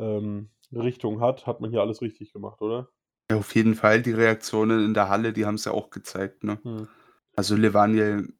[0.00, 2.88] ähm, Richtung hat, hat man hier alles richtig gemacht, oder?
[3.30, 4.02] Ja, auf jeden Fall.
[4.02, 6.58] Die Reaktionen in der Halle, die haben's ja auch gezeigt, ne?
[6.64, 6.88] Mhm.
[7.36, 8.32] Also, Levaniel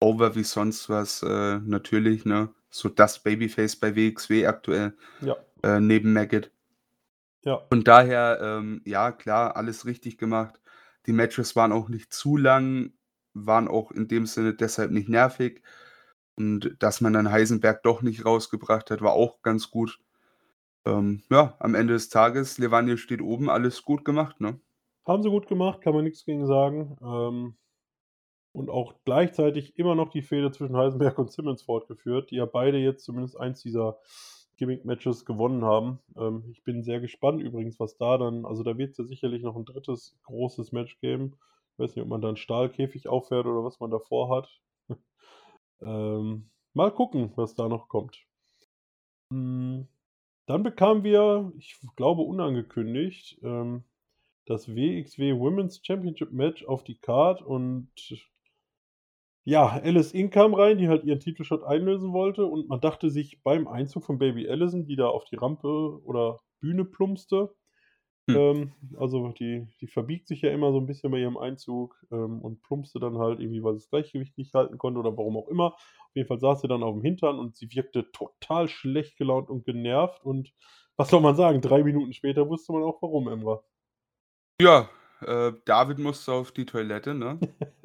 [0.00, 2.54] over wie sonst was, äh, natürlich, ne?
[2.70, 5.36] So das Babyface bei WXW aktuell, Ja.
[5.62, 6.52] äh, neben Maggot.
[7.42, 7.66] Ja.
[7.68, 10.60] Von daher, ähm, ja klar, alles richtig gemacht.
[11.06, 12.92] Die Matches waren auch nicht zu lang,
[13.34, 15.62] waren auch in dem Sinne deshalb nicht nervig.
[16.36, 19.98] Und dass man dann Heisenberg doch nicht rausgebracht hat, war auch ganz gut.
[20.86, 24.60] Ähm, ja, am Ende des Tages, Levanier steht oben, alles gut gemacht, ne?
[25.06, 26.96] Haben sie gut gemacht, kann man nichts gegen sagen.
[27.02, 27.56] Ähm,
[28.52, 32.78] und auch gleichzeitig immer noch die Fehde zwischen Heisenberg und Simmons fortgeführt, die ja beide
[32.78, 33.98] jetzt zumindest eins dieser
[34.56, 36.00] Gimmick-Matches gewonnen haben.
[36.16, 39.42] Ähm, ich bin sehr gespannt übrigens, was da dann, also da wird es ja sicherlich
[39.42, 41.36] noch ein drittes großes Match geben.
[41.72, 44.60] Ich weiß nicht, ob man da einen Stahlkäfig auffährt oder was man davor hat.
[45.80, 48.22] ähm, mal gucken, was da noch kommt.
[49.32, 49.86] Hm,
[50.50, 53.84] dann bekamen wir, ich glaube unangekündigt, ähm,
[54.46, 57.88] das WXW Women's Championship Match auf die Card und
[59.44, 60.32] ja, Alice Inc.
[60.32, 64.18] kam rein, die halt ihren Titelshot einlösen wollte und man dachte sich beim Einzug von
[64.18, 67.54] Baby Allison, die da auf die Rampe oder Bühne plumpste,
[68.28, 68.36] hm.
[68.36, 72.40] ähm, also die, die verbiegt sich ja immer so ein bisschen bei ihrem Einzug ähm,
[72.40, 75.48] und plumpste dann halt irgendwie, weil sie das Gleichgewicht nicht halten konnte oder warum auch
[75.48, 75.74] immer.
[75.74, 79.48] Auf jeden Fall saß sie dann auf dem Hintern und sie wirkte total schlecht gelaunt
[79.48, 80.52] und genervt und
[80.96, 83.62] was soll man sagen, drei Minuten später wusste man auch warum, Emra.
[84.60, 84.90] Ja,
[85.22, 87.38] äh, David musste auf die Toilette, ne?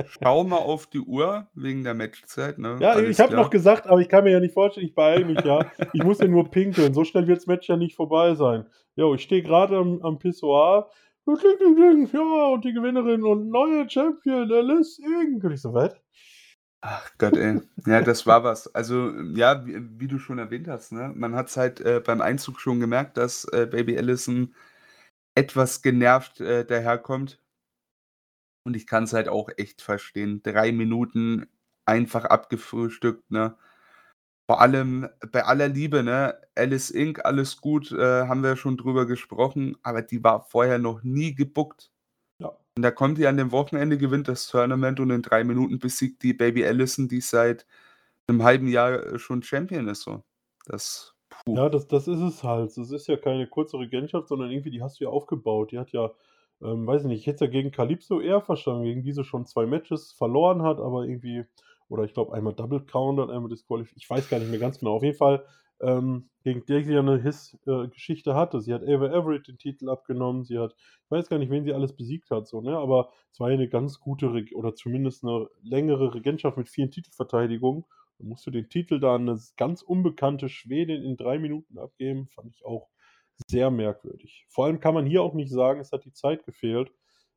[0.07, 2.77] Schau mal auf die Uhr wegen der Matchzeit, ne?
[2.79, 5.25] Ja, Alles ich habe noch gesagt, aber ich kann mir ja nicht vorstellen, ich beeile
[5.25, 5.71] mich ja.
[5.93, 6.93] Ich muss ja nur pinkeln.
[6.93, 8.65] So schnell wird das Match ja nicht vorbei sein.
[8.95, 10.89] Jo, ich stehe gerade am, am Pissoir.
[11.27, 15.41] Ja, und die Gewinnerin und neue Champion, Alice Ing.
[15.43, 15.99] Und ich so, weit?
[16.81, 17.61] Ach Gott, ey.
[17.87, 18.73] Ja, das war was.
[18.75, 21.11] Also, ja, wie, wie du schon erwähnt hast, ne?
[21.15, 24.53] Man hat es halt äh, beim Einzug schon gemerkt, dass äh, Baby Allison
[25.35, 27.41] etwas genervt, äh, daherkommt.
[28.65, 30.41] Und ich kann es halt auch echt verstehen.
[30.41, 31.47] Drei Minuten
[31.85, 33.55] einfach abgefrühstückt, ne?
[34.47, 36.39] Vor allem bei aller Liebe, ne?
[36.55, 41.03] Alice Inc., alles gut, äh, haben wir schon drüber gesprochen, aber die war vorher noch
[41.03, 41.91] nie gebuckt.
[42.39, 42.49] Ja.
[42.77, 46.23] Und da kommt die an dem Wochenende, gewinnt das Tournament und in drei Minuten besiegt
[46.23, 47.65] die Baby Allison, die seit
[48.27, 50.23] einem halben Jahr äh, schon Champion ist, so.
[50.65, 51.14] Das
[51.47, 52.75] Ja, das, das ist es halt.
[52.75, 55.71] Das ist ja keine kurze Regentschaft, sondern irgendwie, die hast du ja aufgebaut.
[55.71, 56.11] Die hat ja,
[56.61, 59.45] ähm, weiß ich nicht, ich hätte es ja gegen Calypso eher verstanden, gegen diese schon
[59.45, 61.45] zwei Matches verloren hat, aber irgendwie,
[61.87, 63.95] oder ich glaube einmal Double Count und einmal Disqualified.
[63.97, 64.95] Ich weiß gar nicht mehr ganz genau.
[64.95, 65.45] Auf jeden Fall,
[65.81, 68.59] ähm, gegen der sie ja eine His-Geschichte äh, hatte.
[68.61, 71.73] Sie hat Ava Everett den Titel abgenommen, sie hat, ich weiß gar nicht, wen sie
[71.73, 72.75] alles besiegt hat, so, ne?
[72.77, 76.89] Aber es war ja eine ganz gute, Reg oder zumindest eine längere Regentschaft mit vielen
[76.91, 77.85] Titelverteidigungen.
[78.17, 82.27] Dann musst du den Titel da an eine ganz unbekannte Schwedin in drei Minuten abgeben.
[82.29, 82.89] Fand ich auch
[83.47, 84.45] sehr merkwürdig.
[84.49, 86.91] Vor allem kann man hier auch nicht sagen, es hat die Zeit gefehlt.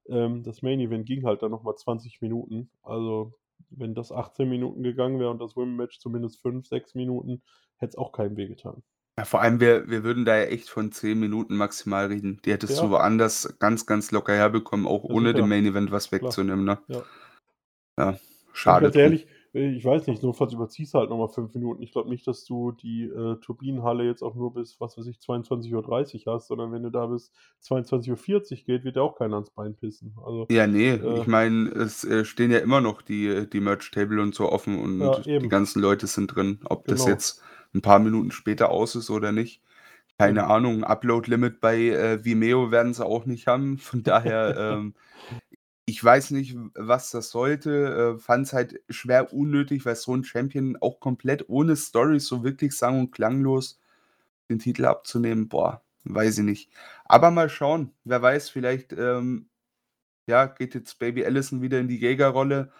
[0.08, 2.70] Ähm, das Main Event ging halt dann nochmal 20 Minuten.
[2.82, 3.34] Also,
[3.70, 7.42] wenn das 18 Minuten gegangen wäre und das Women Match zumindest 5, 6 Minuten,
[7.76, 8.82] hätte es auch keinem wehgetan.
[9.18, 12.40] Ja, vor allem, wir, wir würden da ja echt von 10 Minuten maximal reden.
[12.44, 12.84] Die hättest ja.
[12.84, 16.64] du woanders ganz, ganz locker herbekommen, auch ja, ohne dem Main Event was wegzunehmen.
[16.64, 16.78] Ne?
[16.86, 17.02] Ja.
[17.98, 18.18] ja,
[18.52, 18.84] schade.
[18.86, 21.82] ganz ehrlich, ich weiß nicht, notfalls überziehst du halt nochmal fünf Minuten.
[21.82, 25.18] Ich glaube nicht, dass du die äh, Turbinenhalle jetzt auch nur bis, was weiß ich,
[25.18, 27.32] 22.30 Uhr hast, sondern wenn du da bis
[27.64, 30.14] 22.40 Uhr geht, wird ja auch keiner ans Bein pissen.
[30.24, 34.20] Also, ja, nee, äh, ich meine, es äh, stehen ja immer noch die, die Merch-Table
[34.20, 36.60] und so offen und ja, die ganzen Leute sind drin.
[36.64, 36.96] Ob genau.
[36.96, 37.42] das jetzt
[37.74, 39.62] ein paar Minuten später aus ist oder nicht.
[40.18, 40.50] Keine mhm.
[40.50, 43.78] Ahnung, Upload-Limit bei äh, Vimeo werden sie auch nicht haben.
[43.78, 44.94] Von daher ähm,
[45.88, 48.16] ich weiß nicht, was das sollte.
[48.16, 52.44] Äh, Fand es halt schwer unnötig, weil so ein Champion auch komplett ohne Story so
[52.44, 53.80] wirklich sang- und klanglos
[54.50, 56.70] den Titel abzunehmen, boah, weiß ich nicht.
[57.06, 59.48] Aber mal schauen, wer weiß, vielleicht ähm,
[60.26, 62.72] ja, geht jetzt Baby Allison wieder in die Jägerrolle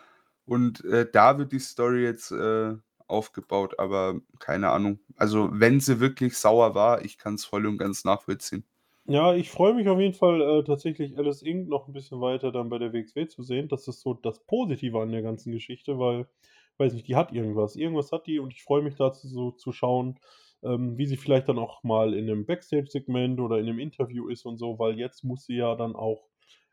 [0.47, 2.77] und äh, da wird die Story jetzt äh,
[3.09, 5.01] aufgebaut, aber keine Ahnung.
[5.17, 8.65] Also, wenn sie wirklich sauer war, ich kann es voll und ganz nachvollziehen.
[9.11, 11.67] Ja, ich freue mich auf jeden Fall, äh, tatsächlich Alice Inc.
[11.69, 13.67] noch ein bisschen weiter dann bei der WXW zu sehen.
[13.69, 16.29] Das ist so das Positive an der ganzen Geschichte, weil,
[16.77, 17.75] weiß nicht, die hat irgendwas.
[17.75, 20.21] Irgendwas hat die und ich freue mich dazu so zu schauen,
[20.63, 24.45] ähm, wie sie vielleicht dann auch mal in einem Backstage-Segment oder in einem Interview ist
[24.45, 26.29] und so, weil jetzt muss sie ja dann auch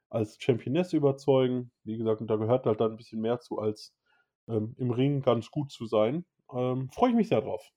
[0.10, 1.72] als Championess überzeugen.
[1.86, 3.96] Wie gesagt, und da gehört halt dann ein bisschen mehr zu, als
[4.50, 6.26] ähm, im Ring ganz gut zu sein.
[6.54, 7.72] Ähm, freue ich mich sehr drauf.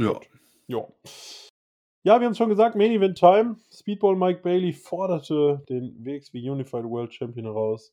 [0.00, 0.20] Ja.
[0.66, 0.86] Ja.
[2.04, 3.56] Ja, wir haben es schon gesagt, Main Event Time.
[3.72, 7.92] Speedball Mike Bailey forderte den WXW Unified World Champion heraus.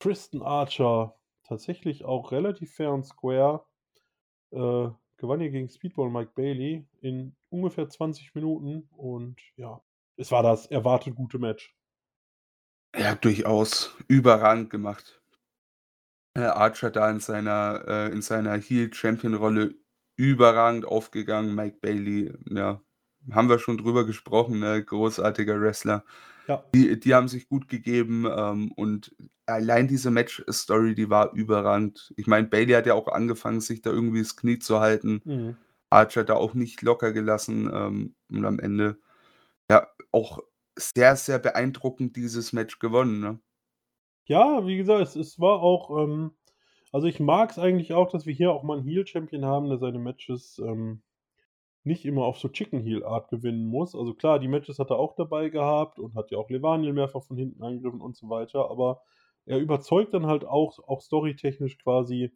[0.00, 1.14] Kristen Archer,
[1.44, 3.64] tatsächlich auch relativ fair und square,
[4.50, 9.80] äh, gewann hier gegen Speedball Mike Bailey in ungefähr 20 Minuten und ja,
[10.16, 11.74] es war das erwartet gute Match.
[12.96, 15.22] Ja, durchaus überragend gemacht.
[16.34, 19.74] Äh, Archer da in seiner, äh, in seiner Heel-Champion-Rolle
[20.16, 21.54] überragend aufgegangen.
[21.54, 22.82] Mike Bailey, ja,
[23.32, 24.84] haben wir schon drüber gesprochen, ne?
[24.84, 26.04] großartiger Wrestler.
[26.48, 26.66] Ja.
[26.74, 29.14] Die die haben sich gut gegeben, ähm, und
[29.46, 32.12] allein diese Match-Story, die war überragend.
[32.16, 35.22] Ich meine, Bailey hat ja auch angefangen, sich da irgendwie das Knie zu halten.
[35.26, 35.56] Mhm.
[35.90, 38.98] Archer hat da auch nicht locker gelassen, ähm, und am Ende,
[39.70, 40.40] ja, auch
[40.78, 43.40] sehr, sehr beeindruckend dieses Match gewonnen, ne?
[44.28, 46.32] Ja, wie gesagt, es es war auch, ähm
[46.92, 49.98] also, ich mag's eigentlich auch, dass wir hier auch mal 'n Heel-Champion haben, der seine
[49.98, 51.02] Matches, ähm,
[51.86, 53.94] nicht immer auf so Chicken-Heel-Art gewinnen muss.
[53.94, 57.22] Also, klar, die Matches hat er auch dabei gehabt und hat ja auch Levaniel mehrfach
[57.22, 59.02] von hinten angegriffen und so weiter, aber
[59.46, 62.32] er überzeugt dann halt auch auch storytechnisch quasi,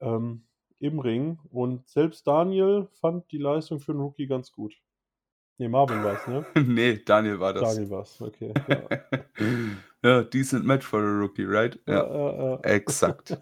[0.00, 0.44] ähm,
[0.78, 4.74] im Ring und selbst Daniel fand die Leistung für 'n Rookie ganz gut.
[5.58, 6.44] Ne, Marvin war's, ne?
[6.66, 7.74] Ne, Daniel war das.
[7.74, 8.88] Daniel war's, okay, ja.
[10.02, 11.78] Ja, decent match for a rookie, right?
[11.86, 12.60] Ja, Ja, ja, ja.
[12.62, 13.38] exakt.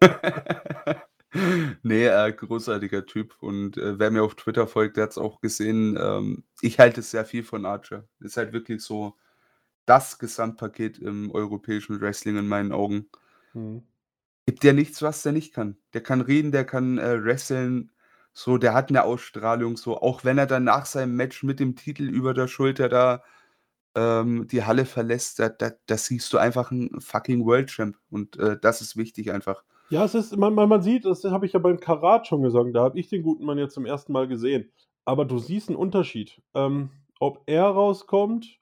[1.82, 5.96] Ne, äh, großartiger Typ und, äh, wer mir auf Twitter folgt, der hat's auch gesehen.
[6.00, 8.04] Ähm, ich halte sehr viel von Archer.
[8.20, 9.16] Ist halt wirklich so
[9.86, 13.08] das Gesamtpaket im europäischen Wrestling in meinen Augen.
[13.54, 13.88] Mhm.
[14.48, 15.76] Gibt ja nichts, was der nicht kann.
[15.92, 17.90] Der kann reden, der kann, äh, wresteln,
[18.32, 21.76] so, der hat 'ne Ausstrahlung, so, auch wenn er dann nach seinem Match mit dem
[21.76, 23.22] Titel über der Schulter da,
[23.96, 28.38] ähm, die Halle verlässt, da da da siehst du einfach 'n fucking World Champ und,
[28.38, 29.62] äh, das ist wichtig einfach.
[29.90, 32.74] Ja, es ist man man man sieht, das habe ich ja beim Karat schon gesagt,
[32.76, 34.12] da habe ich den guten Mann ja zum 1.
[34.12, 34.70] Mal gesehen.
[35.06, 36.90] Aber du siehst 'n Unterschied, ähm,
[37.20, 38.60] ob er rauskommt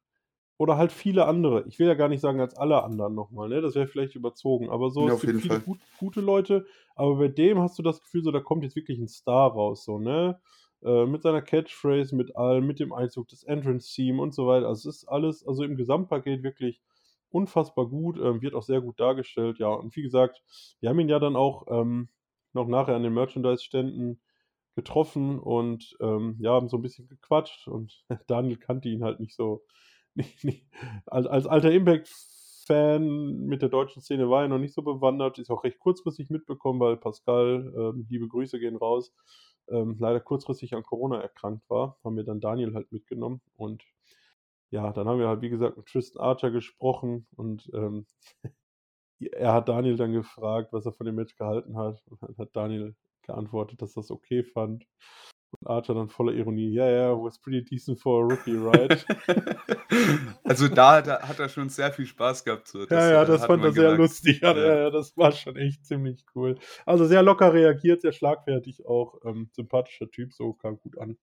[0.59, 1.65] oder halt viele andere.
[1.69, 3.61] Ich will ja gar nicht sagen als alle anderen noch mal, ne?
[3.63, 6.67] Das wäre vielleicht überzogen, aber so, Ja, es gibt viele gut gute Leute,
[6.97, 9.85] aber bei dem hast du das Gefühl so, da kommt jetzt wirklich 'n Star raus
[9.85, 10.41] so, ne?
[10.85, 14.69] Äh, mit seiner Catchphrase, mit allem, mit dem Einzug, das Entrance-Theme und so weiter.
[14.69, 16.83] Also, es ist alles also, im Gesamtpaket wirklich
[17.31, 19.69] unfassbar gut, ähm, wird auch sehr gut dargestellt, ja.
[19.69, 20.43] Und wie gesagt,
[20.81, 22.09] wir haben ihn ja dann auch, ähm,
[22.53, 24.21] noch nachher an den Merchandise-Ständen
[24.77, 29.35] getroffen und, ähm, ja, haben so 'n bisschen gequatscht und Daniel kannte ihn halt nicht
[29.35, 29.65] so
[31.07, 35.51] als als alter Impact-Fan mit der deutschen Szene war er noch nicht so bewandert, ist
[35.51, 39.15] auch recht kurzfristig mitbekommen, weil Pascal, ähm, liebe Grüße gehen raus,
[39.69, 43.83] ähm, leider kurzfristig an Corona erkrankt war, haben wir dann Daniel halt mitgenommen und
[44.71, 48.07] ja, dann haben wir halt, wie gesagt, mit Tristan Archer gesprochen und, ähm,
[49.33, 52.51] er hat Daniel dann gefragt, was er von dem Match gehalten hat und dann hat
[52.57, 54.87] Daniel geantwortet, dass er's okay fand
[55.61, 59.07] und Archer dann voller Ironie: „Yeah, yeah, was pretty decent for a rookie, right?“
[60.45, 63.25] Also, da hat er hat er schon sehr viel Spaß gehabt, so, das, Ja, ja,
[63.25, 63.91] das fand er sehr gemerkt.
[63.91, 64.41] lustig.
[64.43, 64.79] Ja, ja, Ja.
[64.83, 66.57] ja, das war schon echt ziemlich cool.
[66.85, 71.19] Also, sehr locker reagiert, sehr schlagfertig auch, ähm, sympathischer Typ, so, kam gut an.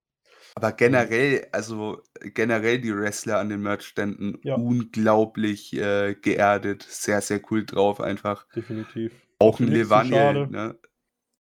[0.56, 2.02] Aber generell also,
[2.34, 4.56] generell die Wrestler an den Merchständen Ja.
[4.56, 8.46] unglaublich, äh, geerdet, sehr, sehr cool drauf einfach.
[8.56, 9.14] Definitiv.
[9.40, 10.78] Auch Für 'n nix zu Levaniel, ne?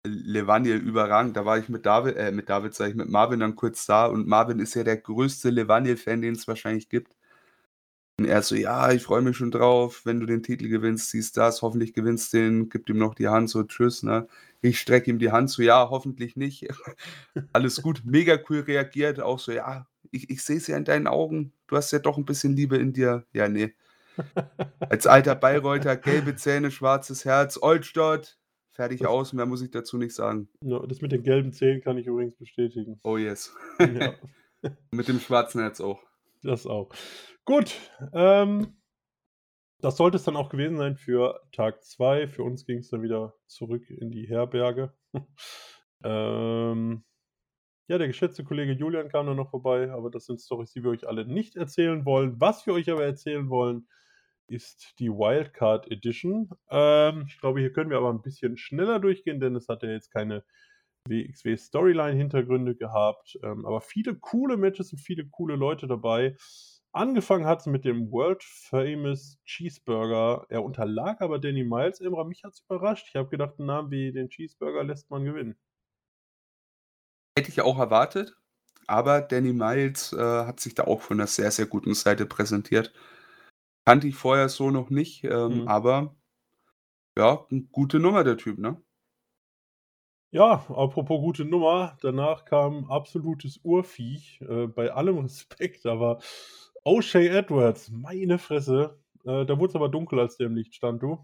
[0.06, 1.38] Levaniel überragend.
[1.38, 4.08] Da war ich mit David äh, mit David sage ich, mit Marvin dann kurz da
[4.08, 7.16] und Marvin ist ja der größte Levaniel-Fan, den's wahrscheinlich gibt.
[8.20, 11.32] Und er so: „Ja, ich freue mich schon drauf, wenn du den Titel gewinnst, dies,
[11.34, 11.62] das.
[11.62, 14.28] Hoffentlich gewinnst den.“ Gibt ihm noch die Hand, so: „Tschüss“, ne?
[14.62, 16.68] Ich strecke ihm die Hand so: „Ja, hoffentlich nicht.“
[17.54, 21.08] Alles gut, mega cool reagiert, auch so: „Ja, ich ich sehe es ja in deinen
[21.08, 21.52] Augen.
[21.68, 23.74] Du hast ja doch 'n bisschen Liebe in dir.“ Ja, ne.
[24.90, 28.38] Als alter Bayreuther, gelbe Zähne, schwarzes Herz, Altstadt,
[28.72, 30.48] fertig Das aus, mehr muss ich dazu nicht sagen.
[30.62, 33.00] Ja, das mit den gelben Zähnen kann ich übrigens bestätigen.
[33.04, 33.54] Oh yes.
[33.80, 34.16] Ja.
[34.92, 36.02] Mit dem schwarzen Herz auch.
[36.46, 36.90] Das auch.
[37.44, 37.76] Gut,
[38.14, 38.78] ähm,
[39.82, 42.28] das sollte es dann auch gewesen sein für Tag 2.
[42.28, 44.94] Für uns ging's dann wieder zurück in die Herberge.
[46.04, 47.04] Ähm,
[47.88, 50.92] ja, der geschätzte Kollege Julian kam dann noch vorbei, aber das sind Storys, die wir
[50.92, 52.40] euch alle nicht erzählen wollen.
[52.40, 53.88] Was wir euch aber erzählen wollen,
[54.48, 56.50] ist die Wildcard Edition.
[56.70, 59.90] Ähm, ich glaube, hier können wir aber 'n bisschen schneller durchgehen, denn es hat ja
[59.90, 60.44] jetzt keine
[61.08, 66.36] WXW-Storyline-Hintergründe gehabt, ähm, aber viele coole Matches und viele coole Leute dabei.
[66.94, 70.46] Angefangen hat's mit dem World Famous Cheeseburger.
[70.50, 72.00] Er unterlag aber Danny Miles.
[72.02, 73.08] Emra, mich hat's überrascht.
[73.10, 75.56] Ich habe gedacht, 'n Namen wie den Cheeseburger lässt man gewinnen.
[77.38, 78.38] Hätte ich auch erwartet,
[78.88, 82.94] aber Danny Miles, äh, hat sich da auch von 'ner sehr, sehr guten Seite präsentiert.
[83.86, 85.68] Kannte ich vorher so noch nicht, ähm, Mhm.
[85.68, 86.16] aber
[87.18, 88.82] ja, gute Nummer der Typ, ne?
[90.36, 96.20] Ja, apropos gute Nummer, danach kam absolutes Urviech, äh, bei allem Respekt, aber
[96.84, 101.20] O'Shea Edwards, meine Fresse, äh, da wurd's aber dunkel, als der im Licht stand, du.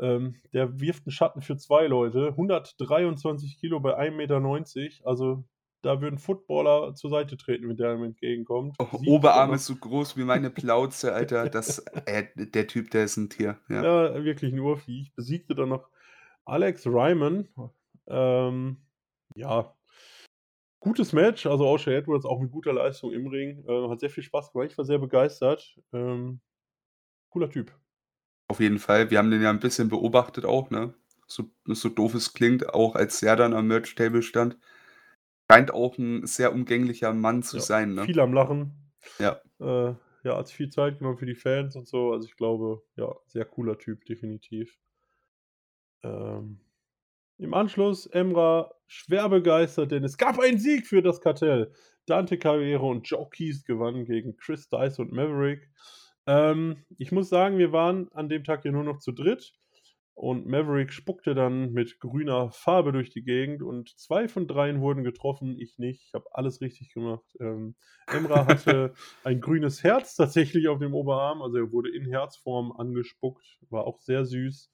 [0.00, 5.08] Ähm, der wirft 'n Schatten für 2 Leute, 123 Kilo bei 1,90 Meter.
[5.08, 5.44] Also,
[5.82, 8.78] da würden Footballer zur Seite treten, wenn der einem entgegenkommt.
[8.78, 11.46] O Besiegt Oberarm ist so groß wie meine Plauze, Alter.
[11.48, 13.84] Das äh, der Typ, der ist 'n Tier, ja.
[13.84, 15.14] Ja, wirklich 'n Urviech.
[15.14, 15.88] Besiegte dann noch
[16.44, 17.48] Alex Ryman.
[18.06, 18.78] Ähm,
[19.34, 19.74] ja
[20.80, 23.62] Gutes Match, also O'Shea Edwards auch mit guter Leistung im Ring.
[23.68, 24.70] Äh, hat sehr viel Spaß gemacht.
[24.72, 25.78] Ich war sehr begeistert.
[25.92, 26.40] Ähm,
[27.28, 27.78] cooler Typ.
[28.48, 29.10] Auf jeden Fall.
[29.10, 30.94] Wir haben den ja ein bisschen beobachtet auch, ne?
[31.26, 34.58] So, so doof es klingt, auch als er dann am Merch-Table stand.
[35.50, 38.04] Scheint auch ein sehr umgänglicher Mann zu Ja, sein, ne?
[38.04, 38.92] viel am Lachen.
[39.18, 39.40] Ja.
[39.60, 39.94] Äh,
[40.24, 42.12] ja, hat viel Zeit genommen für die Fans und so.
[42.12, 44.78] Also ich glaube, ja, sehr cooler Typ, definitiv.
[46.02, 46.60] Ähm,
[47.40, 51.72] Im Anschluss Emra schwer begeistert, denn es gab einen Sieg für das Kartell.
[52.04, 55.70] Dante Carriero und Joe Keys gewannen gegen Chris Dice und Maverick.
[56.26, 59.54] Ähm, ich muss sagen, wir waren an dem Tag ja nur noch zu dritt.
[60.12, 65.02] Und Maverick spuckte dann mit grüner Farbe durch die Gegend und zwei von dreien wurden
[65.02, 66.02] getroffen, ich nicht.
[66.08, 67.24] Ich habe alles richtig gemacht.
[67.40, 67.74] Ähm,
[68.06, 68.92] Emra hatte
[69.24, 73.98] ein grünes Herz tatsächlich auf dem Oberarm, also er wurde in Herzform angespuckt, war auch
[74.00, 74.70] sehr süß.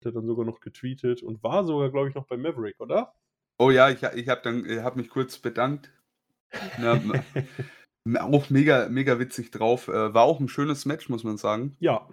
[0.00, 3.14] Hat er dann sogar noch getweetet und war sogar, glaube ich, noch bei Maverick, oder?
[3.58, 5.92] Oh ja, ich, ich habe dann äh, hab mich kurz bedankt.
[6.80, 7.00] Ja,
[8.20, 9.88] auch mega, mega witzig drauf.
[9.88, 11.76] Äh, war auch ein schönes Match, muss man sagen.
[11.80, 12.08] Ja,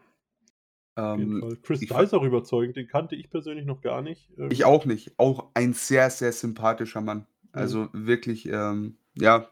[0.98, 4.32] ähm, Chris ich Dice auch überzeugend, den kannte ich persönlich noch gar nicht.
[4.38, 5.14] Ähm, ich auch nicht.
[5.18, 7.28] Auch ein sehr, sehr sympathischer Mann.
[7.52, 8.08] Also mhm.
[8.08, 9.48] wirklich, ähm, ja,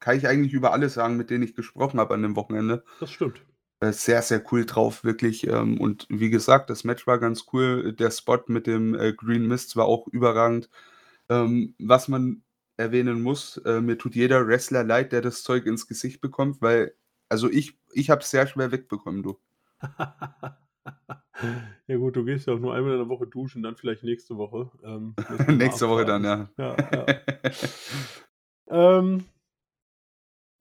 [0.00, 2.84] kann ich eigentlich über alle sagen, mit denen ich gesprochen habe an dem Wochenende.
[3.00, 3.42] Das stimmt.
[3.82, 5.44] Äh, sehr, sehr cool drauf, wirklich.
[5.48, 7.92] Ähm, und wie gesagt, das Match war ganz cool.
[7.92, 10.70] Der Spot mit dem äh, Green Mist war auch überragend.
[11.28, 12.44] Ähm, was man
[12.76, 16.94] erwähnen muss, äh, mir tut jeder Wrestler leid, der das Zeug ins Gesicht bekommt, weil,
[17.28, 19.38] also ich, ich habe es sehr schwer wegbekommen, du.
[21.88, 24.36] Ja gut, du gehst ja auch nur einmal in der Woche duschen, dann vielleicht nächste
[24.36, 24.70] Woche.
[24.84, 25.14] Ähm,
[25.48, 26.48] nächste Woche dann, ja.
[26.56, 27.06] Ja, ja.
[28.98, 29.24] ähm,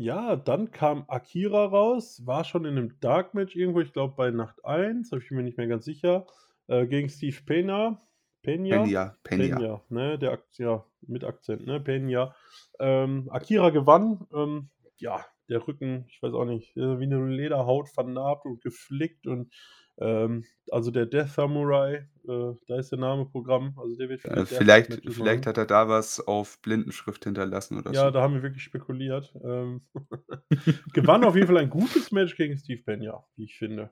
[0.01, 4.31] ja, dann kam Akira raus, war schon in einem Dark Match irgendwo, ich glaube bei
[4.31, 6.25] Nacht 1, habe ich mir nicht mehr ganz sicher,
[6.67, 7.99] äh, gegen Steve Pena.
[8.41, 8.83] Pena?
[8.83, 9.57] Pena, Pena.
[9.57, 12.33] Pena ne, der Ak ja, mit Akzent, ne, Pena.
[12.79, 18.45] Ähm, Akira gewann, ähm, ja, der Rücken, ich weiß auch nicht, wie eine Lederhaut vernarbt
[18.45, 19.53] und geflickt und
[19.99, 24.45] ähm, also der Death Samurai, äh, da ist der Name Programm, also der wird äh,
[24.45, 28.05] vielleicht, vielleicht hat er da was auf Blindenschrift hinterlassen oder ja, so.
[28.05, 29.33] Ja, da haben wir wirklich spekuliert.
[29.43, 29.81] Ähm,
[30.93, 33.91] gewann auf jeden Fall ein gutes Match gegen Steve Benya, wie ich finde.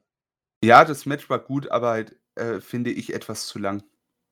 [0.64, 3.84] Ja, das Match war gut, aber halt, äh, finde ich, etwas zu lang.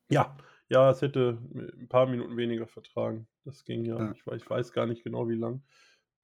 [0.09, 0.35] Ja,
[0.69, 3.27] ja, es hätte ein paar Minuten weniger vertragen.
[3.45, 4.11] Das ging ja, ja.
[4.13, 5.61] Ich, weiß, ich, weiß, gar nicht genau, wie lang.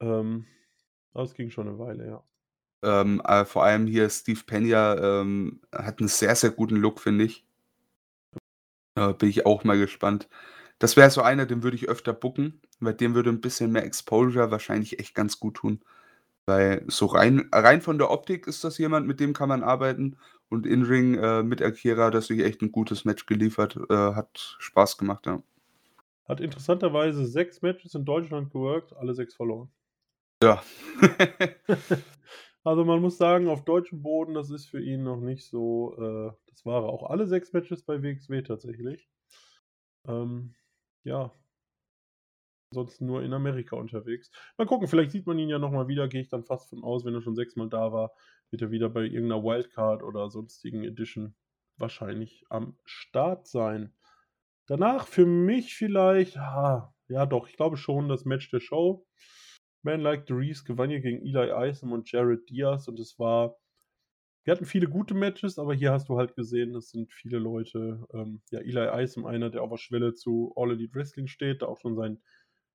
[0.01, 0.45] Ähm,
[1.13, 2.23] aber es ging schon eine Weile, ja.
[2.83, 7.25] Ähm, äh, vor allem hier Steve Pena ähm, hat einen sehr, sehr guten Look, finde
[7.25, 7.45] ich.
[8.95, 10.27] Äh, bin ich auch mal gespannt.
[10.79, 13.85] Das wäre so einer, den würde ich öfter booken, weil dem würde ein bisschen mehr
[13.85, 15.81] Exposure wahrscheinlich echt ganz gut tun.
[16.45, 20.17] Weil so rein, rein von der Optik ist das jemand, mit dem kann man arbeiten.
[20.49, 23.77] Und In-Ring äh, mit Akira hat sich echt ein gutes Match geliefert.
[23.89, 25.41] Äh, hat Spaß gemacht, ja.
[26.25, 29.69] Hat interessanterweise sechs Matches in Deutschland geworkt, alle sechs verloren.
[30.43, 30.61] Ja.
[32.65, 36.31] Also man muss sagen, auf deutschem Boden, das ist für ihn noch nicht so äh,
[36.47, 36.87] das Wahre.
[36.87, 39.09] Auch alle sechs Matches bei WXW tatsächlich.
[40.07, 40.55] Ähm,
[41.03, 41.33] ja.
[42.71, 44.31] Ansonsten nur in Amerika unterwegs.
[44.57, 47.03] Mal gucken, vielleicht sieht man ihn ja nochmal wieder, gehe ich dann fast von aus,
[47.03, 48.13] wenn er schon sechsmal da war,
[48.49, 51.35] wird er wieder bei irgendeiner Wildcard oder sonstigen Edition
[51.75, 53.93] wahrscheinlich am Start sein.
[54.67, 59.05] Danach für mich vielleicht, ah, ja doch, ich glaube schon das Match der Show.
[59.83, 63.57] Man Like the Reese gewann hier gegen Eli Isom und Jared Diaz und es war.
[64.45, 68.05] Wir hatten viele gute Matches, aber hier hast du halt gesehen, es sind viele Leute.
[68.13, 71.67] Ähm, ja, Eli Isom, einer, der auf der Schwelle zu All Elite Wrestling steht, da
[71.67, 72.21] auch schon sein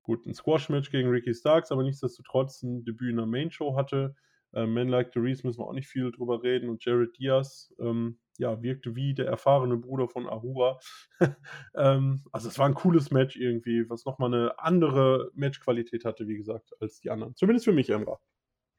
[0.01, 4.15] guten Squash-Match gegen Ricky Starks, aber nichtsdestotrotz ein Debüt in der Main-Show hatte.
[4.53, 7.71] Ähm, Man Like the Reese müssen wir auch nicht viel drüber reden und Jared Diaz,
[7.79, 10.79] ähm, ja, wirkte wie der erfahrene Bruder von Ahura.
[11.75, 16.37] ähm, also es war ein cooles Match irgendwie, was nochmal eine andere Matchqualität hatte, wie
[16.37, 17.35] gesagt, als die anderen.
[17.35, 18.17] Zumindest für mich, Emra.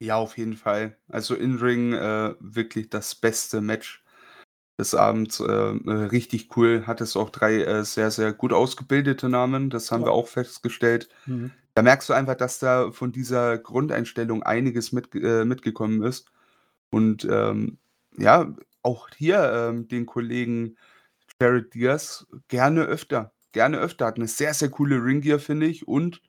[0.00, 0.96] Ja, auf jeden Fall.
[1.08, 4.02] Also In-Ring äh, wirklich das beste Match
[4.78, 5.40] des Abends.
[5.40, 6.86] Äh, äh richtig cool.
[6.86, 9.68] Hat es auch drei äh, sehr, sehr gut ausgebildete Namen.
[9.68, 10.06] Das haben ja.
[10.06, 11.10] wir auch festgestellt.
[11.26, 11.50] Mhm.
[11.74, 16.30] Da merkst du einfach, dass da von dieser Grundeinstellung einiges mit, äh, mitgekommen ist.
[16.88, 17.76] Und ähm,
[18.16, 20.77] ja, auch hier ähm, den Kollegen
[21.40, 23.32] Jared Diaz gerne öfter.
[23.52, 24.07] Gerne öfter.
[24.07, 25.89] Hat eine sehr, sehr coole Ringgear, finde ich.
[25.89, 26.23] Und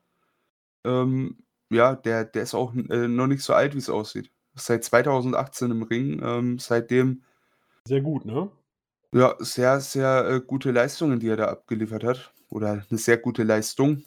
[0.84, 1.38] ähm,
[1.70, 4.30] ja, der, der ist auch äh, noch nicht so alt, wie es aussieht.
[4.54, 6.20] Seit 2018 im Ring.
[6.22, 7.22] Ähm, seitdem.
[7.86, 8.50] Sehr gut, ne?
[9.14, 12.32] Ja, sehr, sehr äh, gute Leistungen, die er da abgeliefert hat.
[12.48, 14.04] Oder eine sehr gute Leistung.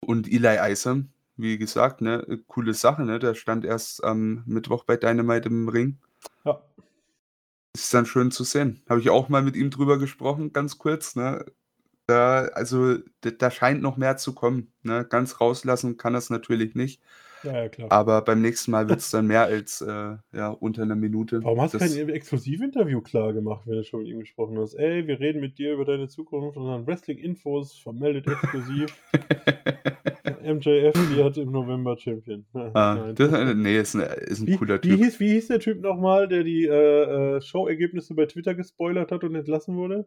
[0.00, 3.18] Und Eli Isom, wie gesagt, ne, coole Sache, ne?
[3.18, 5.98] Der stand erst am Mittwoch bei Dynamite im Ring.
[6.44, 6.62] Ja.
[7.76, 8.82] Ist dann schön zu sehen.
[8.88, 11.44] Habe ich auch mal mit ihm drüber gesprochen, ganz kurz, ne?
[12.06, 15.06] Da also, da scheint noch mehr zu kommen, ne?
[15.08, 17.02] Ganz rauslassen kann er's natürlich nicht.
[17.42, 17.90] Ja, ja, klar.
[17.90, 21.44] Aber beim nächsten Mal wird's dann mehr als, äh, ja, unter 'ner Minute.
[21.44, 24.74] Warum hast du kein Das e Exklusivinterview klargemacht, wenn du schon mit ihm gesprochen hast?
[24.74, 28.98] „Ey, wir reden mit dir über deine Zukunft und dann Wrestling-Infos vermeldet exklusiv.
[30.46, 34.56] MJF wird im November Champion.“ Ja, Ah, das äh, ne, ist 'n ist 'n Wie
[34.58, 35.00] cooler wie Typ.
[35.02, 39.10] hieß wie hieß der Typ noch mal, der die, äh, äh, Showergebnisse bei Twitter gespoilert
[39.12, 40.06] hat und entlassen wurde?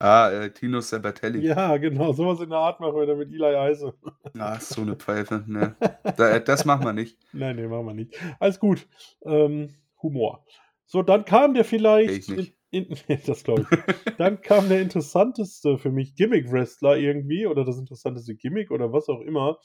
[0.00, 1.40] Ah, äh, Tino Sabbatelli.
[1.44, 3.94] Ja, genau, so was in der Art machen wir dann mit Eli Eise.
[4.38, 5.76] Ah, so 'ne Pfeife, ne.
[6.16, 7.18] Da das machen wir nicht.
[7.32, 8.14] Nein, ne, machen wir nicht.
[8.40, 8.86] Alles gut.
[9.24, 10.44] Ähm, Humor.
[10.86, 12.56] So, dann kam der Ich vielleicht in nicht.
[12.74, 12.96] In
[13.26, 13.70] das glaube ich.
[14.16, 19.20] Dann kam der interessanteste für mich Gimmick-Wrestler irgendwie oder das interessanteste Gimmick oder was auch
[19.20, 19.58] immer.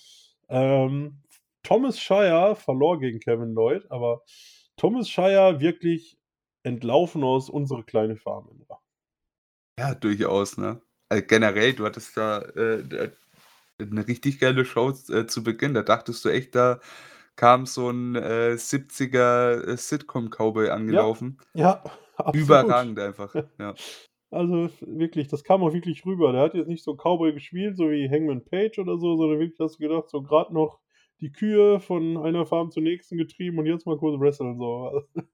[0.50, 1.22] Ähm,
[1.64, 4.24] Thomas Shire verlor gegen Kevin Lloyd, aber
[4.78, 6.18] Thomas Shire wirklich
[6.64, 8.50] entlaufen aus Unsere kleine Farm.
[9.78, 10.82] Ja, durchaus, ne?
[11.10, 13.12] Äh, generell, du hattest da, äh, d
[13.80, 15.74] 'ne richtig geile Show äh, zu Beginn.
[15.74, 16.80] Da dachtest du echt, da
[17.38, 21.40] kam so 'n, äh, 70er, äh, Sitcom-Cowboy Ja, angelaufen.
[21.54, 21.84] ja,
[22.20, 22.78] absolut.
[22.78, 23.80] Überragend einfach, ja.
[24.32, 26.32] Also, wirklich, das kam auch wirklich rüber.
[26.32, 29.60] Der hat jetzt nicht so Cowboy gespielt, so wie Hangman Page oder so, sondern wirklich
[29.60, 30.80] hast du gedacht, so grad noch
[31.20, 35.04] die Kühe von einer Farm zur nächsten getrieben und jetzt mal kurz wresteln, so.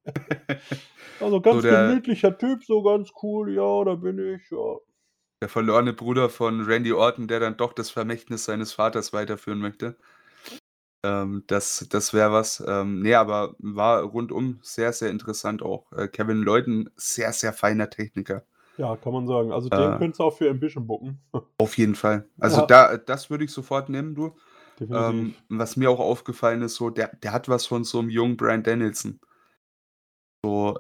[1.20, 4.78] Also, So ganz der gemütlicher Typ, so ganz cool: „Ja, da bin ich, ja.“
[5.42, 9.98] der verlorene Bruder von Randy Orton, der dann doch das Vermächtnis seines Vaters weiterführen möchte.
[11.06, 12.64] Ähm, das das wäre was.
[12.68, 15.92] Ähm, ne, aber war rundum sehr, sehr interessant auch.
[15.94, 18.46] Äh, Kevin Lloyd 'n sehr, sehr feiner Techniker.
[18.78, 19.52] Ja, kann man sagen.
[19.54, 21.20] Also, den Äh könntest du auch für Ambition booken.
[21.60, 22.28] Auf jeden Fall.
[22.40, 22.68] Also, Ja.
[22.68, 24.36] da das würde ich sofort nehmen, du.
[24.92, 28.38] Ähm, was mir auch aufgefallen ist, so, der der hat was von so 'nem jungen
[28.38, 29.20] Bryan Danielson.
[30.44, 30.78] So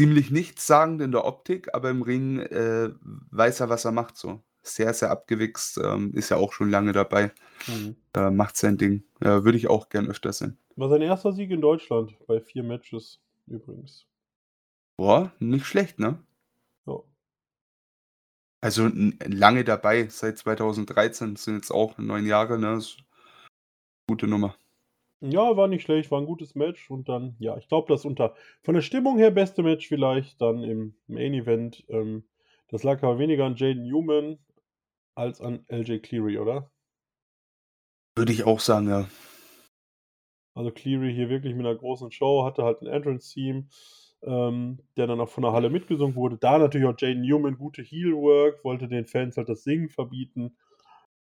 [0.00, 2.90] ziemlich nichtssagend in der Optik, aber im Ring, äh,
[3.30, 4.42] weiß er, was er macht so.
[4.64, 7.32] Sehr, sehr abgewichst, ähm, ist ja auch schon lange dabei.
[7.66, 7.96] Mhm.
[8.14, 9.04] Äh, macht sein Ding.
[9.20, 10.58] Äh, würde ich auch gern öfter sehen.
[10.76, 11.32] War sein 1.
[11.32, 14.04] Sieg in Deutschland bei 4 Matches übrigens.
[14.98, 16.18] Boah, nicht schlecht, ne?
[16.86, 17.00] Ja.
[18.62, 18.90] Also,
[19.24, 22.74] lange dabei, seit 2013, sind jetzt auch 9 Jahre, ne?
[22.76, 22.98] Ist
[24.08, 24.56] gute Nummer.
[25.22, 28.34] Ja, war nicht schlecht, war 'n gutes Match und dann ja, ich glaube, das unter
[28.62, 31.84] von der Stimmung her beste Match vielleicht dann im Main Event.
[31.88, 32.24] Ähm,
[32.68, 34.38] das lag aber weniger an Jaden Newman
[35.16, 36.70] als an LJ Cleary, oder?
[38.16, 39.06] Würde ich auch sagen, ja.
[40.56, 43.66] Also, Cleary hier wirklich mit 'ner großen Show, hatte halt 'n Entrance-Theme,
[44.22, 46.36] ähm, der dann auch von der Halle mitgesungen wurde.
[46.38, 50.56] Da natürlich auch Jaden Newman, gute Heel-Work, wollte den Fans halt das Singen verbieten,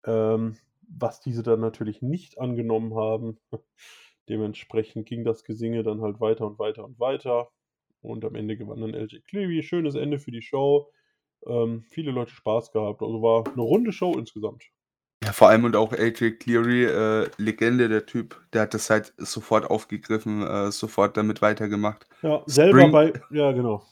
[0.05, 0.57] ähm,
[0.89, 3.39] was diese dann natürlich nicht angenommen haben.
[4.29, 7.49] Dementsprechend ging das Gesinge dann halt weiter und weiter und weiter
[8.01, 9.63] und am Ende gewann dann LJ Cleary.
[9.63, 10.91] Schönes Ende für die Show.
[11.45, 13.01] Ähm, viele Leute Spaß gehabt.
[13.01, 14.63] Also, war 'ne runde Show insgesamt.
[15.23, 18.41] Ja, vor allem und auch LJ Cleary, äh, Legende, der Typ.
[18.51, 22.07] Der hat das halt sofort aufgegriffen, äh, sofort damit weitergemacht.
[22.21, 23.83] Ja, selber Spring bei ja, genau.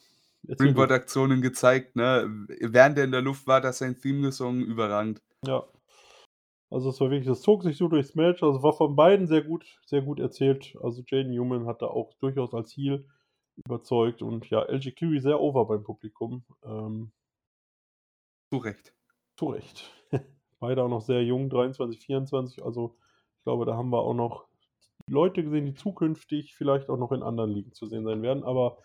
[0.52, 2.28] Springboard-Aktionen gezeigt, ne?
[2.60, 5.22] Während er in der Luft war, er sein Theme gesungen, überragend.
[5.46, 5.64] Ja.
[6.70, 8.44] Also, es war wirklich das zog sich so durchs Match.
[8.44, 10.76] Also, war von beiden sehr gut sehr gut erzählt.
[10.82, 13.06] Also, Jaden Newman hat da auch durchaus als Heel
[13.66, 16.44] überzeugt und ja, LJ Cleary sehr over beim Publikum.
[16.66, 17.12] Ähm
[18.52, 18.94] Zu Recht.
[19.38, 19.90] Zu Recht.
[20.60, 22.64] Beide auch noch sehr jung, 23, 24.
[22.64, 22.98] Also,
[23.38, 24.46] ich glaube, da haben wir auch noch
[25.08, 28.44] Leute gesehen, die zukünftig vielleicht auch noch in anderen Ligen zu sehen sein werden.
[28.44, 28.78] Aber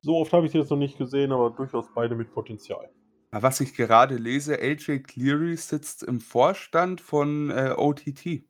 [0.00, 2.88] so oft habe ich sie jetzt noch nicht gesehen, aber durchaus beide mit Potenzial.
[3.32, 8.24] Was ich gerade lese, LJ Cleary sitzt im Vorstand von, äh, OTT.
[8.24, 8.42] Ja,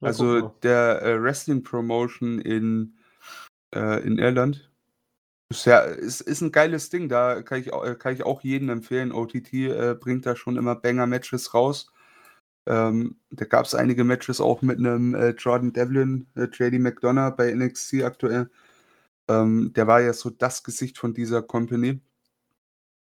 [0.00, 0.54] Also, mal.
[0.62, 2.96] der, äh, Wrestling-Promotion in
[3.74, 4.69] äh, in Irland.
[5.52, 7.08] Ist ja ist ist 'n geiles Ding.
[7.08, 9.10] Da kann ich au äh, kann ich auch jedem empfehlen.
[9.10, 11.92] OTT, äh, bringt da schon immer Banger-Matches raus.
[12.66, 17.50] Ähm, da gab's einige Matches auch mit 'nem, äh, Jordan Devlin, äh, JD McDonough bei
[17.52, 18.50] NXT aktuell.
[19.28, 22.00] Ähm, der war ja so das Gesicht von dieser Company.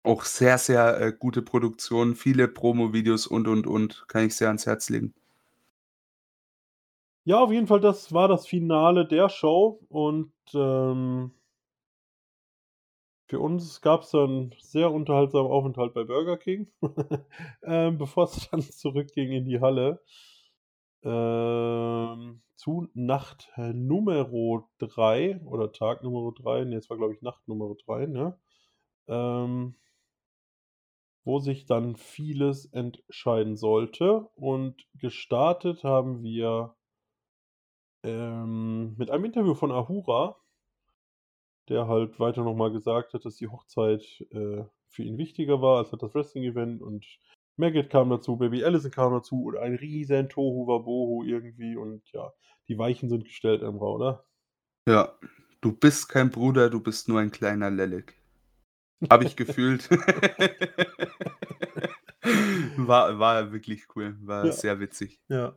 [0.05, 4.05] Auch sehr, sehr, äh, gute Produktion, viele Promo-Videos und, und, und.
[4.09, 5.13] Kann ich sehr ans Herz legen.
[7.29, 11.36] Ja, auf jeden Fall, das war das Finale der Show und, ähm
[13.27, 16.71] für uns gab's dann sehr unterhaltsamen Aufenthalt bei Burger King,
[17.63, 20.03] ähm, bevor's dann zurückging in die Halle.
[21.03, 26.65] Ähm, zu Nacht Numero 3 oder Tag Numero 3.
[26.65, 28.39] Ne, es war, glaube ich, Nacht Numero 3, ne?
[29.09, 29.77] Ähm
[31.27, 36.77] wo sich dann vieles entscheiden sollte und gestartet haben wir
[38.05, 40.37] ähm, mit einem Interview von Ahura
[41.69, 45.79] der halt weiter noch mal gesagt hat, dass die Hochzeit, äh, für ihn wichtiger war
[45.79, 47.05] als das Wrestling-Event und
[47.57, 52.33] Maggot kam dazu, Baby Allison kam dazu und ein riesen Tohu Wabohu irgendwie und ja,
[52.69, 54.25] die Weichen sind gestellt, Emra, oder?
[54.89, 55.13] Ja,
[55.61, 58.15] du bist kein Bruder, du bist nur ein kleiner Lelek.
[59.11, 59.91] Habe ich gefühlt.
[62.77, 64.53] war, war wirklich cool, war Ja.
[64.53, 65.21] sehr witzig.
[65.29, 65.57] Ja.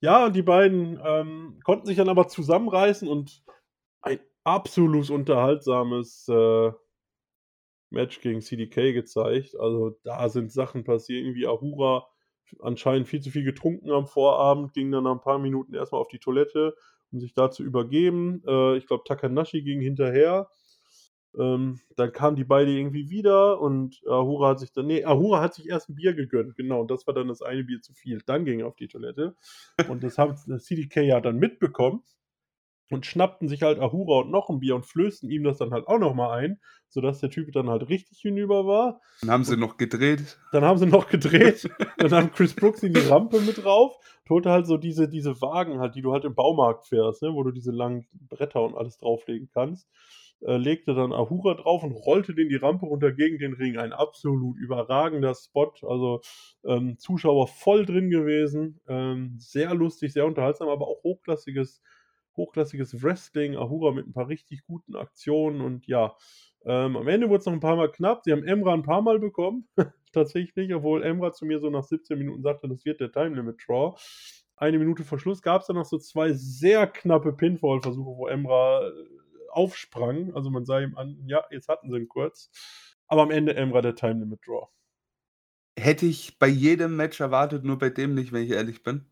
[0.00, 3.42] Ja, und die beiden ähm, konnten sich dann aber zusammenreißen und
[4.02, 6.72] ein absolut unterhaltsames äh,
[7.90, 9.56] Match gegen CDK gezeigt.
[9.58, 11.24] Also da sind Sachen passiert.
[11.24, 12.06] Irgendwie Ahura
[12.60, 16.08] anscheinend viel zu viel getrunken am Vorabend, ging dann nach ein paar Minuten erstmal auf
[16.08, 16.74] die Toilette,
[17.10, 18.42] um sich da zu übergeben.
[18.46, 20.48] Äh, ich glaube, Takanashi ging hinterher.
[21.36, 25.54] Ähm, dann kamen die beide irgendwie wieder und Ahura hat sich dann, nee, Ahura hat
[25.54, 28.22] sich erst ein Bier gegönnt, genau, und das war dann das eine Bier zu viel.
[28.24, 29.34] Dann ging er auf die Toilette
[29.88, 32.04] und das das CDK ja dann mitbekommen
[32.90, 35.86] und schnappten sich halt Ahura und noch ein Bier und flößten ihm das dann halt
[35.86, 39.00] auch nochmal ein, sodass der Typ dann halt richtig hinüber war.
[39.20, 40.38] Dann haben sie noch gedreht.
[40.52, 41.68] Dann haben sie noch gedreht.
[41.98, 43.96] dann haben Chris Brooks in die Rampe mit drauf.
[44.28, 47.34] Holte halt so diese, diese Wagen halt, die du halt im Baumarkt fährst, ne?
[47.34, 49.88] wo du diese langen Bretter und alles drauflegen kannst.
[50.40, 53.78] Äh, legte dann Ahura drauf und rollte den die Rampe runter gegen den Ring.
[53.78, 55.72] Ein absolut überragender Spot.
[55.82, 56.20] Also
[56.64, 58.80] ähm, Zuschauer voll drin gewesen.
[58.86, 61.80] Ähm, sehr lustig, sehr unterhaltsam, aber auch hochklassiges,
[62.36, 63.56] hochklassiges Wrestling.
[63.56, 66.16] Ahura mit ein paar richtig guten Aktionen und ja,
[66.66, 68.22] ähm, am Ende wurde es noch ein paar Mal knapp.
[68.24, 69.68] Sie haben Emra ein paar Mal bekommen,
[70.12, 73.62] tatsächlich, obwohl Emra zu mir so nach 17 Minuten sagte, das wird der Time Limit
[73.66, 73.96] Draw.
[74.56, 78.86] Eine Minute vor Schluss gab es dann noch so zwei sehr knappe Pinfall-Versuche, wo Emra
[78.86, 78.92] äh,
[79.50, 80.32] aufsprang.
[80.34, 82.50] Also man sah ihm an, ja, jetzt hatten sie ihn kurz.
[83.06, 84.68] Aber am Ende Emra der Time Limit Draw.
[85.78, 89.06] Hätte ich bei jedem Match erwartet, nur bei dem nicht, wenn ich ehrlich bin.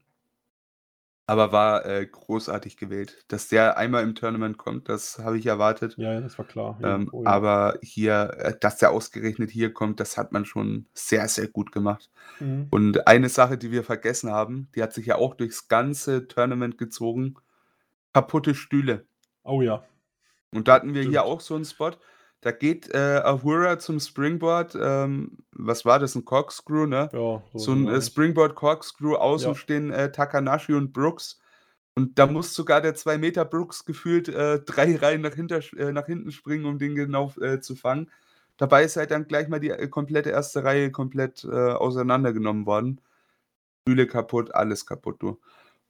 [1.27, 3.25] Aber war äh, großartig gewählt.
[3.29, 5.95] Dass der einmal im Tournament kommt, das habe ich erwartet.
[5.97, 6.79] Ja, das war klar.
[6.83, 7.31] Ähm, Irgendwo, ja.
[7.31, 11.71] aber hier, äh, dass der ausgerechnet hier kommt, das hat man schon sehr, sehr gut
[11.71, 12.11] gemacht.
[12.41, 12.67] Mhm.
[12.71, 16.77] Und eine Sache, die wir vergessen haben, die hat sich ja auch durchs ganze Tournament
[16.77, 17.37] gezogen:
[18.13, 19.07] kaputte Stühle.
[19.45, 19.85] Oh ja.
[20.53, 21.15] Und da hatten wir Stimmt.
[21.15, 21.93] hier auch so einen Spot.
[22.43, 24.77] Da geht äh, Ahura zum Springboard.
[24.81, 26.17] Ähm, was war das?
[26.17, 27.09] Ein Corkscrew, ne?
[27.13, 28.07] Ja, So ein äh, vielleicht.
[28.09, 29.15] Springboard Corkscrew.
[29.15, 29.55] Außen Ja.
[29.55, 31.41] stehen äh, Takanashi und Brooks.
[31.95, 35.93] Und da muss sogar der 2 Meter Brooks gefühlt äh, drei Reihen nach, hinter, äh,
[35.93, 38.11] nach hinten springen, um den genau äh, zu fangen.
[38.57, 43.01] Dabei ist halt dann gleich mal die äh, komplette erste Reihe komplett äh, auseinandergenommen worden.
[43.87, 45.41] Stühle kaputt, alles kaputt, du.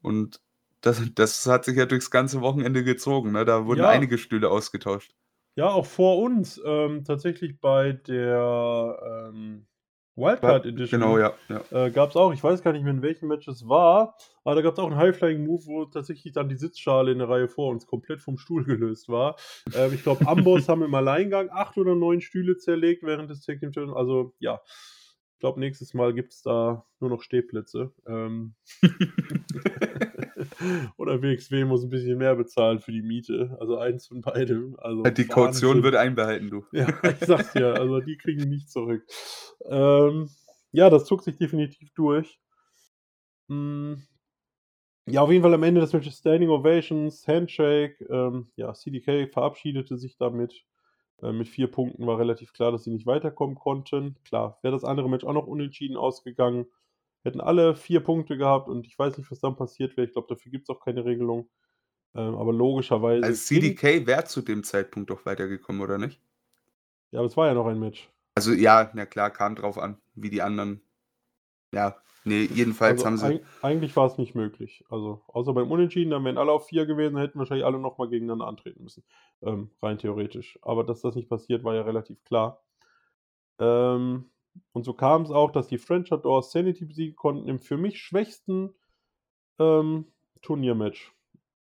[0.03, 0.41] Und
[0.83, 3.33] das, das hat sich ja durchs ganze Wochenende gezogen.
[3.33, 3.45] Ne?
[3.45, 3.89] Da wurden Ja.
[3.91, 5.15] einige Stühle ausgetauscht.
[5.55, 6.61] Ja, auch vor uns.
[6.65, 9.67] Ähm, tatsächlich bei der ähm,
[10.17, 11.01] Wildcard Edition.
[11.01, 11.33] Genau, ja.
[11.49, 11.87] ja.
[11.87, 14.55] Äh, gab es auch, ich weiß gar nicht mehr, in welchem Match es war, aber
[14.55, 17.71] da gab es auch einen High-Flying-Move, wo tatsächlich dann die Sitzschale in der Reihe vor
[17.71, 19.37] uns komplett vom Stuhl gelöst war.
[19.75, 23.61] Ähm, ich glaube, Amboss haben im Alleingang acht oder neun Stühle zerlegt während des Tag
[23.61, 23.95] Team.
[23.95, 24.61] Also, ja.
[25.35, 27.93] Ich glaube, nächstes Mal gibt es da nur noch Stehplätze.
[28.07, 28.55] Ähm,
[30.97, 33.57] oder WXW muss ein bisschen mehr bezahlen für die Miete.
[33.61, 34.77] Also eins von beidem.
[34.79, 35.83] Also Die Kaution Wahnsinn.
[35.83, 36.65] wird einbehalten, du.
[36.73, 39.05] Ja, ich sag's dir, also die kriegen nicht zurück.
[39.67, 40.29] Ähm,
[40.73, 42.39] ja, das zog sich definitiv durch.
[43.49, 43.95] Mm,
[45.09, 47.97] Ja, auf jeden Fall am Ende des Matches Standing Ovations, Handshake.
[48.09, 50.65] Ähm, ja, CDK verabschiedete sich damit.
[51.21, 54.17] Äh, mit vier Punkten war relativ klar, dass sie nicht weiterkommen konnten.
[54.25, 56.67] Klar, wäre das andere Match auch noch unentschieden ausgegangen.
[57.25, 60.07] Hätten alle vier Punkte gehabt und ich weiß nicht, was dann passiert wäre.
[60.07, 61.49] Ich glaube, dafür gibt es auch keine Regelung.
[62.15, 63.23] Ähm, aber logischerweise.
[63.23, 66.21] Also CDK wäre zu dem Zeitpunkt doch weitergekommen, oder nicht?
[67.13, 68.09] Ja, aber es war ja noch ein Match.
[68.35, 70.81] Also ja, na klar, kam drauf an, wie die anderen.
[71.73, 73.39] Ja, nee, jedenfalls also haben sie.
[73.39, 74.85] eig- eigentlich war es nicht möglich.
[74.91, 78.47] Also, außer beim Unentschieden, dann wären alle auf vier gewesen, hätten wahrscheinlich alle nochmal gegeneinander
[78.47, 79.05] antreten müssen.
[79.43, 80.59] Ähm, rein theoretisch.
[80.63, 82.63] Aber dass das nicht passiert, war ja relativ klar.
[83.59, 84.31] Ähm,
[84.73, 88.01] und so kam es auch, dass die French Outdoors Sanity besiegen konnten im für mich
[88.01, 88.75] schwächsten
[89.59, 90.07] ähm,
[90.43, 91.13] Turniermatch.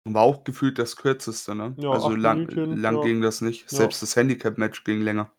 [0.05, 1.75] War auch gefühlt das kürzeste, ne?
[1.77, 3.01] Ja, also lang, Minütchen, lang ja.
[3.03, 3.63] ging das nicht.
[3.71, 3.77] Ja.
[3.77, 5.31] Selbst das Handicap-Match ging länger.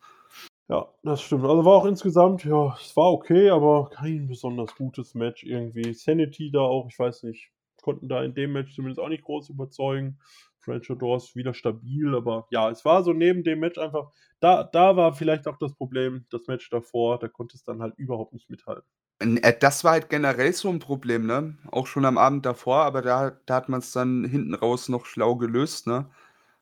[0.68, 1.44] Ja, das stimmt.
[1.44, 5.92] Also war auch insgesamt, ja, es war okay, aber kein besonders gutes Match irgendwie.
[5.94, 7.50] Sanity da auch, ich weiß nicht,
[7.82, 10.20] konnten da in dem Match zumindest auch nicht groß überzeugen.
[10.60, 14.10] French Doors wieder stabil, aber ja, es war so neben dem Match einfach,
[14.40, 17.94] da, da war vielleicht auch das Problem, das Match davor, da konnte es dann halt
[17.98, 18.88] überhaupt nicht mithalten.
[19.20, 21.56] Äh, Das war halt generell so ein Problem, ne?
[21.70, 25.06] Auch schon am Abend davor, aber da, da hat man es dann hinten raus noch
[25.06, 26.10] schlau gelöst, ne?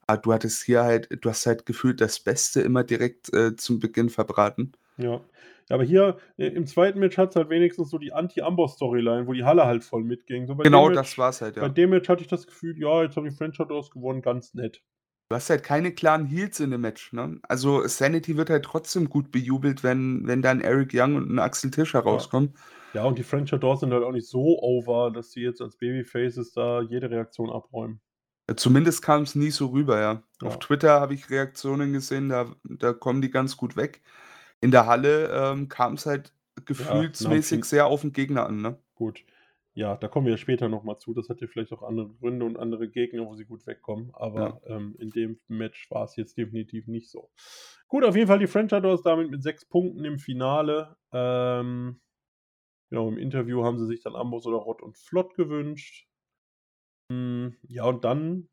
[0.06, 3.78] Aber du hattest hier halt, du hast halt gefühlt das Beste immer direkt äh, zum
[3.78, 4.72] Beginn verbraten.
[4.96, 5.20] Ja.
[5.70, 9.32] Ja, aber hier äh, im zweiten Match hat es halt wenigstens so die Anti-Amboss-Storyline, wo
[9.34, 10.46] die Halle halt voll mitging.
[10.46, 11.68] So bei Genau dem das Match, war's halt, Bei ja.
[11.68, 14.82] dem Match hatte ich das Gefühl, ja, jetzt haben die French Outdoors gewonnen, ganz nett.
[15.30, 17.38] Du hast halt keine klaren Heels in dem Match, ne?
[17.42, 21.70] Also, Sanity wird halt trotzdem gut bejubelt, wenn wenn dann Eric Young und 'n Axel
[21.70, 22.04] Tischer Ja.
[22.04, 22.54] rauskommen.
[22.94, 25.76] Ja, und die French Adore sind halt auch nicht so over, dass sie jetzt als
[25.76, 28.00] Babyfaces da jede Reaktion abräumen.
[28.56, 30.22] Zumindest kam's nie so rüber, ja.
[30.42, 30.58] Auf Ja.
[30.58, 34.00] Twitter habe ich Reaktionen gesehen, da da kommen die ganz gut weg.
[34.60, 36.32] In der Halle, ähm, kam's halt
[36.78, 38.82] Ja, gefühlsmäßig Nampfing sehr auf 'n Gegner an, ne?
[38.94, 39.24] Gut.
[39.74, 41.14] Ja, da kommen wir ja später noch mal zu.
[41.14, 44.10] Das hat ja vielleicht auch andere Gründe und andere Gegner, wo sie gut wegkommen.
[44.34, 44.54] Ja.
[44.54, 47.30] Aber, ähm, in dem Match war's jetzt definitiv nicht so.
[47.86, 50.96] Gut, auf jeden Fall die French Adores damit mit 6 Punkten im Finale.
[51.12, 52.00] Ähm,
[52.90, 56.08] genau, im Interview haben sie sich dann Ambrose oder Rott und Flott gewünscht.
[57.10, 58.48] Hm, ja, und dann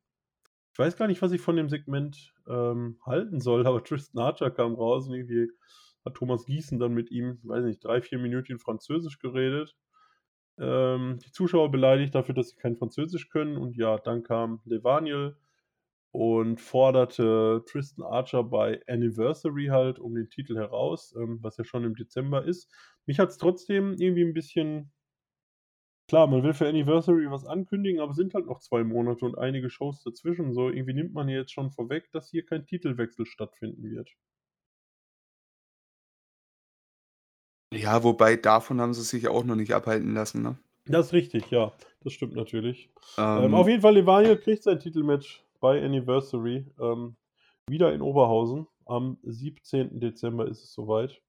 [0.73, 4.51] ich weiß gar nicht, was ich von dem Segment, ähm, halten soll, aber Tristan Archer
[4.51, 5.51] kam raus und irgendwie
[6.05, 9.75] hat Thomas Gießen dann mit ihm, weiß nicht, 3, 4 Minütchen Französisch geredet.
[10.59, 13.57] Ähm, die Zuschauer beleidigt dafür, dass sie kein Französisch können.
[13.57, 15.37] Und ja, dann kam Levaniel
[16.11, 21.83] und forderte Tristan Archer bei Anniversary halt um den Titel heraus, ähm, was ja schon
[21.85, 22.71] im Dezember ist.
[23.05, 24.91] Mich hat's trotzdem irgendwie 'n bisschen
[26.07, 29.37] klar, man will für Anniversary was ankündigen, aber es sind halt noch 2 Monate und
[29.37, 30.51] einige Shows dazwischen.
[30.55, 34.09] So, irgendwie nimmt man jetzt schon vorweg, dass hier kein Titelwechsel stattfinden wird.
[37.75, 40.57] Ja, wobei davon haben sie sich auch noch nicht abhalten lassen, ne?
[40.87, 41.73] Das ist richtig, ja.
[42.01, 42.89] Das stimmt natürlich.
[43.35, 47.15] Ähm, auf Ähm jeden Fall, Levaniel kriegt sein Titelmatch bei Anniversary, ähm,
[47.67, 48.67] wieder in Oberhausen.
[48.85, 49.99] Am 17.
[49.99, 51.21] Dezember ist es so weit.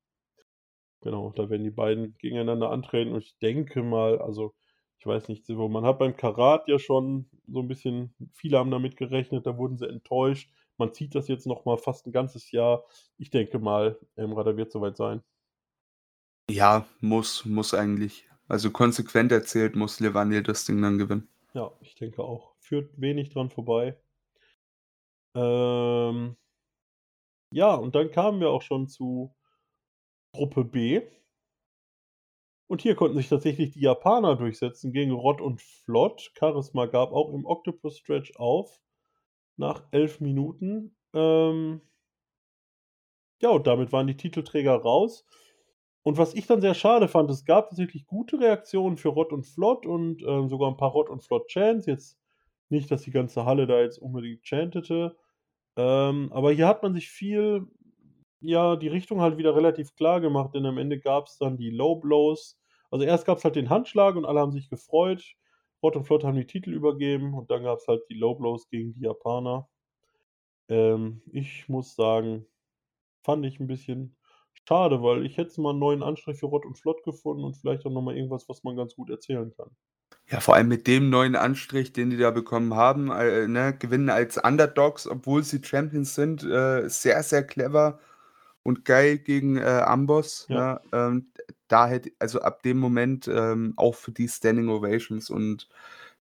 [1.02, 4.54] Genau, da werden die beiden gegeneinander antreten und ich denke mal also,
[4.98, 8.96] ich weiß nicht, man hat beim Karat ja schon so 'n bisschen viele haben damit
[8.96, 10.50] gerechnet, da wurden sie enttäuscht.
[10.78, 12.84] Man zieht das jetzt noch mal fast 'n ganzes Jahr.
[13.18, 15.22] Ich denke mal, Emra, da wird's so weit sein.
[16.50, 18.28] Ja, muss muss eigentlich.
[18.48, 21.28] Also, konsequent erzählt muss Levaniel das Ding dann gewinnen.
[21.54, 22.54] Ja, ich denke auch.
[22.60, 23.96] Führt wenig dran vorbei.
[25.34, 26.36] Ähm
[27.50, 29.34] ja, und dann kamen wir auch schon zu
[30.32, 31.02] Gruppe B.
[32.68, 36.32] Und hier konnten sich tatsächlich die Japaner durchsetzen gegen Rott und Flott.
[36.38, 38.80] Charisma gab auch im Octopus Stretch auf
[39.56, 40.96] nach 11 Minuten.
[41.14, 41.80] Ähm
[43.40, 45.24] ja, und damit waren die Titelträger raus.
[46.06, 49.44] Und was ich dann sehr schade fand, es gab tatsächlich gute Reaktionen für Rott und
[49.44, 51.84] Flott und, ähm, sogar 'n paar Rott und Flott Chants.
[51.86, 52.16] Jetzt
[52.68, 55.16] nicht, dass die ganze Halle da jetzt unbedingt chantete.
[55.76, 57.66] Ähm, aber hier hat man sich viel
[58.40, 61.96] ja, die Richtung halt wieder relativ klar gemacht, denn am Ende gab's dann die Low
[61.96, 62.58] Blows.
[62.90, 65.24] Also, erst gab's halt den Handschlag und alle haben sich gefreut.
[65.82, 68.94] Rott und Flott haben die Titel übergeben und dann gab's halt die Low Blows gegen
[68.94, 69.68] die Japaner.
[70.70, 72.46] Ähm, ich muss sagen,
[73.22, 74.16] fand ich 'n bisschen
[74.68, 77.86] schade, weil ich hätte mal 'n neuen Anstrich für Rott und Flott gefunden und vielleicht
[77.86, 79.70] auch noch mal irgendwas, was man ganz gut erzählen kann.
[80.28, 84.10] Ja, vor allem mit dem neuen Anstrich, den die da bekommen haben, äh, ne, gewinnen
[84.10, 88.00] als Underdogs, obwohl sie Champions sind, äh, sehr, sehr clever
[88.64, 90.62] und geil gegen, äh, Amboss, Ja.
[90.62, 90.80] ne?
[90.92, 91.30] Ähm,
[91.68, 95.68] da hätte also, ab dem Moment, ähm, auch für die Standing Ovations und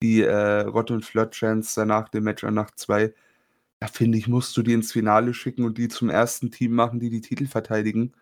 [0.02, 3.14] die, äh, Rott und Flott Chants da nach dem Match an Nacht 2,
[3.80, 6.50] da finde ich, musst du die ins Finale schicken und die zum 1.
[6.52, 8.14] Team machen, die die Titel verteidigen.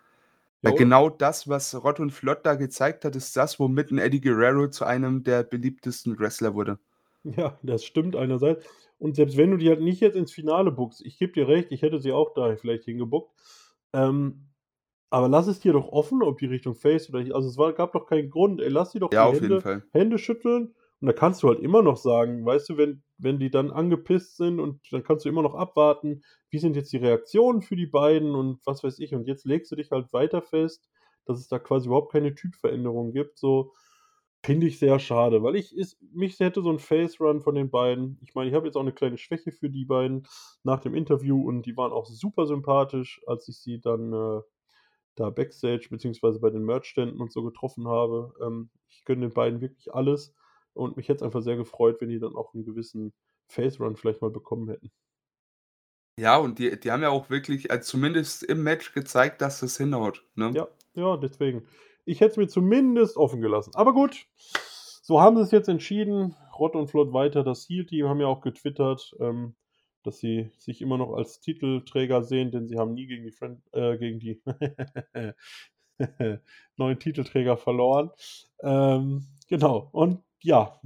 [0.64, 3.98] Weil Ja, genau das, was Rott und Flott da gezeigt hat, ist das, womit 'n
[3.98, 6.78] Eddie Guerrero zu einem der beliebtesten Wrestler wurde.
[7.24, 8.66] Ja, das stimmt einerseits.
[8.98, 11.72] Und selbst wenn du die halt nicht jetzt ins Finale bookst ich gebe dir recht,
[11.72, 13.30] ich hätte sie auch da vielleicht hingebookt.
[13.92, 14.48] Ähm,
[15.10, 17.92] aber lass es dir doch offen, ob die Richtung Face oder also, es war gab
[17.92, 18.60] doch keinen Grund.
[18.60, 19.84] Ey, lass die doch Ja, die auf jeden Hände Fall.
[19.92, 20.74] Hände schütteln
[21.04, 24.36] und da kannst du halt immer noch sagen, weißt du, wenn wenn die dann angepisst
[24.38, 27.86] sind und dann kannst du immer noch abwarten, wie sind jetzt die Reaktionen für die
[27.86, 29.14] beiden und was weiß ich.
[29.14, 30.88] Und jetzt legst du dich halt weiter fest,
[31.26, 33.72] dass es da quasi überhaupt keine Typveränderung gibt, so.
[34.44, 37.70] Finde ich sehr schade, weil ich es mich hätte so 'n Face Run von den
[37.70, 40.26] beiden ich meine, ich habe jetzt auch 'ne kleine Schwäche für die beiden
[40.64, 44.40] nach dem Interview und die waren auch super sympathisch, als ich sie dann, äh,
[45.16, 48.34] da Backstage beziehungsweise bei den Merchständen und so getroffen habe.
[48.42, 50.34] Ähm, ich gönne den beiden wirklich alles
[50.74, 53.12] und mich hätte es einfach sehr gefreut, wenn die dann auch 'n gewissen
[53.48, 54.90] Face Run vielleicht mal bekommen hätten.
[56.18, 59.76] Ja, und die die haben ja auch wirklich, also, zumindest im Match gezeigt, dass das
[59.76, 60.52] hinhaut, ne?
[60.54, 61.66] Ja, ja, deswegen.
[62.04, 63.72] Ich hätte es mir zumindest offen gelassen.
[63.74, 64.26] Aber gut,
[65.02, 66.36] so haben sie's jetzt entschieden.
[66.58, 69.56] Rott und Flott weiter das Heel-Team, haben ja auch getwittert, ähm,
[70.04, 73.62] dass sie sich immer noch als Titelträger sehen, denn sie haben nie gegen die Fren
[73.72, 74.40] äh, gegen die
[76.76, 78.10] neuen Titelträger verloren.
[78.62, 79.88] Ähm, genau.
[79.92, 80.78] Und ja,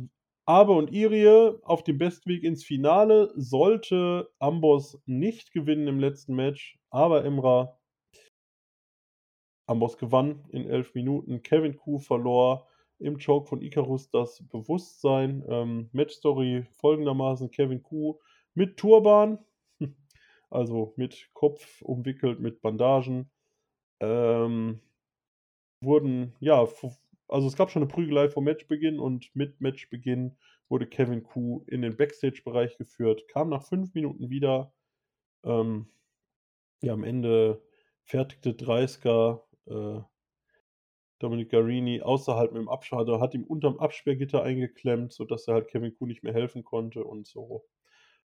[0.46, 3.32] Abe und Irie auf dem besten Weg ins Finale.
[3.34, 7.76] Sollte Amboss nicht gewinnen im letzten Match, aber Emra
[9.66, 11.42] Amboss gewann in 11 Minuten.
[11.42, 12.68] Kevin Ku verlor
[12.98, 15.44] im Choke von Icarus das Bewusstsein.
[15.48, 18.18] Ähm, Matchstory folgendermaßen: Kevin Ku
[18.54, 19.44] mit Turban
[20.50, 23.30] also mit Kopf umwickelt, mit Bandagen.
[24.00, 24.80] Ähm,
[25.82, 26.64] wurden, ja,
[27.28, 30.36] also es gab schon eine Prügelei vor Matchbeginn und mit Matchbeginn
[30.68, 34.72] wurde Kevin Kuh in den Backstage-Bereich geführt, kam nach fünf Minuten wieder.
[35.44, 35.88] Ähm,
[36.82, 37.62] ja, am Ende
[38.04, 40.00] fertigte Dreisker äh,
[41.18, 45.94] Dominic Garini außerhalb mit dem Abschalter, hat ihm unterm Absperrgitter eingeklemmt, sodass er halt Kevin
[45.94, 47.64] Kuh nicht mehr helfen konnte und so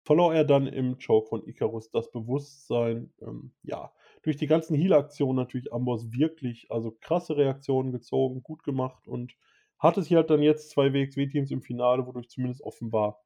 [0.08, 3.12] verlor er dann im Choke von Icarus das Bewusstsein.
[3.22, 3.92] Ähm, ja,
[4.28, 9.34] durch die ganzen Heal-Aktionen natürlich Amboss wirklich, also krasse Reaktionen gezogen, gut gemacht und
[9.80, 13.24] hatte sich halt dann jetzt zwei WXW-Teams im Finale, wodurch zumindest offen war,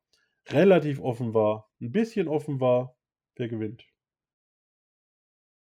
[0.49, 2.95] relativ offen war, ein bisschen offen war,
[3.35, 3.83] wer gewinnt.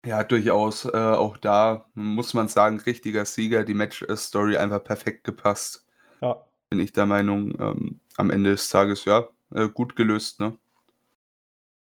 [0.05, 0.85] Ja, durchaus.
[0.85, 3.65] Äh, auch da muss man sagen, richtiger Sieger.
[3.65, 5.87] Die Match-Story einfach perfekt gepasst.
[6.21, 6.45] Ja.
[6.69, 10.59] Bin ich der Meinung, ähm, am Ende des Tages, ja, äh, gut gelöst, ne?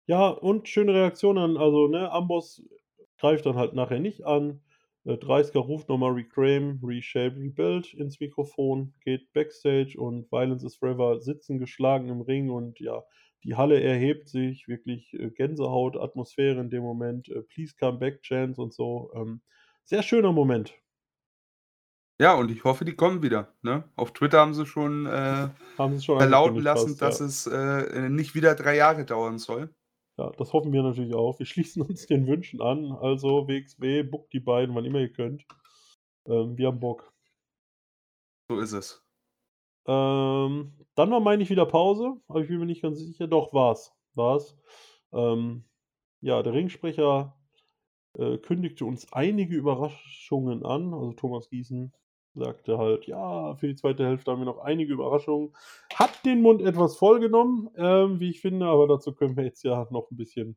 [0.07, 1.57] Ja, und schöne Reaktionen.
[1.57, 2.65] Also, ne, Amboss
[3.19, 4.61] greift dann halt nachher nicht an.
[5.05, 11.21] Äh, 30er ruft nochmal Reclaim, Reshape, Rebuild ins Mikrofon, geht Backstage und Violence is Forever
[11.21, 13.03] sitzen geschlagen im Ring und ja,
[13.45, 18.23] die Halle erhebt sich, wirklich äh, Gänsehaut, Atmosphäre in dem Moment, äh, Please come back,
[18.23, 19.11] Chance und so.
[19.15, 19.41] Ähm,
[19.85, 20.75] sehr schöner Moment.
[22.21, 23.55] Ja, und ich hoffe, die kommen wieder.
[23.63, 23.85] Ne?
[23.95, 27.79] Auf Twitter haben sie schon, äh, haben sie schon verlauten lassen, fast, dass ja.
[27.79, 29.73] es äh, nicht wieder drei Jahre dauern soll.
[30.19, 31.39] Ja, das hoffen wir natürlich auch.
[31.39, 32.93] Wir schließen uns den Wünschen an.
[32.93, 35.47] Also WXW, buckt die beiden, wann immer ihr könnt.
[36.27, 37.13] Ähm, wir haben Bock.
[38.51, 39.05] So ist es.
[39.87, 43.29] Ähm, dann war, meine ich, wieder Pause, aber ich bin mir nicht ganz sicher.
[43.29, 43.95] Doch, war's.
[44.15, 44.57] War's.
[45.13, 45.65] Ähm,
[46.21, 47.39] ja, der Ringsprecher
[48.15, 50.93] äh, kündigte uns einige Überraschungen an.
[50.93, 51.93] Also Thomas Gießen
[52.35, 55.55] sagte halt, ja, für die zweite Hälfte haben wir noch einige Überraschungen.
[55.95, 59.87] Hat den Mund etwas vollgenommen, ähm, wie ich finde, aber dazu können wir jetzt ja
[59.91, 60.57] noch ein bisschen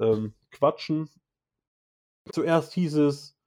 [0.00, 1.08] ähm, quatschen.
[2.32, 3.38] Zuerst hieß es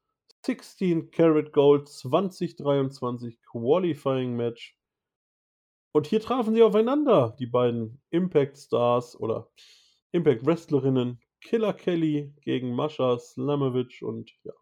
[0.45, 4.77] 16 Karat Gold 2023 Qualifying Match
[5.97, 9.49] und hier trafen sie aufeinander, die beiden Impact Stars oder
[10.11, 14.53] Impact Wrestlerinnen Killer Kelly gegen Mascha Slamovic und ja,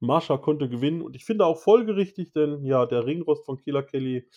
[0.00, 4.28] Mascha konnte gewinnen und ich finde auch folgerichtig, denn ja, der Ringrost von Killer Kelly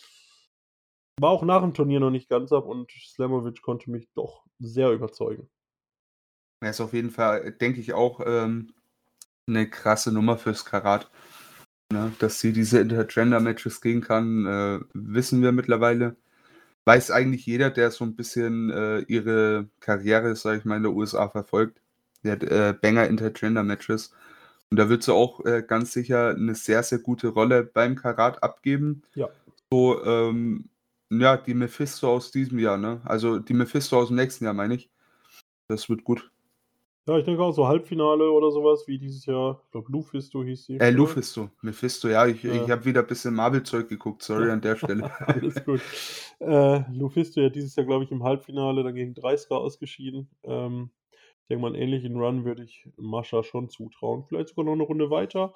[1.18, 4.90] war auch nach dem Turnier noch nicht ganz ab und Slamovic konnte mich doch sehr
[4.92, 5.48] überzeugen.
[6.60, 8.72] Er ist auf jeden Fall, denke ich, auch ähm,
[9.46, 11.10] eine krasse Nummer fürs Karat.
[11.92, 12.12] Ne?
[12.18, 16.16] Dass sie diese Intergender-Matches gehen kann, äh, wissen wir mittlerweile.
[16.86, 20.92] Weiß eigentlich jeder, der so ein bisschen äh, ihre Karriere, sag ich mal, in der
[20.92, 21.80] USA verfolgt.
[22.24, 24.14] Der hat äh, Banger Intergender-Matches.
[24.74, 28.42] Und da wird sie auch äh, ganz sicher eine sehr, sehr gute Rolle beim Karat
[28.42, 29.02] abgeben.
[29.14, 29.28] Ja.
[29.70, 30.68] So, ähm,
[31.10, 33.00] ja, die Mephisto aus diesem Jahr, ne?
[33.04, 34.90] Also die Mephisto aus dem nächsten Jahr, meine ich.
[35.68, 36.28] Das wird gut.
[37.06, 39.60] Ja, ich denke auch so Halbfinale oder sowas wie dieses Jahr.
[39.64, 40.80] Ich glaube, Lufisto hieß sie.
[40.80, 41.50] Äh, Lufisto.
[41.62, 42.26] Mephisto, ja.
[42.26, 42.54] Ich, ja.
[42.54, 44.24] ich habe wieder ein bisschen Marvel-Zeug geguckt.
[44.24, 45.08] Sorry an der Stelle.
[45.20, 45.82] Alles gut.
[46.40, 50.28] Äh, Lufisto ja dieses Jahr, glaube ich, im Halbfinale dann gegen 30 ausgeschieden.
[50.42, 50.90] Ähm,
[51.44, 54.24] ich denke mal, einen ähnlichen Run würde ich Mascha schon zutrauen.
[54.24, 55.52] Vielleicht sogar noch eine Runde weiter.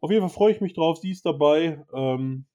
[0.00, 0.98] Auf jeden Fall freue ich mich drauf.
[0.98, 1.84] Sie ist dabei.
[1.92, 2.46] Ähm,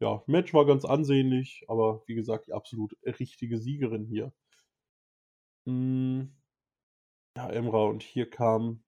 [0.00, 4.32] ja, Match war ganz ansehnlich, aber wie gesagt, die absolut richtige Siegerin hier.
[5.68, 6.34] Hm.
[7.36, 8.82] Ja, Emra, und hier kam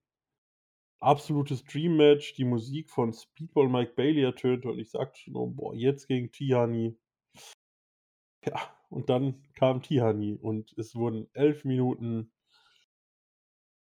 [0.99, 2.35] absolutes Dream-Match.
[2.35, 6.33] Die Musik von Speedball Mike Bailey ertönte und ich sagte schon, oh, boah, jetzt gegen
[6.33, 6.99] Tihani.
[8.45, 12.34] Ja, und dann kam Tihani und es wurden elf Minuten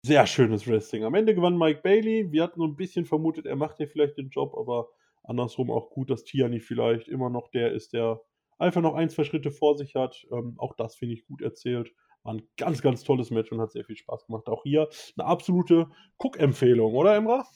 [0.07, 1.05] sehr schönes Wrestling.
[1.05, 2.31] Am Ende gewann Mike Bailey.
[2.31, 4.89] Wir hatten so ein bisschen vermutet, er macht ja vielleicht den Job, aber
[5.25, 8.21] andersrum auch gut, dass Tiani vielleicht immer noch der ist, der
[8.59, 10.27] einfach noch ein, zwei Schritte vor sich hat.
[10.31, 11.93] Ähm, auch das finde ich gut erzählt.
[12.23, 14.49] War ein ganz, ganz tolles Match und hat sehr viel Spaß gemacht.
[14.49, 15.89] Auch hier eine absolute
[16.19, 17.47] Cook-Empfehlung, oder Emra?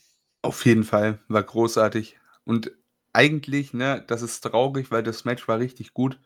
[0.43, 2.19] Auf jeden Fall, war großartig.
[2.45, 2.73] Und
[3.13, 6.21] eigentlich, ne, das ist traurig, weil das Match war richtig gut.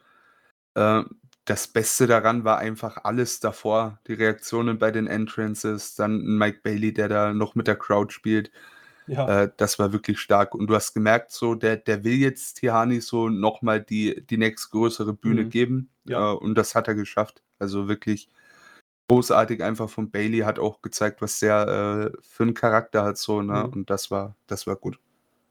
[0.75, 1.03] Äh,
[1.45, 3.99] das Beste daran war einfach alles davor.
[4.07, 8.51] Die Reaktionen bei den Entrances, dann Mike Bailey, der da noch mit der Crowd spielt.
[9.07, 9.43] Ja.
[9.43, 10.55] Äh, das war wirklich stark.
[10.55, 15.13] Und du hast gemerkt, so, der, der will jetzt Tihani so nochmal die, die nächstgrößere
[15.13, 15.51] Bühne mhm.
[15.51, 15.91] geben.
[16.05, 16.33] Ja.
[16.33, 17.43] Äh, und das hat er geschafft.
[17.59, 18.29] Also wirklich
[19.09, 23.43] großartig einfach von Bailey, hat auch gezeigt, was der äh, für einen Charakter hat, so,
[23.43, 23.65] ne?
[23.67, 23.73] Mhm.
[23.73, 24.99] Und das war, das war gut.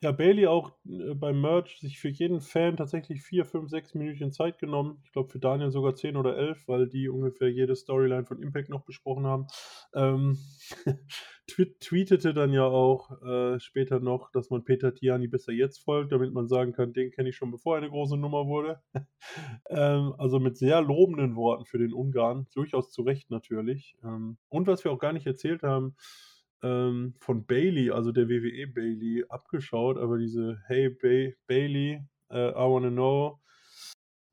[0.03, 4.33] Ja, Bailey auch äh, beim Merch sich für jeden Fan tatsächlich 4, 5, 6 Minuten
[4.33, 4.99] Zeit genommen.
[5.05, 8.67] Ich glaube für Daniel sogar 10 oder 11, weil die ungefähr jede Storyline von Impact
[8.67, 9.47] noch besprochen haben.
[9.95, 10.37] Ähm,
[11.47, 16.11] tweet, tweetete dann ja auch äh, später noch, dass man Peter Tiani besser jetzt folgt,
[16.11, 18.81] damit man sagen kann, den kenne ich schon bevor eine große Nummer wurde.
[19.69, 23.95] ähm, also mit sehr lobenden Worten für den Ungarn, durchaus zu Recht natürlich.
[24.03, 25.95] Ähm, und was wir auch gar nicht erzählt haben,
[26.63, 32.69] ähm, von Bailey, also der WWE Bailey, abgeschaut, aber diese Hey ba Bailey, uh, I
[32.69, 33.39] wanna know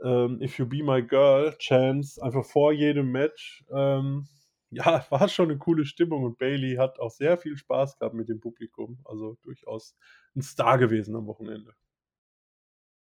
[0.00, 3.64] um, if you be my girl Chance, einfach vor jedem Match.
[3.70, 4.26] Ähm,
[4.70, 8.28] ja, war schon eine coole Stimmung und Bailey hat auch sehr viel Spaß gehabt mit
[8.28, 9.00] dem Publikum.
[9.04, 9.96] Also durchaus
[10.36, 11.74] ein Star gewesen am Wochenende.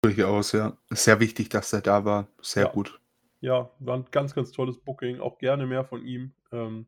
[0.03, 0.79] Durchaus, ja.
[0.91, 2.29] Sehr wichtig, dass er da war.
[2.41, 2.73] Sehr ja.
[2.73, 3.01] gut.
[3.41, 5.21] Ja, war ein ganz, ganz tolles Booking.
[5.21, 6.33] Auch gerne mehr von ihm.
[6.53, 6.87] Ähm,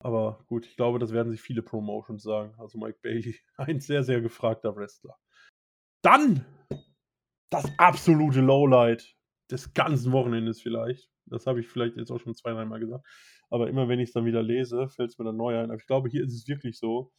[0.00, 2.54] aber gut, ich glaube, das werden sich viele Promotions sagen.
[2.58, 5.16] Also Mike Bailey, ein sehr, sehr gefragter Wrestler.
[6.02, 6.44] Dann
[7.50, 9.16] das absolute Lowlight
[9.50, 11.10] des ganzen Wochenendes vielleicht.
[11.26, 13.06] Das habe ich vielleicht jetzt auch schon zwei, dreimal gesagt.
[13.50, 15.70] Aber immer wenn ich es dann wieder lese, fällt es mir dann neu ein.
[15.70, 17.12] Aber ich glaube, hier ist es wirklich so.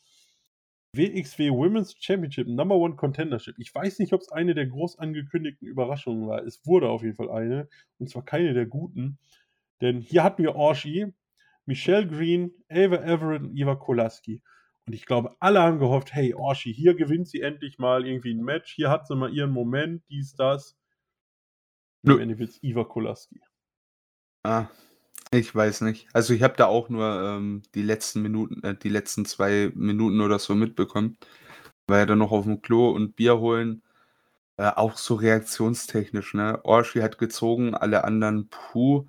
[0.93, 3.59] WXW Women's Championship Number One Contendership.
[3.59, 6.43] Ich weiß nicht, ob es eine der groß angekündigten Überraschungen war.
[6.43, 7.69] Es wurde auf jeden Fall eine.
[7.99, 9.19] Und zwar keine der guten.
[9.81, 11.13] Denn hier hatten wir Orshi,
[11.68, 14.41] Michelle Green, Ava Everett und Eva Kolaski.
[14.88, 18.44] Und ich glaube, alle haben gehofft, hey, Orshi, hier gewinnt sie endlich mal irgendwie ein
[18.44, 18.73] Match.
[18.73, 20.77] Hier hat sie mal ihren Moment, dies, das.
[22.03, 23.41] Und am Ende wird es Eva Kolaski.
[24.44, 24.68] Ah,
[25.31, 26.07] ich weiß nicht.
[26.14, 30.22] Also ich habe da auch nur ähm, die letzten Minuten, äh, die letzten zwei Minuten
[30.22, 31.18] oder so mitbekommen.
[31.88, 33.84] War ja dann noch auf dem Klo und Bier holen.
[34.57, 36.61] Äh, auch so reaktionstechnisch, ne?
[36.64, 39.07] Orshi hat gezogen, alle anderen puh.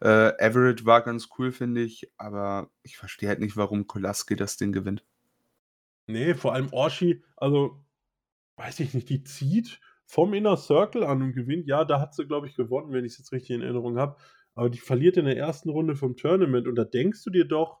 [0.00, 4.56] Äh, Everett war ganz cool, finde ich, aber ich verstehe halt nicht, warum Kolaski das
[4.56, 5.04] Ding gewinnt.
[6.06, 7.82] Nee, vor allem Orshi, also
[8.56, 11.66] weiß ich nicht, die zieht vom Inner Circle an und gewinnt.
[11.66, 14.16] Ja, da hat sie, glaube ich, gewonnen, wenn ich es jetzt richtig in Erinnerung habe.
[14.54, 17.80] Aber die verliert in der ersten Runde vom Tournament und da denkst du dir doch,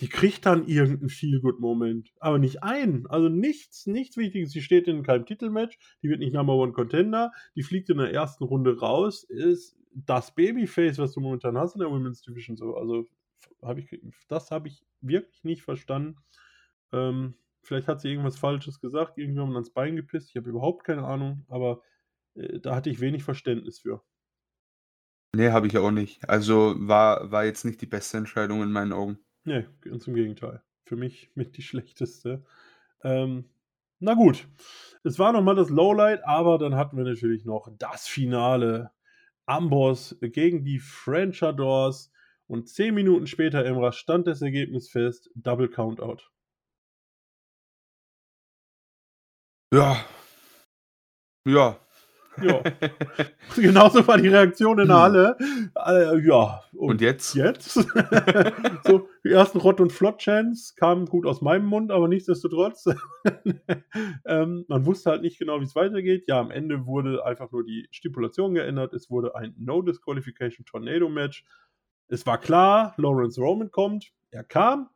[0.00, 2.12] die kriegt dann irgendeinen Feel-Good-Moment.
[2.18, 3.06] Aber nicht einen.
[3.06, 4.50] Also nichts, nichts Wichtiges.
[4.50, 8.12] Sie steht in keinem Titelmatch, die wird nicht Number One Contender, die fliegt in der
[8.12, 12.76] ersten Runde raus, ist das Babyface, was du momentan hast in der Women's Division, so.
[12.76, 13.06] Also
[13.62, 16.18] hab ich, das habe ich wirklich nicht verstanden.
[16.92, 21.04] Ähm, vielleicht hat sie irgendwas Falsches gesagt, irgendjemand ans Bein gepisst, ich habe überhaupt keine
[21.04, 21.82] Ahnung, aber
[22.34, 24.02] äh, da hatte ich wenig Verständnis für.
[25.34, 26.28] Nee, habe ich auch nicht.
[26.28, 29.18] Also war, war jetzt nicht die beste Entscheidung in meinen Augen.
[29.44, 30.62] Nee, ganz im Gegenteil.
[30.84, 32.44] Für mich mit die schlechteste.
[33.02, 33.46] Ähm,
[34.00, 34.46] na gut,
[35.02, 38.90] es war nochmal das Lowlight, aber dann hatten wir natürlich noch das Finale.
[39.46, 42.12] Amboss gegen die Frenchadors
[42.46, 46.22] und zehn Minuten später, Emra, stand das Ergebnis fest: Double Countout.
[49.72, 50.04] Ja.
[51.46, 51.78] Ja,
[52.42, 52.62] ja.
[53.56, 55.36] Genauso war die Reaktion in der Halle.
[55.86, 56.62] Äh, ja.
[56.72, 57.34] Und, und, jetzt?
[57.34, 57.74] Jetzt?
[58.84, 62.86] so, die ersten Rott- und Flott-Chants kamen gut aus meinem Mund, aber nichtsdestotrotz.
[64.26, 66.24] ähm, man wusste halt nicht genau, wie es weitergeht.
[66.26, 68.92] Ja, am Ende wurde einfach nur die Stipulation geändert.
[68.94, 71.44] Es wurde ein No-Disqualification Tornado-Match.
[72.08, 74.12] Es war klar, Lawrence Roman kommt.
[74.30, 74.90] Er kam,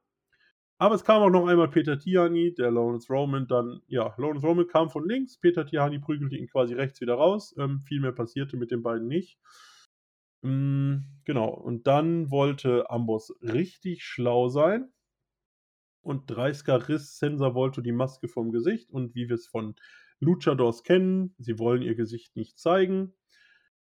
[0.78, 4.66] aber es kam auch noch einmal Peter Tiani, der Lawrence Roman dann, ja, Lawrence Roman
[4.66, 7.54] kam von links, Peter Tiani prügelte ihn quasi rechts wieder raus.
[7.58, 9.38] Ähm, viel mehr passierte mit den beiden nicht.
[10.44, 14.92] Ähm, genau, und dann wollte Amboss richtig schlau sein.
[16.00, 18.90] Und Dreisker riss Sensor Volto die Maske vom Gesicht.
[18.90, 19.74] Und wie wir es von
[20.20, 23.14] Luchadors kennen, sie wollen ihr Gesicht nicht zeigen.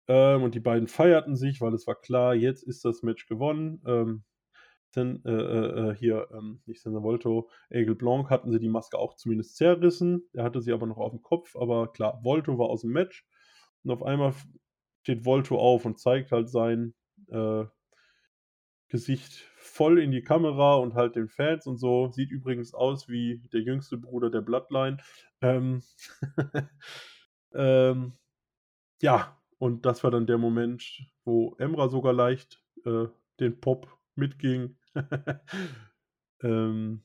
[0.09, 3.81] Ähm, und die beiden feierten sich, weil es war klar, jetzt ist das Match gewonnen.
[3.87, 4.25] Ähm,
[4.91, 8.99] Sen, äh, äh, äh, hier, ähm, nicht Senna Volto, Egel Blanc hatten sie die Maske
[8.99, 10.29] auch zumindest zerrissen.
[10.33, 13.27] Er hatte sie aber noch auf dem Kopf, aber klar, Volto war aus dem Match.
[13.85, 14.35] Und auf einmal
[15.03, 16.95] steht Volto auf und zeigt halt sein
[17.29, 17.65] äh,
[18.89, 22.09] Gesicht voll in die Kamera und halt den Fans und so.
[22.11, 24.97] Sieht übrigens aus wie der jüngste Bruder der Bloodline.
[25.41, 25.83] Ähm,
[27.55, 28.15] ähm,
[29.01, 30.83] ja, und das war dann der Moment,
[31.25, 33.07] wo Emra sogar leicht äh,
[33.39, 34.77] den Pop mitging.
[36.43, 37.03] ähm,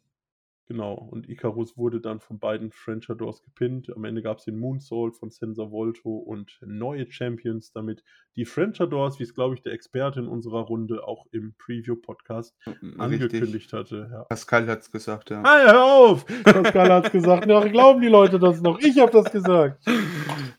[0.67, 3.95] genau, und Icarus wurde dann von beiden Frenchadors gepinnt.
[3.95, 8.03] Am Ende gab es den Moonsault von Sensor Volto und neue Champions, damit
[8.35, 12.55] die Frenchadors, wie es glaube ich der Experte in unserer Runde auch im Preview-Podcast
[12.97, 14.09] angekündigt hatte.
[14.11, 14.23] Ja.
[14.23, 15.41] Pascal hat es gesagt, ja.
[15.43, 16.25] Ah, hör auf!
[16.43, 17.47] Pascal hat es gesagt.
[17.47, 18.79] Ja, glauben die Leute das noch?
[18.79, 19.85] Ich habe das gesagt.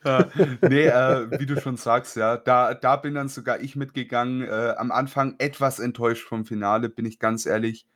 [0.04, 0.28] ja,
[0.62, 4.42] nee, äh, wie du schon sagst, ja, da, da bin dann sogar ich mitgegangen.
[4.42, 7.86] Äh, am Anfang etwas enttäuscht vom Finale, bin ich ganz ehrlich.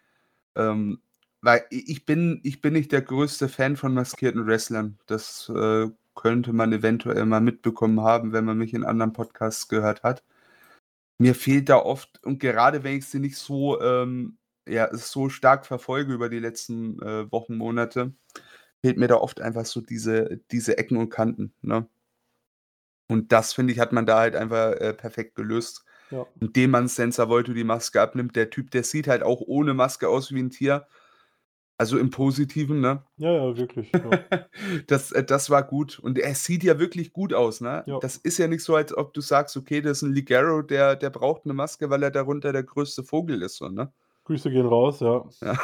[0.56, 1.00] Ähm,
[1.42, 4.98] weil ich bin, ich bin nicht der größte Fan von maskierten Wrestlern.
[5.06, 10.02] Das äh, könnte man eventuell mal mitbekommen haben, wenn man mich in anderen Podcasts gehört
[10.02, 10.22] hat.
[11.18, 14.38] Mir fehlt da oft, und gerade wenn ich sie nicht so, ähm,
[14.68, 18.14] ja, so stark verfolge über die letzten äh, Wochen, Monate,
[18.82, 21.52] fehlt mir da oft einfach so diese, diese Ecken und Kanten.
[21.62, 21.86] Ne?
[23.08, 25.84] Und das, finde ich, hat man da halt einfach äh, perfekt gelöst.
[26.10, 26.26] Ja.
[26.40, 28.36] Indem man Sensor Volto die Maske abnimmt.
[28.36, 30.86] Der Typ, der sieht halt auch ohne Maske aus wie ein Tier.
[31.80, 33.02] Also im Positiven, ne?
[33.16, 33.90] Ja, ja, wirklich.
[33.94, 34.10] Ja.
[34.86, 35.98] das, äh, das war gut.
[35.98, 37.84] Und er sieht ja wirklich gut aus, ne?
[37.86, 37.98] Ja.
[38.00, 40.94] Das ist ja nicht so, als ob du sagst, okay, das ist ein Ligero, der,
[40.94, 43.90] der braucht eine Maske, weil er darunter der größte Vogel ist, so, ne?
[44.24, 45.24] Grüße gehen raus, ja.
[45.40, 45.58] Ja.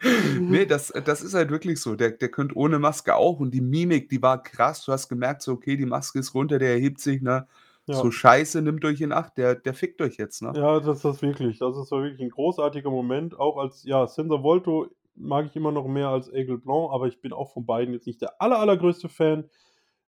[0.40, 1.96] nee, das, das ist halt wirklich so.
[1.96, 4.82] Der, der könnte ohne Maske auch und die Mimik, die war krass.
[4.86, 7.46] Du hast gemerkt, so, okay, die Maske ist runter, der erhebt sich, ne?
[7.90, 7.96] Ja.
[7.96, 10.52] So scheiße, nimmt euch in Acht, der, der fickt euch jetzt, ne?
[10.54, 11.58] Ja, das ist das wirklich.
[11.58, 13.38] Das ist wirklich ein großartiger Moment.
[13.38, 14.86] Auch als, ja, Sensor Volto
[15.16, 18.06] mag ich immer noch mehr als Aigle Blanc, aber ich bin auch von beiden jetzt
[18.06, 19.50] nicht der aller, allergrößte Fan.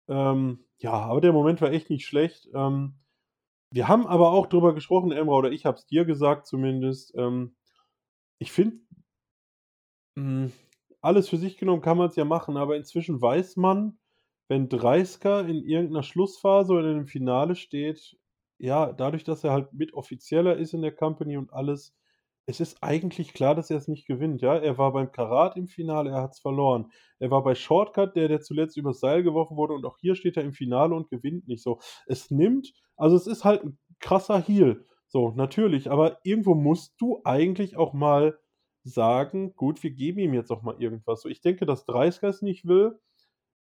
[0.10, 2.50] Ähm, ja, aber der Moment war echt nicht schlecht.
[2.54, 2.96] Ähm,
[3.72, 7.14] wir haben aber auch drüber gesprochen, Emra, oder ich habe es dir gesagt zumindest.
[7.16, 7.56] Ähm,
[8.40, 8.78] ich finde,
[10.18, 10.52] hm,
[11.02, 13.98] alles für sich genommen kann man es ja machen, aber inzwischen weiß man,
[14.50, 18.18] wenn Dreisker in irgendeiner Schlussphase oder in einem Finale steht,
[18.58, 21.96] ja, dadurch, dass er halt mit offizieller ist in der Company und alles,
[22.46, 24.58] es ist eigentlich klar, dass er es nicht gewinnt, ja.
[24.58, 26.92] Er war beim Karat im Finale, er hat es verloren.
[27.20, 30.36] Er war bei Shortcut, der, der zuletzt übers Seil geworfen wurde und auch hier steht
[30.36, 31.80] er im Finale und gewinnt nicht so.
[32.08, 37.22] Es nimmt, also es ist halt ein krasser Heal, so, natürlich, aber irgendwo musst du
[37.24, 38.38] eigentlich auch mal
[38.84, 41.22] sagen, gut, wir geben ihm jetzt auch mal irgendwas.
[41.22, 43.00] So, ich denke, dass Dreisker es nicht will.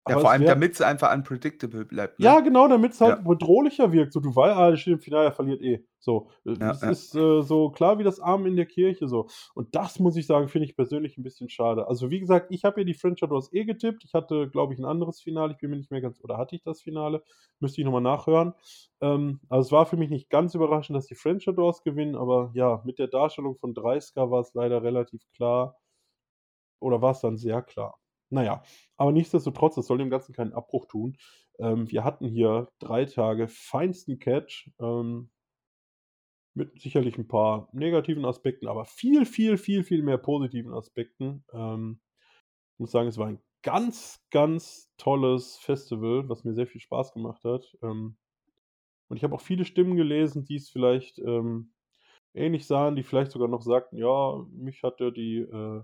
[0.08, 2.20] Ja, vor allem, damit es einfach unpredictable bleibt.
[2.20, 2.26] Ne?
[2.26, 3.24] Ja, genau, damit es halt Ja.
[3.24, 4.14] bedrohlicher wirkt.
[4.14, 5.84] So, du weißt, ah, der steht im Finale, er verliert eh.
[6.00, 6.92] So, äh, das ja.
[6.92, 9.08] ist äh, so klar wie das Arm in der Kirche.
[9.08, 9.28] So.
[9.56, 11.88] Und das muss ich sagen, finde ich persönlich ein bisschen schade.
[11.88, 14.04] Also, wie gesagt, ich habe ja die French Outdoors eh getippt.
[14.04, 15.54] Ich hatte, glaube ich, ein anderes Finale.
[15.54, 17.24] Ich bin mir nicht mehr ganz, oder hatte ich das Finale?
[17.60, 18.54] Müsste ich nochmal nachhören.
[19.02, 22.52] Ähm, also, es war für mich nicht ganz überraschend, dass die French Outdoors gewinnen, aber
[22.54, 25.78] ja, mit der Darstellung von Dreisker war es leider relativ klar.
[26.80, 27.98] Oder war es dann sehr klar?
[28.30, 28.64] Naja,
[28.98, 31.18] aber nichtsdestotrotz, das soll dem Ganzen keinen Abbruch tun.
[31.60, 34.72] Ähm, wir hatten hier drei Tage feinsten Catch.
[34.80, 35.30] Ähm,
[36.56, 41.44] mit sicherlich ein paar negativen Aspekten, aber viel, viel, viel, viel mehr positiven Aspekten.
[41.54, 42.00] Ähm,
[42.74, 47.14] ich muss sagen, es war ein ganz, ganz tolles Festival, was mir sehr viel Spaß
[47.14, 47.76] gemacht hat.
[47.84, 48.18] Ähm,
[49.10, 51.74] und ich habe auch viele Stimmen gelesen, die es vielleicht ähm,
[52.34, 55.84] ähnlich sahen, die vielleicht sogar noch sagten, ja, mich hat ja die, äh,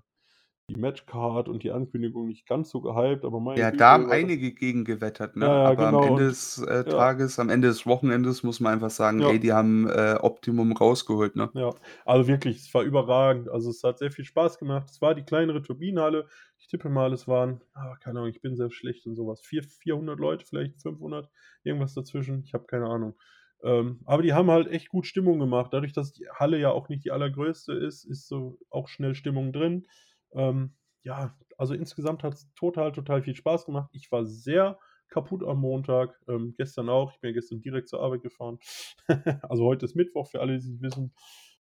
[0.74, 4.10] die Matchcard und die Ankündigung nicht ganz so gehypt, aber meine Ja, Güte, da haben
[4.12, 5.46] einige gegen gewettert, ne?
[5.46, 8.60] Ja, ja, Aber genau, am Ende und- des äh, Tages, am Ende des Wochenendes muss
[8.60, 11.50] man einfach sagen, ey, die haben äh, Optimum rausgeholt, ne?
[11.54, 11.74] Ja,
[12.06, 13.50] also wirklich, es war überragend.
[13.50, 14.90] Also es hat sehr viel Spaß gemacht.
[14.90, 16.28] Es war die kleinere Turbinenhalle.
[16.58, 19.42] Ich tippe mal, es waren, ah, keine Ahnung, ich bin sehr schlecht in sowas.
[19.42, 21.30] Vier, 400 Leute, vielleicht 500,
[21.64, 22.44] irgendwas dazwischen.
[22.46, 23.16] Ich habe keine Ahnung.
[23.64, 25.74] Ähm, aber die haben halt echt gut Stimmung gemacht.
[25.74, 29.52] Dadurch, dass die Halle ja auch nicht die allergrößte ist, ist so auch schnell Stimmung
[29.52, 29.88] drin.
[30.34, 33.90] Ähm, ja, also insgesamt hat es total, total viel Spaß gemacht.
[33.94, 34.80] Ich war sehr
[35.10, 36.20] kaputt am Montag.
[36.28, 37.12] Ähm, gestern auch.
[37.14, 38.60] Ich bin ja gestern direkt zur Arbeit gefahren.
[39.44, 41.14] also heute ist Mittwoch, für alle, die es nicht wissen.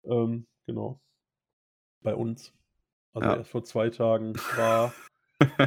[0.04, 1.00] Ähm, genau.
[2.02, 2.54] Bei uns.
[3.12, 3.36] Also Ja.
[3.36, 4.92] erst vor zwei Tagen war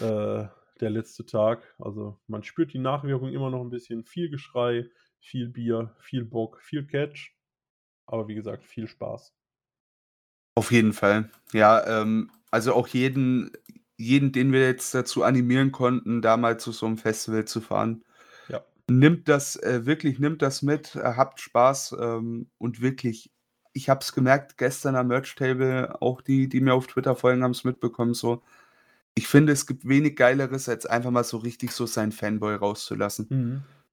[0.00, 0.48] äh,
[0.80, 1.74] der letzte Tag.
[1.78, 4.04] Also man spürt die Nachwirkung immer noch ein bisschen.
[4.04, 4.88] Viel Geschrei,
[5.18, 7.34] viel Bier, viel Bock, viel Catch.
[8.06, 9.34] Aber wie gesagt, viel Spaß.
[10.54, 11.30] Auf jeden Fall.
[11.52, 13.50] Ja, ähm, also auch jeden,
[13.96, 18.04] jeden, den wir jetzt dazu animieren konnten, da mal zu so einem Festival zu fahren.
[18.48, 18.64] Ja.
[18.88, 23.30] Nimmt das, äh, wirklich, nimmt das mit, äh, habt Spaß ähm, und wirklich,
[23.72, 27.50] ich habe es gemerkt, gestern am Merch-Table, auch die, die mir auf Twitter folgen, haben
[27.50, 28.42] es mitbekommen, so.
[29.16, 33.26] Ich finde, es gibt wenig Geileres, als einfach mal so richtig so seinen Fanboy rauszulassen.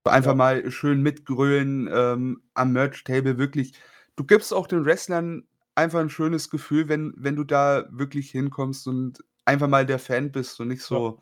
[0.03, 0.35] So Einfach Ja.
[0.35, 3.73] mal schön mitgrölen ähm, am Merch-Table, wirklich.
[4.15, 5.45] Du gibst auch den Wrestlern
[5.75, 10.31] einfach ein schönes Gefühl, wenn, wenn du da wirklich hinkommst und einfach mal der Fan
[10.31, 11.19] bist und nicht so,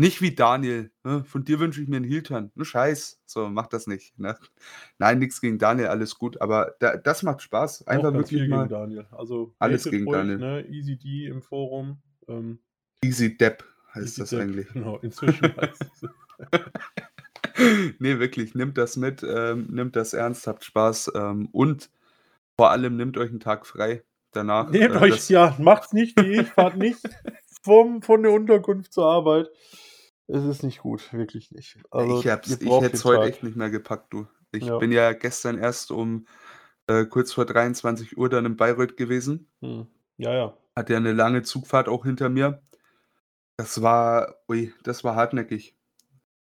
[0.00, 0.90] nicht wie Daniel.
[1.04, 1.24] Ne?
[1.24, 2.50] Von dir wünsche ich mir einen Heel-Turn.
[2.54, 3.20] Ne Scheiß.
[3.26, 4.18] So, mach das nicht.
[4.18, 4.36] Ne?
[4.98, 6.40] Nein, nichts gegen Daniel, alles gut.
[6.40, 7.86] Aber da, das macht Spaß.
[7.86, 9.06] Einfach wirklich mal gegen Daniel.
[9.10, 10.38] Also Alles gegen ruhig, Daniel.
[10.38, 10.66] Ne?
[10.68, 11.98] Easy D im Forum.
[12.28, 12.60] Ähm,
[13.04, 13.62] easy Depp
[13.94, 14.68] heißt Easy das Depp, eigentlich.
[14.72, 16.08] Genau, inzwischen heißt es.
[17.98, 21.90] nee, wirklich, nimmt das mit, ähm, nimmt das ernst, habt Spaß ähm, und
[22.60, 24.70] vor allem nehmt euch einen Tag frei danach.
[24.70, 27.00] Nehmt äh, euch, ja, macht's nicht wie ich, fahrt nicht
[27.62, 29.48] vom, von der Unterkunft zur Arbeit.
[30.26, 31.78] Es ist nicht gut, wirklich nicht.
[31.90, 33.30] Also, ich hab's, ich hätte es heute Tag.
[33.30, 34.26] echt nicht mehr gepackt, du.
[34.52, 34.76] Ich Ja.
[34.76, 36.26] bin ja gestern erst um
[36.86, 39.50] äh, kurz vor 23 Uhr dann in Bayreuth gewesen.
[39.62, 39.86] Mhm.
[40.18, 40.54] Ja, ja.
[40.76, 42.60] Hatte ja 'ne lange Zugfahrt auch hinter mir.
[43.56, 45.74] Das war ui, das war hartnäckig.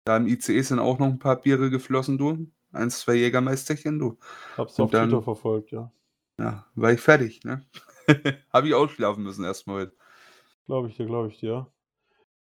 [0.06, 2.46] Da im ICE sind auch noch 'n paar Biere geflossen, du.
[2.72, 4.16] 1, 2 Jägermeisterchen, du.
[4.56, 5.92] Habe es auf dann Twitter verfolgt, ja.
[6.38, 7.64] Ja, war ich fertig, ne?
[8.52, 9.96] Habe ich ausschlafen müssen erst mal heute.
[10.66, 11.66] Glaube ich dir, glaube ich dir.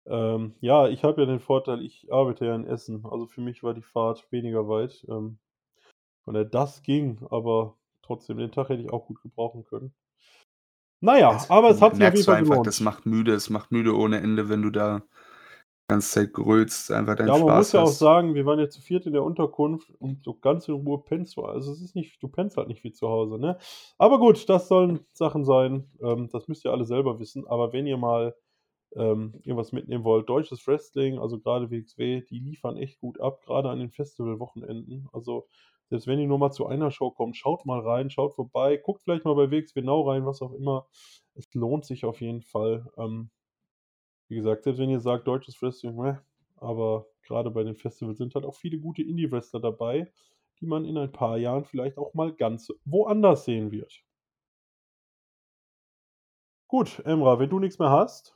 [0.08, 3.06] Ähm, ja, ich habe ja den Vorteil, ich arbeite ja in Essen.
[3.06, 5.06] Also, für mich war die Fahrt weniger weit.
[5.10, 5.40] Ähm,
[6.24, 9.94] von daher das ging, aber trotzdem, den Tag hätte ich auch gut gebrauchen können.
[11.02, 13.34] Na ja, Das aber es hat sich auf jeden Fall einfach, das macht müde.
[13.34, 15.04] Es macht müde ohne Ende, wenn du da
[15.88, 18.70] ganze Zeit grölst, einfach deinen Ja, man muss Spaß ja auch sagen, wir waren ja
[18.70, 21.96] zu viert in der Unterkunft und so ganz in Ruhe pennst du also, es ist
[21.96, 23.58] nicht du pennst halt nicht wie zu Hause, ne?
[23.98, 27.48] Aber gut, das sollen Sachen sein, ähm, das müsst ihr alle selber wissen.
[27.48, 28.36] Aber wenn ihr mal,
[28.96, 33.70] ähm, irgendwas mitnehmen wollt, deutsches Wrestling, also grade WXW, die liefern echt gut ab, grade
[33.70, 35.10] an den Festivalwochenenden.
[35.12, 35.48] Also,
[35.90, 39.04] selbst wenn ihr nur mal zu einer Show kommt, schaut mal rein, schaut vorbei, guckt
[39.04, 40.88] vielleicht mal bei WXW Now rein, was auch immer.
[41.36, 42.90] Es lohnt sich auf jeden Fall.
[42.98, 43.30] Ähm,
[44.28, 46.16] wie gesagt, selbst wenn ihr sagt, deutsches Wrestling, meh,
[46.58, 50.12] aber grade bei den Festivals sind halt auch viele gute Indie-Wrestler dabei,
[50.60, 54.04] die man in ein paar Jahren vielleicht auch mal ganz woanders sehen wird.
[56.68, 58.36] Gut, Emrah, wenn du nix mehr hast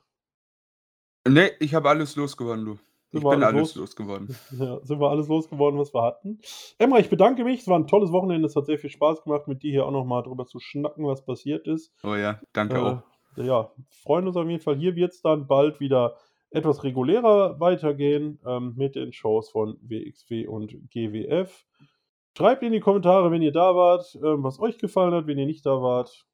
[1.28, 2.80] Ne, ich habe alles losgeworden, du.
[3.12, 4.36] sind Ich bin alles los losgeworden.
[4.60, 6.40] ja, sind wir alles losgeworden, was wir hatten.
[6.78, 7.62] Emrah, ich bedanke mich.
[7.62, 8.48] Es war 'n tolles Wochenende.
[8.48, 11.06] Es hat sehr viel Spaß gemacht, mit dir hier auch noch mal drüber zu schnacken,
[11.06, 11.94] was passiert ist.
[12.04, 13.09] Oh ja, danke auch.
[13.36, 14.78] Ja, freuen uns auf jeden Fall.
[14.78, 16.18] Hier wird's dann bald wieder
[16.52, 21.66] etwas regulärer weitergehen, ähm, mit den Shows von WXW und GWF.
[22.38, 25.46] Schreibt in die Kommentare, wenn ihr da wart, ähm, was euch gefallen hat, wenn ihr
[25.46, 26.26] nicht da wart,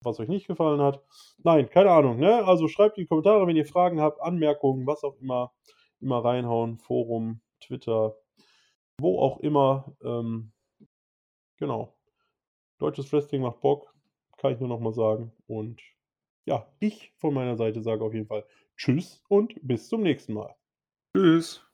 [0.00, 1.02] was euch nicht gefallen hat.
[1.42, 2.44] Nein, keine Ahnung, ne?
[2.44, 5.52] Also, schreibt in die Kommentare, wenn ihr Fragen habt, Anmerkungen, was auch immer.
[6.00, 8.16] Immer reinhauen, Forum, Twitter,
[8.98, 9.94] wo auch immer.
[10.02, 10.52] Ähm,
[11.58, 11.94] genau.
[12.78, 13.94] Deutsches Wrestling macht Bock,
[14.38, 15.32] kann ich nur noch mal sagen.
[15.46, 15.80] Und
[16.44, 18.44] ja, ich von meiner Seite sage auf jeden Fall
[18.76, 20.54] Tschüss und bis zum nächsten Mal.
[21.16, 21.64] Tschüss.